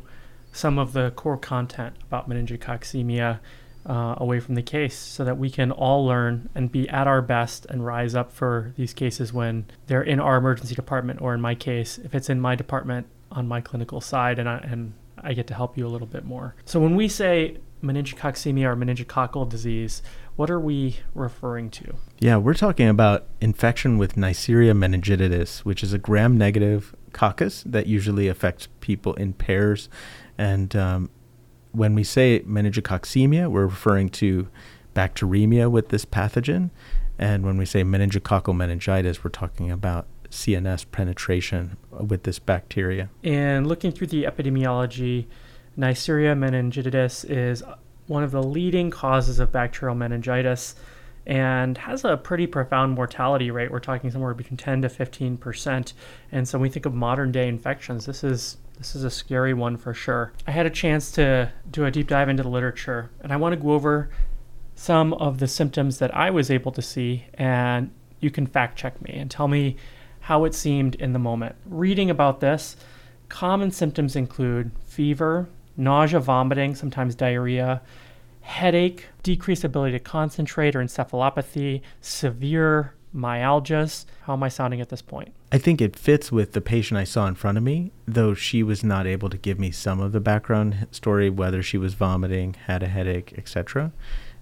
some 0.53 0.79
of 0.79 0.93
the 0.93 1.11
core 1.17 1.37
content 1.37 1.97
about 2.03 2.29
meningococcemia 2.29 3.41
uh, 3.87 4.15
away 4.19 4.41
from 4.41 4.55
the 4.55 4.63
case 4.63 4.97
so 4.97 5.25
that 5.25 5.37
we 5.37 5.51
can 5.51 5.71
all 5.71 6.07
learn 6.07 6.49
and 6.55 6.71
be 6.71 6.89
at 6.89 7.07
our 7.07 7.21
best 7.21 7.67
and 7.67 7.85
rise 7.85 8.15
up 8.15 8.33
for 8.33 8.73
these 8.77 8.95
cases 8.95 9.33
when 9.33 9.67
they're 9.89 10.03
in 10.03 10.21
our 10.21 10.37
emergency 10.37 10.75
department 10.75 11.21
or 11.21 11.35
in 11.35 11.41
my 11.41 11.55
case 11.55 11.99
if 11.99 12.15
it's 12.15 12.31
in 12.31 12.41
my 12.41 12.55
department 12.55 13.07
on 13.31 13.47
my 13.47 13.61
clinical 13.61 14.01
side 14.01 14.39
and, 14.39 14.49
I, 14.49 14.59
and 14.59 14.95
I 15.19 15.33
get 15.33 15.47
to 15.49 15.55
help 15.55 15.77
you 15.79 15.87
a 15.87 15.89
little 15.89 16.07
bit 16.07 16.25
more. 16.25 16.55
So 16.65 16.81
when 16.81 16.97
we 16.97 17.09
say 17.09 17.59
meningococcemia 17.83 18.65
or 18.65 18.77
meningococcal 18.77 19.49
disease, 19.49 20.03
what 20.37 20.51
are 20.51 20.59
we 20.59 20.99
referring 21.15 21.71
to? 21.71 21.95
Yeah, 22.19 22.39
we're 22.39 22.55
talking 22.55 22.89
about 22.89 23.27
infection 23.41 23.99
with 23.99 24.17
Neisseria 24.17 24.77
meningitidis, 24.77 25.61
which 25.61 25.83
is 25.83 25.93
a 25.93 25.99
gram-negative 25.99 26.95
coccus 27.13 27.63
that 27.65 27.87
usually 27.87 28.27
affects 28.29 28.69
people 28.81 29.15
in 29.15 29.35
pairs. 29.35 29.89
And 30.37 30.75
um, 30.75 31.11
when 31.73 31.95
we 31.95 32.05
say 32.05 32.41
meningococcemia, 32.41 33.51
we're 33.51 33.67
referring 33.67 34.09
to 34.11 34.49
bacteremia 34.95 35.71
with 35.71 35.91
this 35.91 36.05
pathogen. 36.05 36.71
And 37.19 37.45
when 37.45 37.57
we 37.57 37.65
say 37.65 37.85
meningococcal 37.85 38.57
meningitis, 38.57 39.23
we're 39.23 39.31
talking 39.31 39.71
about 39.71 40.07
CNS 40.35 40.87
penetration 40.91 41.77
with 41.91 42.25
this 42.25 42.39
bacteria. 42.39 43.09
And 43.23 43.67
looking 43.67 43.93
through 43.93 44.09
the 44.09 44.25
epidemiology, 44.25 45.27
Neisseria 45.79 46.37
meningitidis 46.37 47.25
is 47.31 47.63
one 48.07 48.25
of 48.25 48.33
the 48.33 48.43
leading 48.43 48.91
causes 48.91 49.39
of 49.39 49.53
bacterial 49.53 49.95
meningitis 49.95 50.75
and 51.27 51.79
has 51.79 52.05
a 52.05 52.17
pretty 52.17 52.47
profound 52.47 52.93
mortality 52.93 53.51
rate. 53.51 53.71
We're 53.71 53.79
talking 53.79 54.11
somewhere 54.11 54.35
between 54.35 54.59
10 54.59 54.83
to 54.83 54.89
15 54.89 55.39
percent. 55.39 55.95
And 56.33 56.47
so 56.47 56.59
when 56.59 56.65
we 56.65 56.69
think 56.69 56.85
of 56.85 56.95
modern 56.95 57.33
day 57.33 57.49
infections, 57.49 58.05
this 58.05 58.23
is 58.25 58.59
this 58.77 58.97
is 58.97 59.05
a 59.05 59.11
scary 59.11 59.55
one 59.55 59.77
for 59.77 59.95
sure. 59.95 60.33
I 60.47 60.51
had 60.51 60.67
a 60.67 60.71
chance 60.71 61.13
to 61.13 61.51
do 61.71 61.85
a 61.85 61.91
deep 61.91 62.09
dive 62.09 62.29
into 62.29 62.43
the 62.43 62.49
literature, 62.49 63.11
and 63.21 63.33
I 63.33 63.37
want 63.37 63.53
to 63.55 63.57
go 63.57 63.71
over 63.71 64.11
some 64.75 65.15
of 65.15 65.39
the 65.39 65.47
symptoms 65.47 65.99
that 65.99 66.15
I 66.15 66.31
was 66.31 66.51
able 66.51 66.73
to 66.73 66.83
see, 66.83 67.25
and 67.35 67.93
you 68.19 68.31
can 68.31 68.47
fact 68.47 68.77
check 68.77 69.01
me 69.01 69.15
and 69.15 69.31
tell 69.31 69.47
me 69.47 69.77
how 70.25 70.45
it 70.45 70.55
seemed 70.55 70.95
in 70.95 71.13
the 71.13 71.19
moment. 71.19 71.55
Reading 71.67 72.09
about 72.09 72.41
this, 72.41 72.77
common 73.29 73.71
symptoms 73.71 74.17
include 74.17 74.71
fever, 74.87 75.51
nausea, 75.77 76.19
vomiting, 76.19 76.75
sometimes 76.75 77.15
diarrhea, 77.15 77.83
headache, 78.41 79.05
decreased 79.23 79.65
ability 79.65 79.93
to 79.93 79.99
concentrate 79.99 80.75
or 80.75 80.83
encephalopathy, 80.83 81.83
severe 82.01 82.95
myalgias. 83.15 84.07
How 84.23 84.33
am 84.33 84.43
I 84.43 84.49
sounding 84.49 84.81
at 84.81 84.89
this 84.89 85.03
point? 85.03 85.35
I 85.53 85.59
think 85.59 85.83
it 85.83 85.95
fits 85.95 86.33
with 86.33 86.53
the 86.53 86.63
patient 86.63 86.99
I 86.99 87.05
saw 87.05 87.27
in 87.27 87.35
front 87.35 87.59
of 87.59 87.65
me, 87.65 87.93
though 88.07 88.33
she 88.33 88.63
was 88.63 88.83
not 88.83 89.07
able 89.07 89.29
to 89.29 89.37
give 89.37 89.61
me 89.61 89.71
some 89.71 90.01
of 90.01 90.13
the 90.13 90.21
background 90.21 90.87
story, 90.91 91.29
whether 91.29 91.63
she 91.63 91.77
was 91.77 91.93
vomiting, 91.93 92.55
had 92.67 92.83
a 92.83 92.89
headache, 92.89 93.35
etc. 93.37 93.93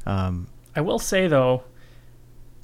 Um, 0.07 0.47
I 0.77 0.81
will 0.81 1.01
say 1.01 1.27
though, 1.27 1.65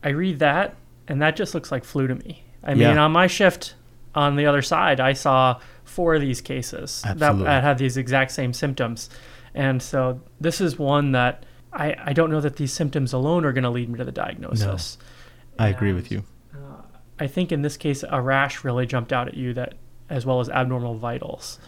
I 0.04 0.10
read 0.10 0.38
that 0.38 0.76
and 1.08 1.20
that 1.20 1.34
just 1.34 1.52
looks 1.52 1.72
like 1.72 1.82
flu 1.82 2.06
to 2.06 2.14
me. 2.14 2.44
I 2.62 2.74
mean, 2.74 2.82
yeah. 2.82 2.98
on 2.98 3.12
my 3.12 3.26
shift 3.26 3.74
on 4.14 4.36
the 4.36 4.46
other 4.46 4.62
side, 4.62 5.00
I 5.00 5.12
saw 5.12 5.60
four 5.84 6.14
of 6.14 6.20
these 6.20 6.40
cases 6.40 7.02
that, 7.02 7.18
that, 7.18 7.62
had 7.62 7.78
these 7.78 7.96
exact 7.96 8.30
same 8.32 8.52
symptoms. 8.52 9.10
And 9.54 9.82
so 9.82 10.20
this 10.40 10.60
is 10.60 10.78
one 10.78 11.12
that 11.12 11.44
I, 11.72 11.94
I 11.98 12.12
don't 12.12 12.30
know 12.30 12.40
that 12.40 12.56
these 12.56 12.72
symptoms 12.72 13.12
alone 13.12 13.44
are 13.44 13.52
going 13.52 13.64
to 13.64 13.70
lead 13.70 13.88
me 13.88 13.98
to 13.98 14.04
the 14.04 14.12
diagnosis. 14.12 14.98
No, 15.00 15.64
I 15.64 15.68
and, 15.68 15.76
agree 15.76 15.92
with 15.92 16.10
you. 16.10 16.24
Uh, 16.54 16.82
I 17.18 17.26
think 17.26 17.52
in 17.52 17.62
this 17.62 17.76
case, 17.76 18.04
a 18.08 18.20
rash 18.20 18.64
really 18.64 18.86
jumped 18.86 19.12
out 19.12 19.28
at 19.28 19.34
you 19.34 19.54
that, 19.54 19.74
as 20.08 20.24
well 20.24 20.40
as 20.40 20.48
abnormal 20.48 20.96
vitals. 20.96 21.58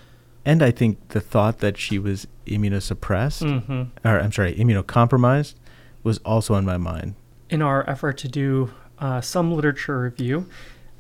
And 0.44 0.62
I 0.62 0.70
think 0.70 1.08
the 1.08 1.20
thought 1.20 1.58
that 1.58 1.76
she 1.76 1.98
was 1.98 2.26
immunosuppressed, 2.46 3.42
mm-hmm. 3.42 4.08
or 4.08 4.20
I'm 4.20 4.32
sorry, 4.32 4.54
immunocompromised, 4.54 5.54
was 6.02 6.18
also 6.18 6.54
on 6.54 6.64
my 6.64 6.78
mind. 6.78 7.14
In 7.50 7.60
our 7.62 7.88
effort 7.88 8.16
to 8.18 8.28
do 8.28 8.72
uh, 8.98 9.20
some 9.20 9.52
literature 9.52 10.00
review, 10.00 10.48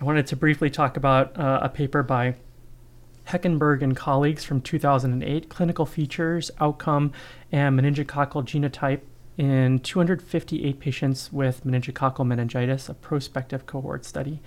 I 0.00 0.04
wanted 0.04 0.26
to 0.28 0.36
briefly 0.36 0.70
talk 0.70 0.96
about 0.96 1.38
uh, 1.38 1.60
a 1.62 1.68
paper 1.68 2.02
by 2.02 2.36
Heckenberg 3.26 3.82
and 3.82 3.94
colleagues 3.94 4.44
from 4.44 4.62
2008 4.62 5.50
Clinical 5.50 5.84
Features, 5.84 6.50
Outcome, 6.58 7.12
and 7.52 7.78
Meningococcal 7.78 8.44
Genotype 8.44 9.02
in 9.36 9.78
258 9.80 10.80
patients 10.80 11.30
with 11.30 11.64
meningococcal 11.64 12.26
meningitis, 12.26 12.88
a 12.88 12.94
prospective 12.94 13.66
cohort 13.66 14.06
study. 14.06 14.40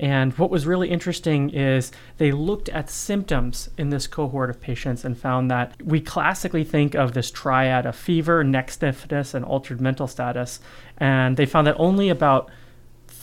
And 0.00 0.32
what 0.38 0.50
was 0.50 0.66
really 0.66 0.88
interesting 0.88 1.50
is 1.50 1.92
they 2.16 2.32
looked 2.32 2.70
at 2.70 2.88
symptoms 2.88 3.68
in 3.76 3.90
this 3.90 4.06
cohort 4.06 4.48
of 4.48 4.60
patients 4.60 5.04
and 5.04 5.16
found 5.16 5.50
that 5.50 5.80
we 5.82 6.00
classically 6.00 6.64
think 6.64 6.94
of 6.94 7.12
this 7.12 7.30
triad 7.30 7.84
of 7.84 7.94
fever, 7.94 8.42
neck 8.42 8.70
stiffness, 8.70 9.34
and 9.34 9.44
altered 9.44 9.82
mental 9.82 10.06
status. 10.06 10.60
And 10.96 11.36
they 11.36 11.46
found 11.46 11.66
that 11.66 11.76
only 11.78 12.08
about 12.08 12.50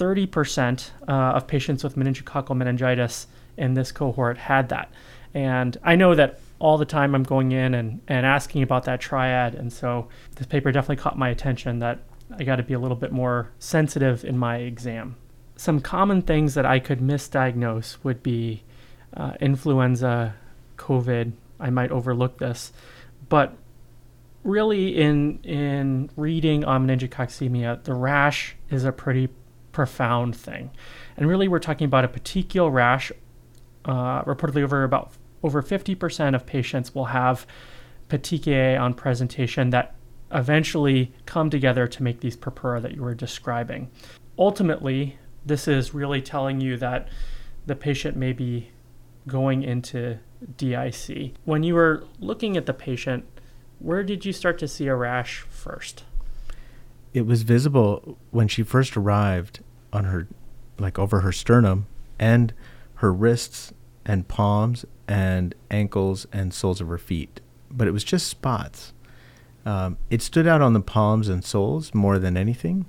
30% 0.02 0.90
uh, 1.08 1.12
of 1.12 1.46
patients 1.46 1.84
with 1.84 1.96
meningococcal 1.96 2.58
meningitis 2.58 3.28
in 3.56 3.76
this 3.76 3.92
cohort 3.92 4.36
had 4.36 4.70
that. 4.70 4.92
And 5.36 5.78
I 5.84 5.96
know 5.96 6.16
that 6.16 6.40
all 6.58 6.80
the 6.80 6.86
time 6.86 7.14
I'm 7.14 7.22
going 7.24 7.52
in 7.52 7.76
and, 7.76 8.02
and 8.08 8.26
asking 8.26 8.64
about 8.64 8.86
that 8.86 9.00
triad. 9.00 9.54
And 9.54 9.72
so 9.72 10.08
this 10.36 10.48
paper 10.48 10.72
definitely 10.72 10.96
caught 10.96 11.20
my 11.20 11.30
attention 11.30 11.80
that 11.80 12.00
I 12.36 12.44
got 12.44 12.56
to 12.56 12.64
be 12.64 12.74
a 12.74 12.80
little 12.80 12.98
bit 12.98 13.12
more 13.12 13.52
sensitive 13.60 14.26
in 14.26 14.40
my 14.40 14.58
exam. 14.58 15.18
Some 15.56 15.80
common 15.80 16.24
things 16.24 16.56
that 16.56 16.66
I 16.66 16.80
could 16.80 17.00
misdiagnose 17.00 17.98
would 18.04 18.24
be 18.24 18.64
uh, 19.16 19.34
influenza, 19.40 20.34
COVID. 20.78 21.34
I 21.60 21.70
might 21.70 21.92
overlook 21.92 22.40
this, 22.40 22.74
but 23.30 23.54
really 24.44 25.00
in 25.00 25.40
in 25.44 26.10
reading 26.16 26.66
on 26.66 26.88
meningococcemia, 26.88 27.84
the 27.84 27.94
rash 27.94 28.56
is 28.72 28.84
a 28.84 28.92
pretty 28.92 29.30
profound 29.72 30.36
thing, 30.36 30.72
and 31.18 31.28
really 31.28 31.48
we're 31.48 31.60
talking 31.60 31.86
about 31.86 32.06
a 32.06 32.08
petechial 32.08 32.72
rash. 32.72 33.12
Uh, 33.84 34.24
reportedly, 34.24 34.62
over 34.62 34.84
about 34.84 35.12
over 35.44 35.64
50% 35.64 36.36
of 36.36 36.46
patients 36.46 36.94
will 36.94 37.06
have 37.06 37.48
petechiae 38.10 38.80
on 38.80 38.94
presentation 38.94 39.72
that 39.72 39.96
eventually 40.32 41.14
come 41.26 41.50
together 41.50 41.88
to 41.88 42.04
make 42.04 42.20
these 42.22 42.36
purpura 42.36 42.80
that 42.82 42.94
you 42.94 43.02
were 43.02 43.16
describing. 43.16 43.90
Ultimately, 44.38 45.18
this 45.46 45.68
is 45.68 45.94
really 45.94 46.22
telling 46.22 46.62
you 46.62 46.78
that 46.78 47.10
the 47.66 47.76
patient 47.76 48.16
may 48.16 48.34
be 48.34 48.70
going 49.28 49.64
into 49.64 50.20
DIC. 50.58 51.34
When 51.46 51.64
you 51.64 51.76
were 51.76 52.04
looking 52.20 52.58
at 52.58 52.66
the 52.66 52.74
patient, 52.74 53.26
where 53.80 54.04
did 54.04 54.26
you 54.26 54.34
start 54.34 54.58
to 54.60 54.68
see 54.68 54.88
a 54.88 54.96
rash 54.96 55.46
first? 55.50 56.04
It 57.14 57.26
was 57.26 57.44
visible 57.44 58.18
when 58.32 58.48
she 58.48 58.64
first 58.64 58.96
arrived 58.96 59.60
on 59.92 60.06
her, 60.06 60.28
like 60.80 60.98
over 60.98 61.22
her 61.22 61.32
sternum 61.32 61.88
and 62.20 62.54
her 62.96 63.12
wrists 63.12 63.74
and 64.06 64.28
palms 64.28 64.86
and 65.08 65.54
ankles 65.70 66.26
and 66.32 66.54
soles 66.54 66.80
of 66.80 66.88
her 66.88 66.98
feet. 66.98 67.42
But 67.70 67.88
it 67.88 67.92
was 67.92 68.04
just 68.04 68.28
spots. 68.28 68.94
Um, 69.66 69.98
it 70.10 70.22
stood 70.22 70.48
out 70.48 70.62
on 70.62 70.74
the 70.74 70.82
palms 70.82 71.28
and 71.28 71.44
soles 71.44 71.94
more 71.94 72.18
than 72.18 72.38
anything. 72.38 72.86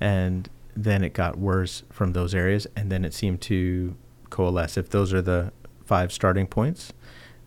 And 0.00 0.48
then 0.74 1.04
it 1.04 1.12
got 1.12 1.38
worse 1.38 1.82
from 1.90 2.12
those 2.12 2.34
areas. 2.34 2.66
And 2.74 2.90
then 2.90 3.04
it 3.04 3.12
seemed 3.14 3.40
to 3.42 3.96
coalesce. 4.30 4.76
If 4.76 4.88
those 4.90 5.12
are 5.12 5.22
the 5.22 5.52
five 5.84 6.12
starting 6.12 6.46
points, 6.46 6.92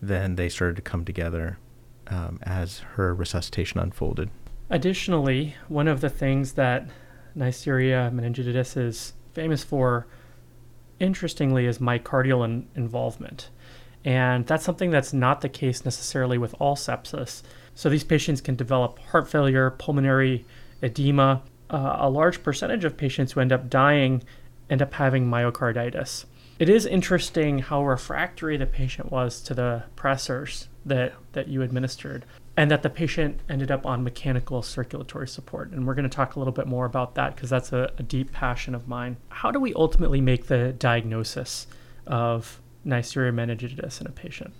then 0.01 0.35
they 0.35 0.49
started 0.49 0.75
to 0.75 0.81
come 0.81 1.05
together 1.05 1.57
um, 2.07 2.39
as 2.43 2.79
her 2.95 3.13
resuscitation 3.15 3.79
unfolded. 3.79 4.29
Additionally, 4.73 5.55
one 5.67 5.87
of 5.87 6.01
the 6.01 6.09
things 6.09 6.53
that 6.53 6.89
Neisseria 7.37 8.11
meningitidis 8.11 8.75
is 8.75 9.13
famous 9.31 9.63
for, 9.63 10.07
interestingly, 10.99 11.67
is 11.67 11.77
myocardial 11.77 12.43
in- 12.43 12.67
involvement. 12.73 13.51
And 14.03 14.47
that's 14.47 14.63
something 14.63 14.89
that's 14.89 15.13
not 15.13 15.41
the 15.41 15.47
case 15.47 15.85
necessarily 15.85 16.39
with 16.39 16.55
all 16.57 16.75
sepsis. 16.75 17.43
So 17.75 17.87
these 17.87 18.03
patients 18.03 18.41
can 18.41 18.55
develop 18.55 18.97
heart 18.97 19.29
failure, 19.29 19.69
pulmonary 19.69 20.43
edema. 20.81 21.43
Uh, 21.69 21.97
a 21.99 22.09
large 22.09 22.41
percentage 22.41 22.83
of 22.83 22.97
patients 22.97 23.33
who 23.33 23.41
end 23.41 23.51
up 23.51 23.69
dying 23.69 24.23
end 24.71 24.81
up 24.81 24.93
having 24.95 25.29
myocarditis. 25.29 26.25
It 26.57 26.67
is 26.67 26.87
interesting 26.87 27.59
how 27.59 27.85
refractory 27.85 28.57
the 28.57 28.65
patient 28.65 29.11
was 29.11 29.39
to 29.41 29.53
the 29.53 29.83
pressors 29.95 30.67
that, 30.83 31.13
that 31.33 31.47
you 31.47 31.61
administered, 31.61 32.25
and 32.55 32.69
that 32.69 32.83
the 32.83 32.89
patient 32.89 33.39
ended 33.49 33.71
up 33.71 33.85
on 33.85 34.03
mechanical 34.03 34.61
circulatory 34.61 35.27
support. 35.27 35.71
And 35.71 35.87
we're 35.87 35.95
going 35.95 36.09
to 36.09 36.15
talk 36.15 36.35
a 36.35 36.39
little 36.39 36.53
bit 36.53 36.67
more 36.67 36.85
about 36.85 37.15
that 37.15 37.35
because 37.35 37.49
that's 37.49 37.73
a, 37.73 37.91
a 37.97 38.03
deep 38.03 38.31
passion 38.31 38.75
of 38.75 38.87
mine. 38.87 39.17
How 39.29 39.49
do 39.51 39.59
we 39.59 39.73
ultimately 39.73 40.21
make 40.21 40.47
the 40.47 40.71
diagnosis 40.73 41.65
of 42.05 42.61
Neisseria 42.85 43.33
meningitidis 43.33 43.99
in 43.99 44.07
a 44.07 44.11
patient? 44.11 44.53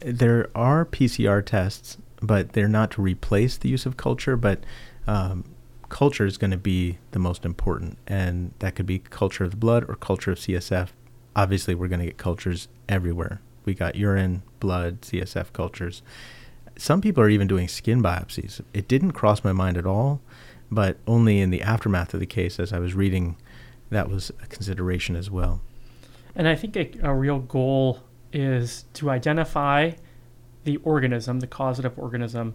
There 0.00 0.50
are 0.54 0.84
PCR 0.84 1.44
tests, 1.44 1.96
but 2.20 2.54
they're 2.54 2.66
not 2.66 2.90
to 2.92 3.02
replace 3.02 3.56
the 3.56 3.68
use 3.68 3.86
of 3.86 3.96
culture, 3.96 4.36
but 4.36 4.64
um, 5.06 5.44
culture 5.88 6.26
is 6.26 6.38
going 6.38 6.50
to 6.50 6.56
be 6.56 6.98
the 7.12 7.20
most 7.20 7.44
important. 7.44 7.98
And 8.08 8.52
that 8.58 8.74
could 8.74 8.86
be 8.86 8.98
culture 8.98 9.44
of 9.44 9.52
the 9.52 9.56
blood 9.56 9.88
or 9.88 9.94
culture 9.94 10.32
of 10.32 10.38
CSF. 10.38 10.88
Obviously, 11.36 11.76
we're 11.76 11.88
going 11.88 12.00
to 12.00 12.06
get 12.06 12.18
cultures 12.18 12.66
everywhere. 12.88 13.40
We 13.64 13.74
got 13.74 13.94
urine, 13.94 14.42
blood, 14.58 15.02
CSF 15.02 15.52
cultures. 15.52 16.02
Some 16.76 17.00
people 17.00 17.22
are 17.22 17.28
even 17.28 17.46
doing 17.46 17.68
skin 17.68 18.02
biopsies. 18.02 18.60
It 18.72 18.88
didn't 18.88 19.12
cross 19.12 19.44
my 19.44 19.52
mind 19.52 19.76
at 19.76 19.86
all, 19.86 20.20
but 20.70 20.96
only 21.06 21.40
in 21.40 21.50
the 21.50 21.62
aftermath 21.62 22.14
of 22.14 22.20
the 22.20 22.26
case, 22.26 22.58
as 22.58 22.72
I 22.72 22.78
was 22.78 22.94
reading, 22.94 23.36
that 23.90 24.08
was 24.08 24.30
a 24.42 24.46
consideration 24.46 25.16
as 25.16 25.30
well. 25.30 25.60
And 26.34 26.48
I 26.48 26.54
think 26.54 26.76
a, 26.76 26.90
a 27.02 27.14
real 27.14 27.40
goal 27.40 28.00
is 28.32 28.86
to 28.94 29.10
identify 29.10 29.92
the 30.64 30.78
organism, 30.78 31.40
the 31.40 31.46
causative 31.46 31.98
organism. 31.98 32.54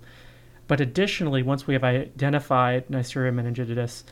But 0.67 0.81
additionally, 0.81 1.43
once 1.43 1.67
we 1.67 1.73
have 1.73 1.83
identified 1.83 2.87
Neisseria 2.87 3.31
meningitidis, 3.31 4.03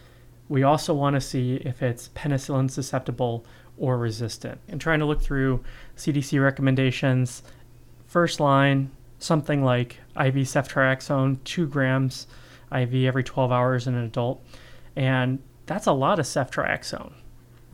we 0.47 0.63
also 0.63 0.93
want 0.93 1.15
to 1.15 1.21
see 1.21 1.55
if 1.55 1.81
it's 1.81 2.09
penicillin 2.09 2.69
susceptible 2.69 3.45
or 3.77 3.97
resistant. 3.97 4.59
And 4.67 4.79
trying 4.79 4.99
to 4.99 5.05
look 5.05 5.21
through 5.21 5.63
CDC 5.97 6.41
recommendations, 6.41 7.43
first 8.05 8.39
line, 8.39 8.91
something 9.25 9.63
like 9.63 9.97
IV 10.15 10.35
ceftriaxone, 10.35 11.43
two 11.43 11.67
grams 11.67 12.27
IV 12.71 12.93
every 12.93 13.23
12 13.23 13.51
hours 13.51 13.87
in 13.87 13.95
an 13.95 14.03
adult. 14.03 14.45
And 14.95 15.39
that's 15.65 15.87
a 15.87 15.91
lot 15.91 16.19
of 16.19 16.25
ceftriaxone 16.25 17.13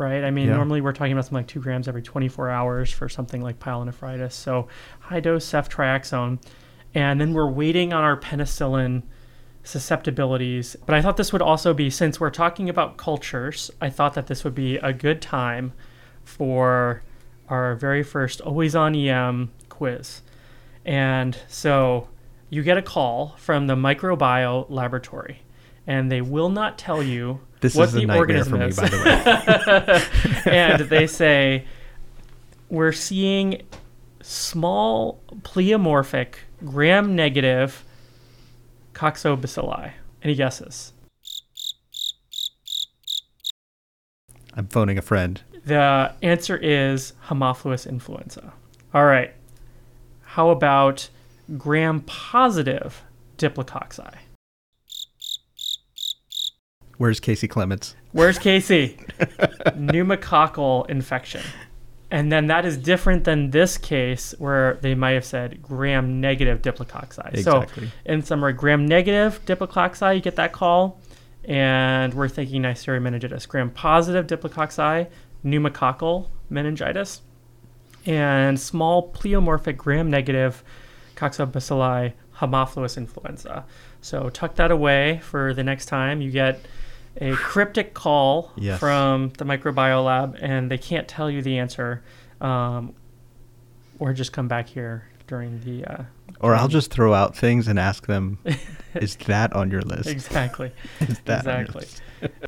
right? 0.01 0.23
I 0.23 0.31
mean, 0.31 0.47
yeah. 0.47 0.55
normally 0.55 0.81
we're 0.81 0.93
talking 0.93 1.13
about 1.13 1.25
something 1.25 1.37
like 1.37 1.47
two 1.47 1.61
grams 1.61 1.87
every 1.87 2.01
24 2.01 2.49
hours 2.49 2.91
for 2.91 3.07
something 3.07 3.39
like 3.39 3.59
pyelonephritis. 3.59 4.33
So 4.33 4.67
high 4.99 5.19
dose 5.19 5.45
ceftriaxone. 5.45 6.41
And 6.93 7.21
then 7.21 7.33
we're 7.33 7.49
waiting 7.49 7.93
on 7.93 8.03
our 8.03 8.19
penicillin 8.19 9.03
susceptibilities. 9.63 10.75
But 10.85 10.95
I 10.95 11.01
thought 11.01 11.17
this 11.17 11.31
would 11.31 11.41
also 11.41 11.73
be, 11.73 11.89
since 11.89 12.19
we're 12.19 12.31
talking 12.31 12.67
about 12.67 12.97
cultures, 12.97 13.71
I 13.79 13.89
thought 13.89 14.15
that 14.15 14.27
this 14.27 14.43
would 14.43 14.55
be 14.55 14.77
a 14.77 14.91
good 14.91 15.21
time 15.21 15.71
for 16.23 17.03
our 17.47 17.75
very 17.75 18.03
first 18.03 18.41
Always 18.41 18.75
On 18.75 18.95
EM 18.95 19.51
quiz. 19.69 20.21
And 20.85 21.37
so 21.47 22.09
you 22.49 22.63
get 22.63 22.77
a 22.77 22.81
call 22.81 23.35
from 23.37 23.67
the 23.67 23.75
microbiome 23.75 24.69
laboratory, 24.69 25.41
and 25.87 26.11
they 26.11 26.21
will 26.21 26.49
not 26.49 26.77
tell 26.77 27.01
you 27.01 27.39
this 27.61 27.75
what 27.75 27.89
is 27.89 27.93
the 27.93 28.05
for 28.07 28.57
me, 28.57 28.71
by 28.71 28.89
the 28.89 30.01
way. 30.45 30.51
and 30.51 30.81
they 30.89 31.07
say 31.07 31.65
we're 32.69 32.91
seeing 32.91 33.61
small 34.21 35.21
pleomorphic 35.41 36.35
gram 36.65 37.15
negative 37.15 37.83
coccobacilli. 38.93 39.93
Any 40.23 40.35
guesses? 40.35 40.93
I'm 44.53 44.67
phoning 44.67 44.97
a 44.97 45.01
friend. 45.01 45.41
The 45.65 46.13
answer 46.21 46.57
is 46.57 47.13
Haemophilus 47.27 47.87
influenza. 47.87 48.53
All 48.93 49.05
right. 49.05 49.33
How 50.35 50.49
about 50.49 51.09
gram 51.57 51.99
positive 52.03 53.01
diplococci? 53.37 54.13
Where's 56.95 57.19
Casey 57.19 57.49
Clements? 57.49 57.95
Where's 58.13 58.39
Casey? 58.39 58.97
Pneumococcal 59.19 60.89
infection. 60.89 61.41
And 62.11 62.31
then 62.31 62.47
that 62.47 62.65
is 62.65 62.77
different 62.77 63.25
than 63.25 63.51
this 63.51 63.77
case 63.77 64.33
where 64.37 64.75
they 64.75 64.95
might 64.95 65.11
have 65.11 65.25
said 65.25 65.61
gram 65.61 66.21
negative 66.21 66.61
diplococci. 66.61 67.33
Exactly. 67.33 67.87
So, 67.87 67.93
in 68.05 68.21
summary, 68.21 68.53
gram 68.53 68.85
negative 68.85 69.41
diplococci, 69.45 70.15
you 70.15 70.21
get 70.21 70.37
that 70.37 70.53
call, 70.53 71.01
and 71.43 72.13
we're 72.13 72.29
thinking 72.29 72.61
Neisseria 72.61 73.01
meningitis. 73.01 73.45
Gram 73.45 73.69
positive 73.69 74.27
diplococci, 74.27 75.09
pneumococcal 75.43 76.29
meningitis, 76.49 77.21
and 78.05 78.59
small 78.59 79.11
pleomorphic 79.11 79.77
gram 79.77 80.09
negative 80.09 80.63
coccobacilli 81.15 82.13
haemophilus 82.37 82.97
influenza. 82.97 83.65
So, 84.01 84.29
tuck 84.29 84.55
that 84.55 84.71
away 84.71 85.19
for 85.23 85.53
the 85.53 85.63
next 85.63 85.85
time 85.85 86.21
you 86.21 86.31
get 86.31 86.65
a 87.17 87.33
cryptic 87.33 87.93
call 87.93 88.51
yes. 88.55 88.79
from 88.79 89.29
the 89.37 89.45
microbiome 89.45 90.05
lab, 90.05 90.37
and 90.41 90.71
they 90.71 90.77
can't 90.77 91.07
tell 91.07 91.29
you 91.29 91.41
the 91.41 91.57
answer, 91.57 92.03
um, 92.39 92.93
or 93.99 94.13
just 94.13 94.33
come 94.33 94.47
back 94.47 94.67
here 94.67 95.07
during 95.27 95.59
the. 95.61 95.85
Uh, 95.85 96.03
or 96.39 96.55
I'll 96.55 96.67
just 96.67 96.91
throw 96.91 97.13
out 97.13 97.35
things 97.35 97.67
and 97.67 97.77
ask 97.77 98.07
them, 98.07 98.39
"Is 98.95 99.15
that 99.27 99.53
on 99.53 99.69
your 99.69 99.81
list?" 99.81 100.09
Exactly. 100.09 100.71
is 101.01 101.19
that 101.25 101.39
exactly? 101.39 101.87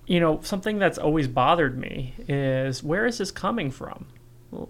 you 0.05 0.19
know, 0.19 0.39
something 0.41 0.79
that's 0.79 0.97
always 0.97 1.27
bothered 1.27 1.77
me 1.77 2.13
is 2.27 2.83
where 2.83 3.05
is 3.05 3.17
this 3.17 3.31
coming 3.31 3.69
from? 3.69 4.05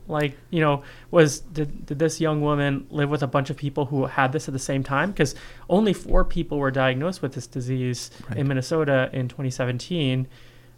Like 0.08 0.38
you 0.50 0.62
know 0.62 0.84
was 1.12 1.40
did, 1.40 1.86
did 1.86 2.00
this 2.00 2.22
young 2.22 2.42
woman 2.42 2.88
live 2.90 3.10
with 3.10 3.24
a 3.24 3.28
bunch 3.28 3.50
of 3.50 3.58
people 3.58 3.86
who 3.86 4.06
had 4.06 4.32
this 4.32 4.48
at 4.48 4.54
the 4.54 4.60
same 4.60 4.84
time 4.84 5.12
because 5.12 5.36
only 5.70 5.94
four 5.94 6.24
people 6.24 6.58
were 6.58 6.72
diagnosed 6.72 7.22
with 7.22 7.34
this 7.34 7.48
disease 7.48 8.12
right. 8.30 8.40
in 8.40 8.48
minnesota 8.48 9.10
in 9.14 9.28
2017 9.28 10.28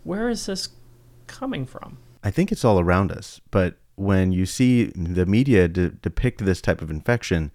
where 0.06 0.30
is 0.30 0.46
this 0.46 0.70
coming 1.28 1.66
from? 1.66 1.98
I 2.24 2.32
think 2.32 2.52
it's 2.52 2.64
all 2.64 2.80
around 2.80 3.12
us, 3.12 3.42
but 3.52 3.76
when 3.96 4.32
you 4.32 4.46
see 4.46 4.86
the 4.96 5.26
media 5.26 5.68
de- 5.68 5.90
depict 5.90 6.46
this 6.46 6.62
type 6.62 6.82
of 6.82 6.90
infection, 6.90 7.52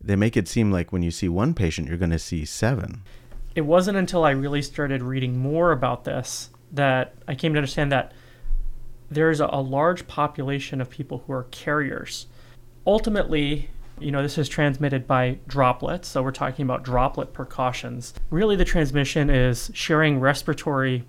they 0.00 0.16
make 0.16 0.36
it 0.36 0.48
seem 0.48 0.70
like 0.70 0.92
when 0.92 1.02
you 1.02 1.10
see 1.10 1.28
one 1.28 1.54
patient, 1.54 1.88
you're 1.88 1.96
going 1.96 2.10
to 2.10 2.18
see 2.18 2.44
seven. 2.44 3.02
It 3.54 3.62
wasn't 3.62 3.96
until 3.96 4.24
I 4.24 4.30
really 4.30 4.62
started 4.62 5.02
reading 5.02 5.38
more 5.38 5.72
about 5.72 6.04
this 6.04 6.50
that 6.72 7.14
I 7.28 7.34
came 7.34 7.54
to 7.54 7.58
understand 7.58 7.92
that 7.92 8.12
there's 9.10 9.40
a, 9.40 9.48
a 9.52 9.60
large 9.60 10.06
population 10.06 10.80
of 10.80 10.90
people 10.90 11.22
who 11.26 11.32
are 11.32 11.44
carriers. 11.44 12.26
Ultimately, 12.86 13.70
you 14.00 14.10
know, 14.10 14.22
this 14.22 14.38
is 14.38 14.48
transmitted 14.48 15.06
by 15.06 15.38
droplets, 15.46 16.08
so 16.08 16.22
we're 16.22 16.32
talking 16.32 16.64
about 16.64 16.82
droplet 16.82 17.32
precautions. 17.32 18.14
Really, 18.30 18.56
the 18.56 18.64
transmission 18.64 19.30
is 19.30 19.70
sharing 19.74 20.20
respiratory 20.20 21.04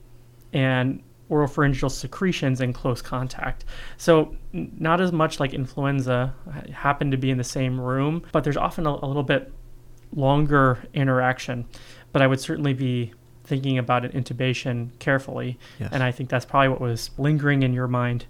and 0.54 1.02
oropharyngeal 1.30 1.90
secretions 1.90 2.62
in 2.62 2.72
close 2.72 3.02
contact. 3.02 3.66
So, 3.98 4.36
not 4.54 5.02
as 5.02 5.12
much 5.12 5.40
like 5.40 5.54
influenza 5.54 6.34
happen 6.72 7.12
to 7.12 7.18
be 7.18 7.32
in 7.32 7.38
the 7.38 7.44
same 7.44 7.80
room, 7.80 8.24
but 8.32 8.44
there's 8.44 8.58
often 8.58 8.86
a, 8.86 8.92
a 8.92 9.08
little 9.08 9.24
bit 9.24 9.52
longer 10.14 10.80
interaction. 10.94 11.66
But 12.12 12.22
I 12.22 12.28
would 12.28 12.40
certainly 12.40 12.74
be 12.74 13.14
thinking 13.46 13.78
about 13.78 14.06
an 14.06 14.12
intubation 14.12 14.90
carefully. 15.00 15.58
Yes. 15.80 15.90
And 15.92 16.04
I 16.04 16.12
think 16.12 16.30
that's 16.30 16.46
probably 16.46 16.70
what 16.70 16.82
was 16.82 17.12
lingering 17.18 17.64
in 17.64 17.74
your 17.74 17.88
mind 17.88 18.26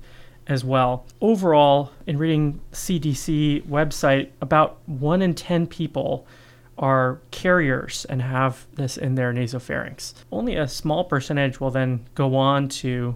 as 0.47 0.63
well. 0.63 1.05
Overall, 1.21 1.91
in 2.05 2.17
reading 2.17 2.61
CDC 2.71 3.63
website, 3.67 4.29
about 4.41 4.77
one 4.85 5.21
in 5.21 5.33
10 5.33 5.67
people 5.67 6.27
are 6.77 7.19
carriers 7.31 8.05
and 8.05 8.21
have 8.21 8.65
this 8.75 8.97
in 8.97 9.15
their 9.15 9.33
nasopharynx. 9.33 10.13
Only 10.31 10.55
a 10.55 10.67
small 10.67 11.05
percentage 11.05 11.59
will 11.59 11.71
then 11.71 12.05
go 12.15 12.35
on 12.35 12.67
to 12.69 13.15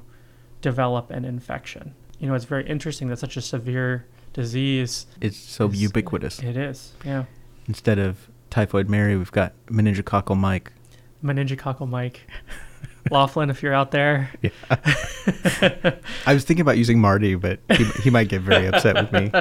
develop 0.62 1.12
an 1.12 1.26
infection. 1.26 1.94
You 2.20 2.28
know, 2.28 2.34
it's 2.36 2.46
very 2.46 2.68
interesting 2.68 3.10
that 3.10 3.20
such 3.20 3.38
a 3.38 3.42
severe 3.42 4.06
disease. 4.34 5.06
It's 5.22 5.38
so 5.38 5.70
is- 5.70 5.82
ubiquitous. 5.82 6.40
It 6.40 6.58
is, 6.58 6.94
yeah. 7.06 7.26
Instead 7.68 8.00
of 8.00 8.30
typhoid 8.50 8.90
Mary, 8.90 9.16
we've 9.16 9.32
got 9.32 9.54
meningococcal 9.68 10.38
Mike. 10.38 10.72
Meningococcal 11.24 11.88
Mike. 11.88 12.28
Laughlin, 13.12 13.50
if 13.50 13.64
you're 13.64 13.74
out 13.74 13.92
there. 13.92 14.30
Yeah. 14.42 14.50
I 16.26 16.34
was 16.34 16.44
thinking 16.44 16.62
about 16.62 16.78
using 16.78 17.00
Marty, 17.00 17.36
but 17.36 17.60
he, 17.72 17.84
he 18.04 18.10
might 18.10 18.28
get 18.30 18.42
very 18.42 18.68
upset 18.68 18.96
with 18.96 19.12
me. 19.12 19.32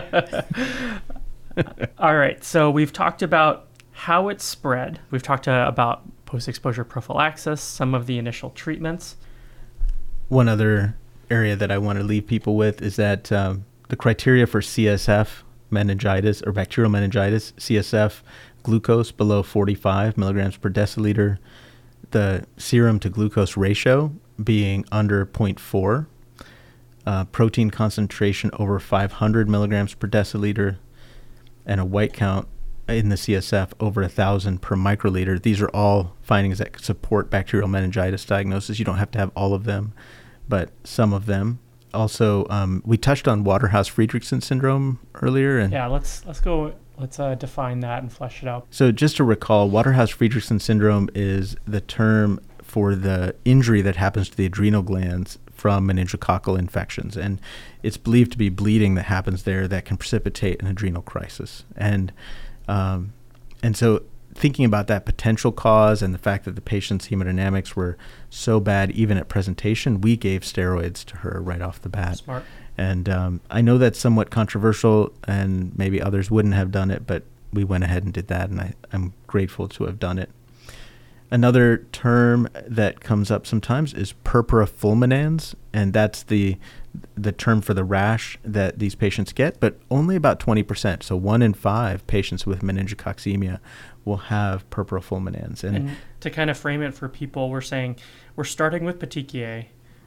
All 1.98 2.16
right, 2.16 2.42
so 2.42 2.70
we've 2.70 2.92
talked 2.92 3.22
about 3.22 3.66
how 3.92 4.28
it's 4.28 4.44
spread. 4.44 5.00
We've 5.10 5.22
talked 5.22 5.48
uh, 5.48 5.64
about 5.68 6.02
post-exposure 6.24 6.84
prophylaxis, 6.84 7.60
some 7.60 7.94
of 7.94 8.06
the 8.06 8.18
initial 8.18 8.50
treatments. 8.50 9.16
One 10.28 10.48
other 10.48 10.96
area 11.30 11.56
that 11.56 11.70
I 11.70 11.78
want 11.78 11.98
to 11.98 12.04
leave 12.04 12.26
people 12.26 12.56
with 12.56 12.80
is 12.80 12.96
that 12.96 13.32
um, 13.32 13.64
the 13.88 13.96
criteria 13.96 14.46
for 14.46 14.60
CSF 14.60 15.28
meningitis 15.70 16.42
or 16.42 16.52
bacterial 16.52 16.90
meningitis, 16.90 17.52
CSF 17.52 18.22
glucose 18.62 19.10
below 19.10 19.42
45 19.42 20.16
milligrams 20.16 20.56
per 20.56 20.70
deciliter, 20.70 21.38
the 22.10 22.46
serum 22.56 22.98
to 23.00 23.08
glucose 23.08 23.56
ratio 23.56 24.12
being 24.42 24.84
under 24.92 25.26
0.4, 25.26 26.06
uh, 27.06 27.24
protein 27.26 27.70
concentration 27.70 28.50
over 28.54 28.78
500 28.78 29.48
milligrams 29.48 29.94
per 29.94 30.06
deciliter, 30.06 30.78
and 31.66 31.80
a 31.80 31.84
white 31.84 32.12
count 32.12 32.48
in 32.88 33.10
the 33.10 33.16
CSF 33.16 33.72
over 33.80 34.06
thousand 34.08 34.62
per 34.62 34.74
microliter. 34.74 35.40
These 35.40 35.60
are 35.60 35.68
all 35.68 36.16
findings 36.22 36.58
that 36.58 36.72
could 36.72 36.84
support 36.84 37.30
bacterial 37.30 37.68
meningitis 37.68 38.24
diagnosis. 38.24 38.78
You 38.78 38.84
don't 38.84 38.96
have 38.96 39.10
to 39.12 39.18
have 39.18 39.30
all 39.36 39.52
of 39.52 39.64
them, 39.64 39.92
but 40.48 40.70
some 40.84 41.12
of 41.12 41.26
them. 41.26 41.58
Also, 41.94 42.46
um, 42.50 42.82
we 42.84 42.96
touched 42.96 43.26
on 43.26 43.44
Waterhouse 43.44 43.88
Friderichsen 43.88 44.42
syndrome 44.42 45.00
earlier, 45.16 45.58
and 45.58 45.72
Yeah, 45.72 45.86
let's 45.86 46.24
let's 46.26 46.40
go. 46.40 46.74
Let's 46.98 47.20
uh, 47.20 47.34
define 47.34 47.80
that 47.80 48.02
and 48.02 48.12
flesh 48.12 48.42
it 48.42 48.48
out. 48.48 48.66
so 48.70 48.90
just 48.90 49.16
to 49.16 49.24
recall, 49.24 49.70
Waterhouse 49.70 50.12
Friderichsen 50.12 50.60
syndrome 50.60 51.08
is 51.14 51.56
the 51.64 51.80
term 51.80 52.40
for 52.62 52.94
the 52.94 53.34
injury 53.44 53.80
that 53.82 53.96
happens 53.96 54.28
to 54.28 54.36
the 54.36 54.46
adrenal 54.46 54.82
glands 54.82 55.38
from 55.50 55.88
meningococcal 55.88 56.58
infections, 56.58 57.16
and 57.16 57.40
it's 57.82 57.96
believed 57.96 58.32
to 58.32 58.38
be 58.38 58.48
bleeding 58.48 58.94
that 58.94 59.06
happens 59.06 59.42
there 59.42 59.66
that 59.66 59.84
can 59.84 59.96
precipitate 59.96 60.60
an 60.60 60.68
adrenal 60.68 61.02
crisis. 61.02 61.64
And 61.76 62.12
um, 62.68 63.12
and 63.62 63.76
so 63.76 64.02
thinking 64.34 64.64
about 64.64 64.86
that 64.86 65.04
potential 65.04 65.50
cause 65.50 66.00
and 66.00 66.14
the 66.14 66.18
fact 66.18 66.44
that 66.44 66.54
the 66.54 66.60
patient's 66.60 67.08
hemodynamics 67.08 67.74
were 67.74 67.98
so 68.30 68.60
bad 68.60 68.90
even 68.92 69.18
at 69.18 69.28
presentation, 69.28 70.00
we 70.00 70.16
gave 70.16 70.42
steroids 70.42 71.04
to 71.04 71.18
her 71.18 71.40
right 71.42 71.60
off 71.60 71.82
the 71.82 71.88
bat. 71.88 72.18
Smart. 72.18 72.44
And 72.78 73.08
um, 73.08 73.40
I 73.50 73.60
know 73.60 73.76
that's 73.76 73.98
somewhat 73.98 74.30
controversial, 74.30 75.12
and 75.24 75.76
maybe 75.76 76.00
others 76.00 76.30
wouldn't 76.30 76.54
have 76.54 76.70
done 76.70 76.90
it, 76.90 77.06
but 77.06 77.24
we 77.52 77.64
went 77.64 77.84
ahead 77.84 78.04
and 78.04 78.12
did 78.12 78.28
that, 78.28 78.50
and 78.50 78.60
I, 78.60 78.74
I'm 78.92 79.12
grateful 79.26 79.68
to 79.68 79.84
have 79.84 79.98
done 79.98 80.18
it. 80.18 80.30
Another 81.30 81.78
term 81.92 82.48
that 82.66 83.00
comes 83.00 83.30
up 83.30 83.46
sometimes 83.46 83.92
is 83.92 84.12
purpura 84.24 84.66
fulminans, 84.66 85.54
and 85.74 85.92
that's 85.92 86.22
the 86.22 86.56
the 87.16 87.32
term 87.32 87.60
for 87.60 87.74
the 87.74 87.84
rash 87.84 88.38
that 88.42 88.78
these 88.78 88.94
patients 88.94 89.32
get, 89.32 89.60
but 89.60 89.78
only 89.90 90.16
about 90.16 90.40
20%. 90.40 91.02
So 91.02 91.14
one 91.16 91.42
in 91.42 91.54
five 91.54 92.04
patients 92.06 92.46
with 92.46 92.60
meningococcemia 92.60 93.60
will 94.04 94.16
have 94.16 94.68
purpura 94.70 95.00
fulminans. 95.00 95.62
And, 95.62 95.76
And 95.76 95.96
to 96.20 96.30
kind 96.30 96.50
of 96.50 96.56
frame 96.56 96.82
it 96.82 96.94
for 96.94 97.08
people, 97.08 97.50
we're 97.50 97.60
saying 97.60 97.96
we're 98.34 98.44
starting 98.44 98.84
with 98.84 98.98
petechiae, 98.98 99.66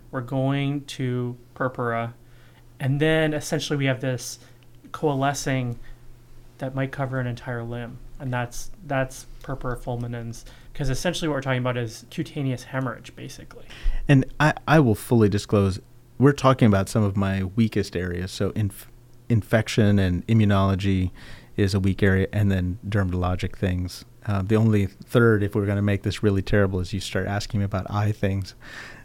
we're 0.09 0.21
going 0.21 0.81
to 0.85 1.37
purpura, 1.53 2.15
and 2.81 2.99
then 2.99 3.33
essentially 3.33 3.77
we 3.77 3.85
have 3.85 4.01
this 4.01 4.39
coalescing 4.91 5.79
that 6.57 6.75
might 6.75 6.91
cover 6.91 7.19
an 7.19 7.27
entire 7.27 7.63
limb, 7.63 7.99
and 8.19 8.33
that's 8.33 8.71
that's 8.85 9.27
purpura 9.41 9.77
fulminans. 9.77 10.43
Because 10.73 10.89
essentially 10.89 11.27
what 11.27 11.35
we're 11.35 11.41
talking 11.41 11.59
about 11.59 11.77
is 11.77 12.05
cutaneous 12.09 12.63
hemorrhage, 12.63 13.15
basically. 13.15 13.65
And 14.07 14.25
I, 14.39 14.53
I 14.67 14.79
will 14.79 14.95
fully 14.95 15.29
disclose, 15.29 15.79
we're 16.17 16.31
talking 16.31 16.67
about 16.67 16.87
some 16.87 17.03
of 17.03 17.17
my 17.17 17.43
weakest 17.43 17.95
areas. 17.95 18.31
So 18.31 18.51
inf- 18.51 18.89
infection 19.27 19.99
and 19.99 20.25
immunology 20.27 21.11
is 21.57 21.73
a 21.73 21.79
weak 21.79 22.01
area, 22.01 22.27
and 22.31 22.49
then 22.49 22.79
dermatologic 22.87 23.55
things. 23.55 24.05
Uh, 24.25 24.41
the 24.41 24.55
only 24.55 24.85
third, 24.85 25.43
if 25.43 25.55
we're 25.55 25.65
going 25.65 25.75
to 25.75 25.81
make 25.81 26.03
this 26.03 26.23
really 26.23 26.41
terrible, 26.41 26.79
is 26.79 26.93
you 26.93 26.99
start 26.99 27.27
asking 27.27 27.59
me 27.59 27.65
about 27.65 27.89
eye 27.91 28.11
things, 28.11 28.55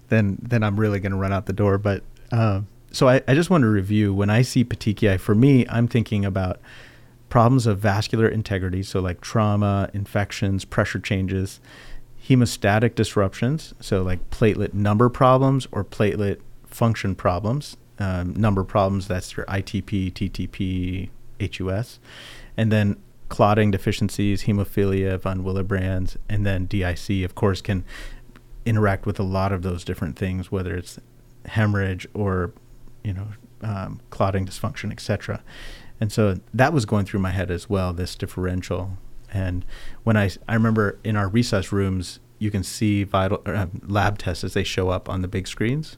then 0.08 0.38
then 0.40 0.62
I'm 0.62 0.78
really 0.78 1.00
going 1.00 1.12
to 1.12 1.18
run 1.18 1.32
out 1.32 1.46
the 1.46 1.52
door. 1.52 1.78
But 1.78 2.04
uh, 2.30 2.60
so 2.96 3.08
I, 3.10 3.20
I 3.28 3.34
just 3.34 3.50
want 3.50 3.62
to 3.62 3.68
review 3.68 4.14
when 4.14 4.30
I 4.30 4.40
see 4.40 4.64
petechiae. 4.64 5.20
For 5.20 5.34
me, 5.34 5.66
I'm 5.68 5.86
thinking 5.86 6.24
about 6.24 6.58
problems 7.28 7.66
of 7.66 7.78
vascular 7.78 8.26
integrity, 8.26 8.82
so 8.82 9.00
like 9.00 9.20
trauma, 9.20 9.90
infections, 9.92 10.64
pressure 10.64 10.98
changes, 10.98 11.60
hemostatic 12.26 12.94
disruptions, 12.94 13.74
so 13.80 14.02
like 14.02 14.30
platelet 14.30 14.72
number 14.72 15.10
problems 15.10 15.68
or 15.72 15.84
platelet 15.84 16.40
function 16.64 17.14
problems. 17.14 17.76
Um, 17.98 18.34
number 18.34 18.64
problems, 18.64 19.08
that's 19.08 19.36
your 19.36 19.44
ITP, 19.46 20.12
TTP, 20.12 21.10
HUS. 21.40 21.98
And 22.56 22.72
then 22.72 22.96
clotting 23.28 23.70
deficiencies, 23.70 24.44
hemophilia, 24.44 25.20
von 25.20 25.42
Willebrand's, 25.42 26.16
and 26.30 26.46
then 26.46 26.64
DIC, 26.64 27.24
of 27.24 27.34
course, 27.34 27.60
can 27.60 27.84
interact 28.64 29.04
with 29.04 29.20
a 29.20 29.22
lot 29.22 29.52
of 29.52 29.60
those 29.60 29.84
different 29.84 30.16
things, 30.16 30.50
whether 30.50 30.74
it's 30.74 30.98
hemorrhage 31.44 32.06
or, 32.14 32.52
you 33.06 33.12
know, 33.12 33.28
um, 33.62 34.00
clotting 34.10 34.46
dysfunction, 34.46 34.90
etc. 34.90 35.42
And 36.00 36.10
so 36.12 36.40
that 36.52 36.72
was 36.72 36.84
going 36.84 37.06
through 37.06 37.20
my 37.20 37.30
head 37.30 37.50
as 37.50 37.70
well, 37.70 37.92
this 37.92 38.16
differential. 38.16 38.98
And 39.32 39.64
when 40.02 40.16
I, 40.16 40.30
I 40.48 40.54
remember 40.54 40.98
in 41.04 41.16
our 41.16 41.30
resus 41.30 41.70
rooms, 41.70 42.18
you 42.38 42.50
can 42.50 42.64
see 42.64 43.04
vital 43.04 43.42
uh, 43.46 43.66
lab 43.86 44.18
tests 44.18 44.44
as 44.44 44.54
they 44.54 44.64
show 44.64 44.90
up 44.90 45.08
on 45.08 45.22
the 45.22 45.28
big 45.28 45.46
screens. 45.46 45.96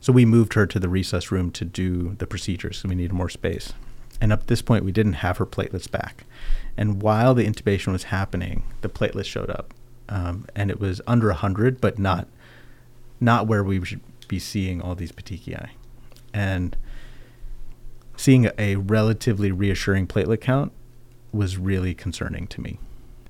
So 0.00 0.12
we 0.12 0.24
moved 0.24 0.54
her 0.54 0.66
to 0.66 0.80
the 0.80 0.88
resus 0.88 1.30
room 1.30 1.50
to 1.52 1.64
do 1.64 2.16
the 2.18 2.26
procedures. 2.26 2.78
So 2.78 2.88
we 2.88 2.96
needed 2.96 3.12
more 3.12 3.28
space. 3.28 3.72
And 4.20 4.32
up 4.32 4.40
to 4.40 4.46
this 4.46 4.60
point, 4.60 4.84
we 4.84 4.92
didn't 4.92 5.14
have 5.14 5.38
her 5.38 5.46
platelets 5.46 5.90
back. 5.90 6.24
And 6.76 7.00
while 7.00 7.34
the 7.34 7.46
intubation 7.46 7.92
was 7.92 8.04
happening, 8.04 8.64
the 8.80 8.88
platelets 8.88 9.26
showed 9.26 9.50
up, 9.50 9.72
um, 10.08 10.46
and 10.54 10.70
it 10.70 10.80
was 10.80 11.00
under 11.06 11.28
100, 11.28 11.80
but 11.80 11.98
not 11.98 12.28
not 13.22 13.46
where 13.46 13.62
we 13.62 13.84
should 13.84 14.00
be 14.28 14.38
seeing 14.38 14.80
all 14.80 14.94
these 14.94 15.12
petechiae. 15.12 15.68
And 16.32 16.76
seeing 18.16 18.50
a, 18.58 18.76
relatively 18.76 19.50
reassuring 19.50 20.06
platelet 20.06 20.40
count 20.40 20.72
was 21.32 21.56
really 21.56 21.94
concerning 21.94 22.46
to 22.48 22.60
me. 22.60 22.78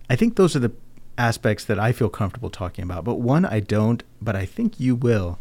I 0.09 0.17
think 0.17 0.37
those 0.37 0.57
are 0.57 0.61
the 0.61 0.73
aspects 1.17 1.65
that 1.67 1.79
I 1.79 1.93
feel 1.93 2.09
comfortable 2.09 2.51
talking 2.51 2.83
about. 2.83 3.05
But 3.05 3.21
one 3.21 3.45
I 3.45 3.61
don't, 3.61 4.03
but 4.21 4.35
I 4.35 4.47
think 4.47 4.81
you 4.81 4.95
will, 4.95 5.39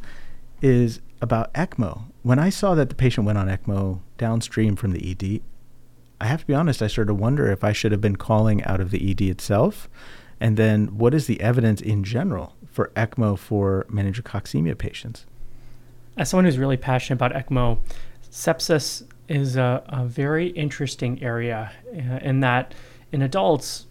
is 0.62 1.00
about 1.22 1.54
ECMO. 1.54 2.04
When 2.22 2.38
I 2.38 2.50
saw 2.50 2.76
that 2.76 2.90
the 2.90 2.96
patient 2.96 3.26
went 3.26 3.38
on 3.38 3.48
ECMO 3.48 4.02
downstream 4.18 4.76
from 4.76 4.92
the 4.92 5.12
ED, 5.12 5.42
I 6.22 6.28
have 6.28 6.42
to 6.42 6.46
be 6.46 6.54
honest, 6.54 6.82
I 6.82 6.88
started 6.88 7.08
to 7.08 7.14
wonder 7.14 7.50
if 7.50 7.64
I 7.64 7.72
should 7.72 7.92
have 7.94 8.02
been 8.02 8.18
calling 8.18 8.64
out 8.66 8.82
of 8.82 8.92
the 8.92 9.10
ED 9.10 9.22
itself. 9.22 9.90
And 10.40 10.58
then 10.58 10.98
what 10.98 11.14
is 11.14 11.28
the 11.28 11.40
evidence 11.42 11.82
in 11.82 12.04
general 12.04 12.56
for 12.66 12.92
ECMO 12.96 13.38
for 13.38 13.86
meningococcemia 13.90 14.78
patients? 14.78 15.26
As 16.20 16.28
someone 16.28 16.44
who's 16.44 16.58
really 16.58 16.76
passionate 16.76 17.16
about 17.16 17.32
ECMO, 17.32 17.80
sepsis 18.30 19.04
is 19.30 19.56
a, 19.56 19.82
a 19.88 20.04
very 20.04 20.48
interesting 20.48 21.24
area 21.24 21.72
uh, 21.88 22.20
in 22.22 22.42
that 22.42 22.76
in 23.14 23.22
adults, 23.22 23.88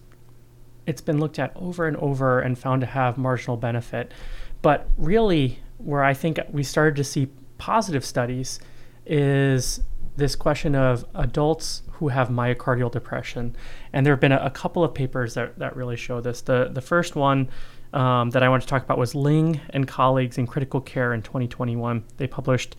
it's 0.87 1.01
been 1.01 1.19
looked 1.19 1.39
at 1.39 1.53
over 1.57 1.89
and 1.89 1.97
over 1.97 2.41
and 2.41 2.59
found 2.59 2.83
to 2.83 2.87
have 2.87 3.17
marginal 3.17 3.57
benefit. 3.57 4.13
But 4.61 4.91
really, 4.99 5.61
where 5.79 6.05
I 6.05 6.13
think 6.13 6.39
we 6.51 6.63
started 6.63 6.97
to 6.97 7.05
see 7.05 7.29
positive 7.57 8.05
studies 8.05 8.61
is 9.07 9.81
this 10.19 10.37
question 10.37 10.75
of 10.75 11.07
adults 11.15 11.83
who 11.93 12.09
have 12.09 12.29
myocardial 12.29 12.93
depression. 12.93 13.57
And 13.95 14.05
there 14.05 14.13
have 14.13 14.21
been 14.21 14.33
a, 14.33 14.45
a 14.45 14.51
couple 14.51 14.85
of 14.85 14.93
papers 14.93 15.33
that, 15.33 15.59
that 15.59 15.75
really 15.75 15.97
show 15.97 16.21
this. 16.21 16.43
The, 16.43 16.69
the 16.71 16.83
first 16.83 17.17
one 17.17 17.49
um, 17.93 18.31
that 18.31 18.43
I 18.43 18.49
wanted 18.49 18.63
to 18.63 18.69
talk 18.69 18.85
about 18.85 18.99
was 18.99 19.15
Ling 19.15 19.61
and 19.71 19.87
colleagues 19.87 20.39
in 20.39 20.47
critical 20.47 20.81
care 20.81 21.15
in 21.15 21.23
2021. 21.23 22.05
They 22.17 22.27
published 22.27 22.77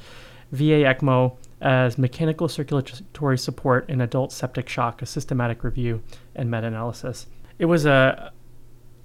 VA 0.52 0.84
ECMO 0.84 1.38
as 1.62 1.98
mechanical 1.98 2.48
circulatory 2.48 3.38
support 3.38 3.90
in 3.90 4.02
adult 4.02 4.32
septic 4.32 4.70
shock, 4.70 5.02
a 5.02 5.06
systematic 5.06 5.64
review 5.64 6.02
and 6.36 6.50
meta 6.50 6.68
analysis. 6.68 7.28
It 7.60 7.66
was 7.66 7.86
a, 7.86 8.32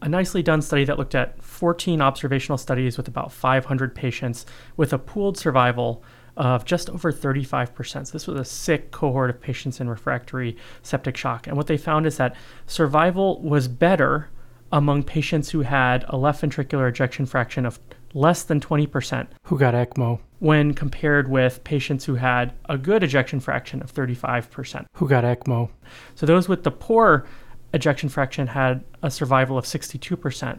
a 0.00 0.08
nicely 0.08 0.42
done 0.42 0.62
study 0.62 0.84
that 0.84 0.98
looked 0.98 1.14
at 1.14 1.42
14 1.42 2.00
observational 2.00 2.58
studies 2.58 2.96
with 2.96 3.08
about 3.08 3.32
500 3.32 3.94
patients 3.94 4.46
with 4.76 4.92
a 4.92 4.98
pooled 4.98 5.36
survival 5.36 6.02
of 6.36 6.64
just 6.64 6.90
over 6.90 7.12
35%. 7.12 8.06
So 8.06 8.12
this 8.12 8.26
was 8.26 8.40
a 8.40 8.44
sick 8.44 8.90
cohort 8.90 9.30
of 9.30 9.40
patients 9.40 9.80
in 9.80 9.88
refractory 9.88 10.56
septic 10.82 11.16
shock. 11.16 11.46
And 11.46 11.56
what 11.56 11.66
they 11.66 11.76
found 11.76 12.06
is 12.06 12.16
that 12.16 12.34
survival 12.66 13.40
was 13.40 13.68
better 13.68 14.30
among 14.74 15.04
patients 15.04 15.50
who 15.50 15.60
had 15.60 16.04
a 16.08 16.16
left 16.16 16.42
ventricular 16.42 16.88
ejection 16.88 17.24
fraction 17.24 17.64
of 17.64 17.78
less 18.12 18.42
than 18.42 18.60
20% 18.60 19.28
who 19.46 19.56
got 19.56 19.72
ECMO 19.72 20.18
when 20.40 20.74
compared 20.74 21.30
with 21.30 21.62
patients 21.62 22.04
who 22.04 22.16
had 22.16 22.52
a 22.68 22.76
good 22.76 23.04
ejection 23.04 23.38
fraction 23.38 23.80
of 23.82 23.94
35% 23.94 24.84
who 24.96 25.08
got 25.08 25.22
ECMO. 25.22 25.70
So 26.16 26.26
those 26.26 26.48
with 26.48 26.64
the 26.64 26.72
poor 26.72 27.24
ejection 27.72 28.08
fraction 28.08 28.48
had 28.48 28.84
a 29.00 29.12
survival 29.12 29.56
of 29.56 29.64
62% 29.64 30.58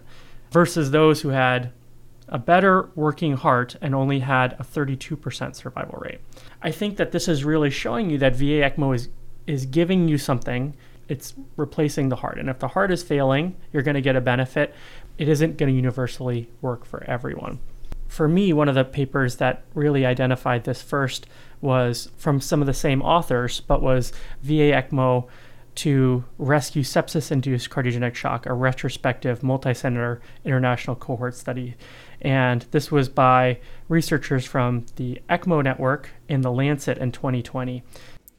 versus 0.50 0.92
those 0.92 1.22
who 1.22 1.30
had 1.30 1.74
a 2.30 2.40
better 2.40 2.90
working 2.96 3.34
heart 3.34 3.76
and 3.82 3.94
only 3.94 4.20
had 4.20 4.54
a 4.54 4.64
32% 4.64 5.56
survival 5.56 6.00
rate. 6.00 6.22
I 6.62 6.72
think 6.72 6.96
that 6.96 7.12
this 7.12 7.28
is 7.28 7.44
really 7.44 7.70
showing 7.70 8.10
you 8.10 8.18
that 8.20 8.36
VA 8.36 8.64
ECMO 8.64 8.96
is 8.96 9.10
is 9.48 9.68
giving 9.68 10.08
you 10.08 10.18
something. 10.18 10.76
It's 11.08 11.34
replacing 11.56 12.10
the 12.10 12.18
heart. 12.18 12.40
And 12.40 12.50
if 12.50 12.60
the 12.60 12.70
heart 12.70 12.92
is 12.92 13.04
failing, 13.04 13.56
you're 13.72 13.84
going 13.84 13.96
to 13.96 14.02
get 14.02 14.16
a 14.16 14.22
benefit. 14.22 14.74
It 15.18 15.30
isn't 15.30 15.58
going 15.58 15.72
to 15.72 15.76
universally 15.76 16.50
work 16.62 16.86
for 16.86 17.04
everyone. 17.04 17.60
For 18.08 18.28
me, 18.28 18.54
one 18.54 18.70
of 18.70 18.76
the 18.76 18.86
papers 18.86 19.38
that 19.38 19.64
really 19.74 20.06
identified 20.06 20.64
this 20.64 20.82
first 20.82 21.28
was 21.62 22.10
from 22.18 22.40
some 22.40 22.62
of 22.62 22.68
the 22.68 22.74
same 22.74 23.02
authors, 23.02 23.60
but 23.62 23.82
was 23.82 24.12
VA 24.42 24.72
ECMO 24.72 25.28
to 25.76 26.24
rescue 26.38 26.84
sepsis 26.84 27.32
induced 27.32 27.70
cardiogenic 27.70 28.16
shock, 28.16 28.46
a 28.46 28.54
retrospective 28.54 29.44
multi-center 29.44 30.22
international 30.46 30.96
cohort 30.96 31.36
study. 31.36 31.76
And 32.22 32.66
this 32.72 32.92
was 32.92 33.10
by 33.10 33.60
researchers 33.90 34.46
from 34.46 34.86
the 34.96 35.22
ECMO 35.30 35.64
network 35.64 36.12
in 36.30 36.42
the 36.42 36.52
Lancet 36.52 36.98
in 36.98 37.12
2020. 37.12 37.84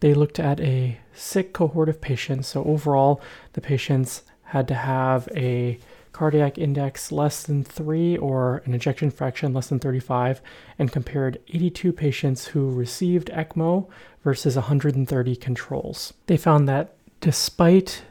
They 0.00 0.14
looked 0.14 0.38
at 0.38 0.60
a 0.60 0.98
sick 1.16 1.52
cohort 1.52 1.88
of 1.88 2.00
patients. 2.00 2.48
So 2.48 2.62
overall, 2.64 3.20
the 3.54 3.60
patients 3.60 4.22
had 4.44 4.68
to 4.68 4.74
have 4.74 5.28
a 5.34 5.78
cardiac 6.12 6.56
index 6.56 7.12
less 7.12 7.42
than 7.42 7.62
3 7.62 8.16
or 8.16 8.62
an 8.64 8.72
ejection 8.72 9.10
fraction 9.10 9.52
less 9.52 9.66
than 9.66 9.78
35 9.78 10.40
and 10.78 10.90
compared 10.90 11.38
82 11.48 11.92
patients 11.92 12.46
who 12.46 12.70
received 12.70 13.28
ECMO 13.28 13.86
versus 14.24 14.56
130 14.56 15.36
controls. 15.36 16.14
They 16.26 16.38
found 16.38 16.68
that 16.68 16.94
despite 17.20 18.02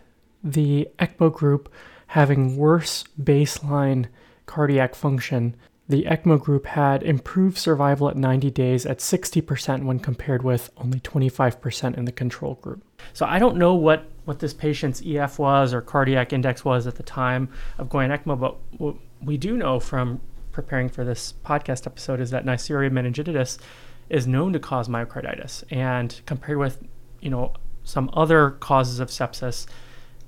the 0.44 0.88
ECMO 1.00 1.34
group 1.34 1.74
having 2.08 2.58
worse 2.58 3.04
baseline 3.20 4.06
cardiac 4.46 4.94
function, 4.94 5.56
the 5.88 6.04
ECMO 6.04 6.42
group 6.42 6.66
had 6.66 7.04
improved 7.04 7.58
survival 7.58 8.10
at 8.10 8.18
90 8.18 8.50
days 8.52 8.86
at 8.86 9.00
60% 9.00 9.84
when 9.84 10.00
compared 10.00 10.44
with 10.44 10.72
only 10.78 11.00
25% 11.00 11.96
in 11.96 12.06
the 12.06 12.12
control 12.12 12.56
group. 12.56 12.84
So 13.14 13.26
I 13.26 13.38
don't 13.38 13.58
know 13.58 13.76
what, 13.76 14.10
what 14.26 14.40
this 14.40 14.54
patient's 14.54 15.04
EF 15.06 15.38
was 15.38 15.74
or 15.74 15.82
cardiac 15.82 16.34
index 16.34 16.66
was 16.66 16.88
at 16.88 16.96
the 16.96 17.04
time 17.04 17.50
of 17.78 17.90
going 17.90 18.10
ECMO, 18.10 18.40
but 18.40 18.58
what 18.78 18.96
we 19.22 19.38
do 19.38 19.58
know 19.58 19.80
from 19.80 20.22
preparing 20.52 20.90
for 20.90 21.04
this 21.04 21.34
podcast 21.46 21.86
episode 21.86 22.20
is 22.20 22.32
that 22.32 22.46
Neisseria 22.46 22.90
meningitidis 22.90 23.60
is 24.10 24.26
known 24.26 24.54
to 24.54 24.60
cause 24.60 24.88
myocarditis. 24.88 25.64
And 25.72 26.20
compared 26.26 26.58
with, 26.58 26.80
you 27.20 27.30
know, 27.30 27.54
some 27.84 28.10
other 28.14 28.52
causes 28.52 29.00
of 29.00 29.10
sepsis, 29.10 29.68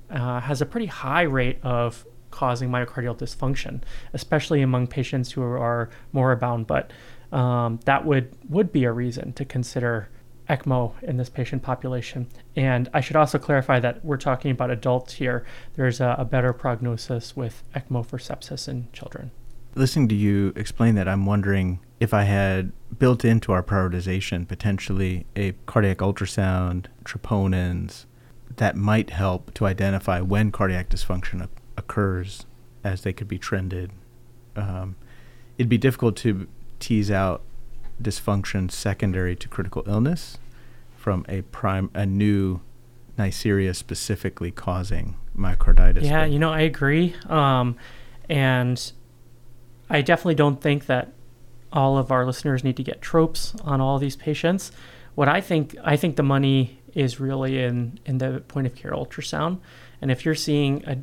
uh, 0.09 0.39
has 0.41 0.61
a 0.61 0.65
pretty 0.65 0.85
high 0.85 1.23
rate 1.23 1.59
of 1.63 2.05
causing 2.37 2.69
myocardial 2.69 3.17
dysfunction, 3.17 3.81
especially 4.13 4.61
among 4.61 4.85
patients 4.85 5.31
who 5.31 5.41
are 5.41 5.89
more 6.11 6.27
moribund. 6.27 6.67
But 6.67 6.91
um, 7.31 7.79
that 7.85 8.05
would 8.05 8.31
would 8.47 8.71
be 8.71 8.83
a 8.83 8.91
reason 8.91 9.33
to 9.33 9.43
consider 9.43 10.07
ECMO 10.47 10.93
in 11.01 11.17
this 11.17 11.29
patient 11.29 11.63
population. 11.63 12.27
And 12.55 12.89
I 12.93 13.01
should 13.01 13.15
also 13.15 13.39
clarify 13.39 13.79
that 13.79 14.05
we're 14.05 14.17
talking 14.17 14.51
about 14.51 14.69
adults 14.69 15.13
here. 15.13 15.45
There's 15.73 15.99
a, 15.99 16.15
a 16.19 16.25
better 16.25 16.53
prognosis 16.53 17.35
with 17.35 17.63
ECMO 17.75 18.05
for 18.05 18.19
sepsis 18.19 18.67
in 18.69 18.87
children. 18.93 19.31
Listening 19.73 20.07
to 20.09 20.15
you 20.15 20.53
explain 20.55 20.95
that, 20.95 21.07
I'm 21.07 21.25
wondering 21.25 21.79
if 21.99 22.13
I 22.13 22.23
had 22.23 22.71
built 22.99 23.25
into 23.25 23.51
our 23.51 23.63
prioritization 23.63 24.47
potentially 24.47 25.25
a 25.35 25.53
cardiac 25.65 25.97
ultrasound, 25.97 26.85
troponins, 27.03 28.05
that 28.57 28.75
might 28.75 29.09
help 29.09 29.53
to 29.55 29.65
identify 29.65 30.21
when 30.21 30.51
cardiac 30.51 30.89
dysfunction 30.89 31.41
occurs 31.77 32.45
as 32.83 33.01
they 33.01 33.13
could 33.13 33.27
be 33.27 33.37
trended. 33.37 33.91
Um, 34.55 34.95
it'd 35.57 35.69
be 35.69 35.77
difficult 35.77 36.15
to 36.17 36.47
tease 36.79 37.11
out 37.11 37.41
dysfunction 38.01 38.69
secondary 38.69 39.35
to 39.35 39.47
critical 39.47 39.83
illness 39.87 40.37
from 40.95 41.25
a 41.27 41.41
prime 41.43 41.89
a 41.93 42.05
new 42.05 42.61
Neisseria 43.17 43.75
specifically 43.75 44.51
causing 44.51 45.15
myocarditis. 45.35 46.03
Yeah, 46.03 46.25
you 46.25 46.37
know, 46.37 46.51
I 46.51 46.61
agree. 46.61 47.15
Um, 47.27 47.75
and 48.29 48.91
I 49.89 50.01
definitely 50.01 50.35
don't 50.35 50.61
think 50.61 50.85
that 50.85 51.13
all 51.71 51.97
of 51.97 52.11
our 52.11 52.25
listeners 52.25 52.63
need 52.63 52.77
to 52.77 52.83
get 52.83 53.01
tropes 53.01 53.55
on 53.63 53.81
all 53.81 53.99
these 53.99 54.15
patients. 54.15 54.71
What 55.15 55.27
I 55.27 55.41
think, 55.41 55.75
I 55.83 55.97
think 55.97 56.15
the 56.15 56.23
money 56.23 56.79
is 56.93 57.19
really 57.19 57.61
in 57.61 57.99
in 58.05 58.17
the 58.17 58.43
point 58.47 58.67
of 58.67 58.75
care 58.75 58.91
ultrasound. 58.91 59.59
And 60.01 60.11
if 60.11 60.25
you're 60.25 60.35
seeing 60.35 60.83
a 60.85 60.97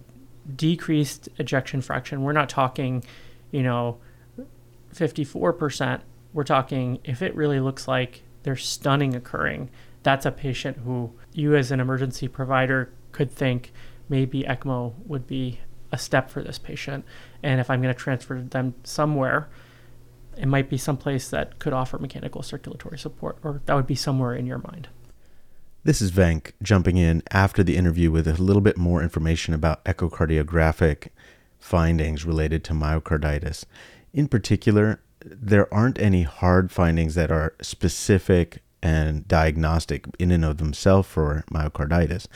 decreased 0.57 1.29
ejection 1.39 1.81
fraction, 1.81 2.23
we're 2.23 2.33
not 2.33 2.49
talking, 2.49 3.05
you 3.51 3.63
know, 3.63 3.99
54%. 4.95 6.01
We're 6.33 6.45
talking 6.45 6.99
if 7.05 7.23
it 7.23 7.35
really 7.35 7.61
looks 7.61 7.87
like 7.89 8.23
there's 8.43 8.67
stunning 8.67 9.15
occurring, 9.15 9.71
that's 10.03 10.27
a 10.27 10.31
patient 10.31 10.79
who 10.79 11.13
you 11.33 11.57
as 11.57 11.71
an 11.71 11.81
emergency 11.81 12.29
provider 12.29 12.93
could 13.13 13.31
think 13.31 13.73
maybe 14.09 14.43
ECMO 14.43 14.93
would 15.07 15.27
be 15.27 15.61
a 15.91 15.99
step 15.99 16.29
for 16.29 16.43
this 16.43 16.59
patient. 16.59 17.05
And 17.43 17.61
if 17.61 17.71
I'm 17.71 17.81
going 17.81 17.95
to 17.95 17.99
transfer 17.99 18.41
them 18.41 18.75
somewhere, 18.85 19.49
it 20.37 20.47
might 20.47 20.69
be 20.69 20.77
someplace 20.77 21.31
that 21.31 21.59
could 21.59 21.73
offer 21.73 21.99
mechanical 21.99 22.43
circulatory 22.43 22.99
support, 22.99 23.39
or 23.43 23.63
that 23.67 23.75
would 23.75 23.87
be 23.87 23.95
somewhere 23.95 24.35
in 24.35 24.47
your 24.47 24.59
mind. 24.59 24.89
This 25.85 26.01
is 26.01 26.13
Venk 26.13 26.53
jumping 26.63 26.97
in 26.97 27.23
after 27.31 27.63
the 27.63 27.77
interview 27.77 28.11
with 28.11 28.27
a 28.27 28.43
little 28.43 28.63
bit 28.63 28.79
more 28.79 29.03
information 29.03 29.53
about 29.53 29.85
echocardiographic 29.85 31.09
findings 31.59 32.25
related 32.25 32.65
to 32.65 32.73
myocarditis. 32.73 33.67
In 34.15 34.27
particular, 34.27 35.03
there 35.23 35.73
aren't 35.73 36.01
any 36.01 36.23
hard 36.23 36.73
findings 36.73 37.15
that 37.17 37.31
are 37.31 37.55
specific 37.61 38.63
and 38.83 39.29
diagnostic 39.29 40.07
in 40.19 40.31
and 40.31 40.43
of 40.43 40.57
themselves 40.57 41.07
for 41.07 41.45
myocarditis. 41.53 42.29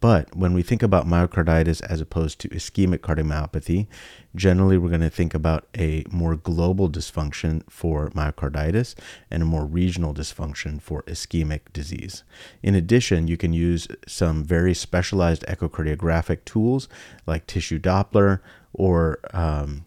But 0.00 0.36
when 0.36 0.52
we 0.52 0.62
think 0.62 0.82
about 0.82 1.06
myocarditis 1.06 1.82
as 1.82 2.00
opposed 2.00 2.38
to 2.40 2.48
ischemic 2.50 2.98
cardiomyopathy, 2.98 3.86
generally 4.34 4.76
we're 4.76 4.90
going 4.90 5.00
to 5.00 5.10
think 5.10 5.34
about 5.34 5.66
a 5.76 6.04
more 6.10 6.36
global 6.36 6.90
dysfunction 6.90 7.62
for 7.70 8.10
myocarditis 8.10 8.94
and 9.30 9.42
a 9.42 9.46
more 9.46 9.64
regional 9.64 10.12
dysfunction 10.12 10.82
for 10.82 11.02
ischemic 11.04 11.72
disease. 11.72 12.24
In 12.62 12.74
addition, 12.74 13.26
you 13.26 13.38
can 13.38 13.54
use 13.54 13.88
some 14.06 14.44
very 14.44 14.74
specialized 14.74 15.44
echocardiographic 15.48 16.44
tools 16.44 16.88
like 17.26 17.46
tissue 17.46 17.78
Doppler 17.78 18.40
or 18.74 19.18
um, 19.32 19.86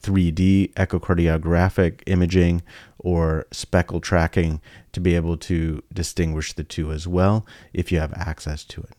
3D 0.00 0.74
echocardiographic 0.74 2.02
imaging 2.06 2.62
or 2.98 3.46
speckle 3.50 4.00
tracking 4.00 4.60
to 4.92 5.00
be 5.00 5.14
able 5.14 5.38
to 5.38 5.82
distinguish 5.92 6.52
the 6.52 6.64
two 6.64 6.92
as 6.92 7.08
well 7.08 7.46
if 7.72 7.90
you 7.90 7.98
have 7.98 8.12
access 8.14 8.62
to 8.64 8.82
it 8.82 8.97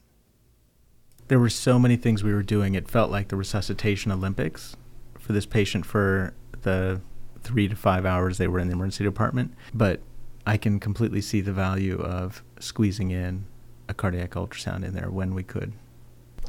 there 1.30 1.40
were 1.40 1.50
so 1.50 1.80
many 1.80 1.96
things 1.96 2.24
we 2.24 2.34
were 2.34 2.44
doing. 2.44 2.74
It 2.76 2.90
felt 2.90 3.12
like 3.12 3.30
the 3.30 3.36
resuscitation 3.36 4.12
Olympics 4.12 4.76
for 5.20 5.32
this 5.32 5.46
patient 5.46 5.86
for 5.86 6.34
the 6.64 7.02
three 7.42 7.68
to 7.68 7.76
five 7.76 8.06
hours 8.06 8.38
they 8.38 8.48
were 8.48 8.60
in 8.60 8.68
the 8.68 8.74
emergency 8.74 9.04
department. 9.04 9.54
But 9.74 10.02
I 10.46 10.58
can 10.58 10.80
completely 10.80 11.22
see 11.22 11.42
the 11.42 11.54
value 11.54 12.00
of 12.00 12.44
squeezing 12.60 13.12
in 13.12 13.46
a 13.88 13.94
cardiac 13.94 14.32
ultrasound 14.32 14.84
in 14.84 14.94
there 14.94 15.10
when 15.10 15.36
we 15.36 15.44
could. 15.44 15.74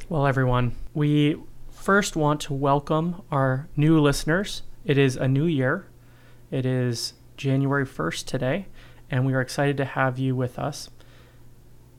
Well, 0.09 0.27
everyone, 0.27 0.75
we 0.95 1.37
first 1.71 2.17
want 2.17 2.41
to 2.43 2.55
welcome 2.55 3.23
our 3.31 3.69
new 3.77 4.01
listeners. 4.01 4.63
It 4.87 4.97
is 4.97 5.15
a 5.15 5.29
new 5.29 5.45
year. 5.45 5.87
It 6.51 6.65
is 6.65 7.13
January 7.37 7.85
1st 7.85 8.25
today, 8.25 8.67
and 9.11 9.27
we 9.27 9.35
are 9.35 9.43
excited 9.43 9.77
to 9.77 9.85
have 9.85 10.19
you 10.19 10.35
with 10.35 10.59
us. 10.59 10.89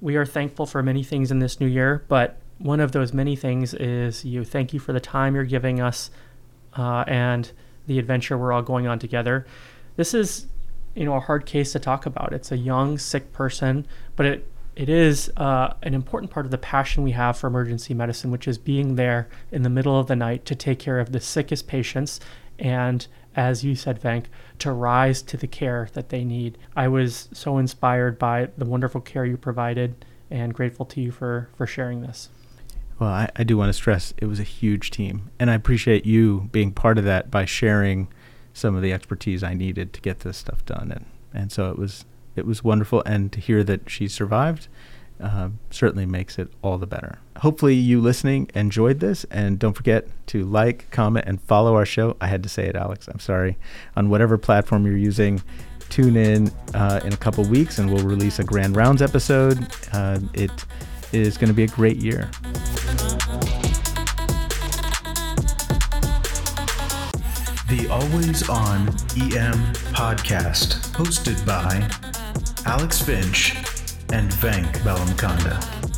We 0.02 0.16
are 0.16 0.26
thankful 0.26 0.66
for 0.66 0.82
many 0.82 1.04
things 1.04 1.30
in 1.30 1.38
this 1.38 1.60
new 1.60 1.68
year, 1.68 2.04
but 2.08 2.41
one 2.62 2.80
of 2.80 2.92
those 2.92 3.14
many 3.14 3.36
things 3.36 3.74
is 3.74 4.24
you. 4.24 4.44
Thank 4.44 4.74
you 4.74 4.80
for 4.80 4.94
the 4.94 5.00
time 5.00 5.36
you're 5.36 5.44
giving 5.44 5.82
us 5.82 6.12
uh, 6.78 7.04
and 7.08 7.52
the 7.88 8.00
adventure 8.00 8.38
we're 8.38 8.54
all 8.54 8.62
going 8.62 8.88
on 8.88 9.00
together. 9.00 9.46
This 9.96 10.14
is, 10.14 10.48
you 10.96 11.06
know, 11.06 11.16
a 11.16 11.20
hard 11.20 11.46
case 11.46 11.72
to 11.74 11.80
talk 11.80 12.06
about. 12.06 12.34
It's 12.34 12.52
a 12.52 12.58
young, 12.58 12.98
sick 12.98 13.34
person, 13.34 13.86
but 14.16 14.26
it 14.26 14.48
it 14.74 14.88
is 14.88 15.30
uh, 15.36 15.74
an 15.84 15.94
important 15.94 16.32
part 16.32 16.46
of 16.46 16.52
the 16.52 16.58
passion 16.58 17.04
we 17.04 17.12
have 17.12 17.38
for 17.38 17.48
emergency 17.48 17.94
medicine, 17.94 18.32
which 18.32 18.48
is 18.48 18.58
being 18.58 18.96
there 18.96 19.28
in 19.52 19.64
the 19.64 19.70
middle 19.70 20.00
of 20.00 20.08
the 20.08 20.16
night 20.16 20.46
to 20.46 20.56
take 20.56 20.80
care 20.80 21.00
of 21.00 21.12
the 21.12 21.20
sickest 21.20 21.68
patients 21.68 22.22
and, 22.58 23.06
as 23.36 23.66
you 23.66 23.76
said, 23.76 24.02
Venk, 24.02 24.26
to 24.60 24.72
rise 24.72 25.22
to 25.24 25.36
the 25.36 25.48
care 25.48 25.90
that 25.94 26.08
they 26.08 26.24
need. 26.24 26.58
I 26.74 26.88
was 26.88 27.28
so 27.34 27.58
inspired 27.58 28.18
by 28.18 28.50
the 28.58 28.66
wonderful 28.66 29.02
care 29.02 29.26
you 29.26 29.36
provided 29.36 30.06
and 30.30 30.54
grateful 30.54 30.86
to 30.86 31.02
you 31.02 31.12
for, 31.12 31.50
for 31.58 31.68
sharing 31.68 32.02
this. 32.02 32.30
Well, 33.02 33.10
I, 33.10 33.30
I 33.36 33.44
do 33.44 33.58
want 33.58 33.70
to 33.70 33.74
stress 33.74 34.14
it 34.18 34.28
was 34.28 34.40
a 34.40 34.44
huge 34.44 34.92
team, 34.92 35.32
and 35.40 35.50
I 35.50 35.56
appreciate 35.56 36.06
you 36.06 36.50
being 36.52 36.72
part 36.72 37.00
of 37.00 37.04
that 37.06 37.32
by 37.32 37.46
sharing 37.46 38.10
some 38.54 38.76
of 38.76 38.84
the 38.84 38.94
expertise 38.94 39.42
I 39.42 39.56
needed 39.56 39.92
to 39.94 40.02
get 40.02 40.20
this 40.20 40.38
stuff 40.38 40.64
done. 40.68 40.92
And, 40.92 41.06
and 41.34 41.52
so 41.52 41.72
it 41.72 41.80
was 41.80 42.06
it 42.36 42.46
was 42.46 42.64
wonderful, 42.64 43.02
and 43.04 43.32
to 43.32 43.40
hear 43.40 43.64
that 43.64 43.90
she 43.90 44.08
survived 44.08 44.68
uh, 45.20 45.50
certainly 45.72 46.06
makes 46.06 46.38
it 46.38 46.50
all 46.62 46.78
the 46.78 46.86
better. 46.86 47.18
Hopefully, 47.38 47.74
you 47.74 48.00
listening 48.00 48.52
enjoyed 48.54 49.00
this, 49.00 49.24
and 49.32 49.58
don't 49.58 49.74
forget 49.74 50.08
to 50.28 50.46
like, 50.46 50.92
comment, 50.92 51.26
and 51.28 51.42
follow 51.42 51.74
our 51.74 51.88
show. 51.88 52.16
I 52.22 52.28
had 52.28 52.44
to 52.44 52.50
say 52.50 52.68
it, 52.68 52.76
Alex. 52.76 53.08
I'm 53.08 53.20
sorry. 53.20 53.58
On 53.96 54.12
whatever 54.12 54.38
platform 54.38 54.86
you're 54.86 54.96
using, 54.96 55.42
tune 55.90 56.16
in 56.16 56.52
uh, 56.76 57.00
in 57.04 57.14
a 57.14 57.18
couple 57.18 57.44
weeks, 57.46 57.80
and 57.80 57.92
we'll 57.92 58.06
release 58.06 58.38
a 58.38 58.44
Grand 58.44 58.76
Rounds 58.76 59.02
episode. 59.02 59.58
Uh, 59.92 60.20
it 60.36 60.52
is 61.14 61.38
going 61.38 61.50
to 61.50 61.54
be 61.54 61.64
a 61.64 61.68
great 61.68 61.98
year. 61.98 62.30
The 67.70 67.88
Always 67.90 68.48
On 68.50 68.88
EM 69.18 69.60
podcast, 69.94 70.80
hosted 70.94 71.46
by 71.46 71.90
Alex 72.66 73.02
Finch 73.02 73.56
and 74.12 74.30
Venk 74.32 74.72
Bellamkonda. 74.84 75.91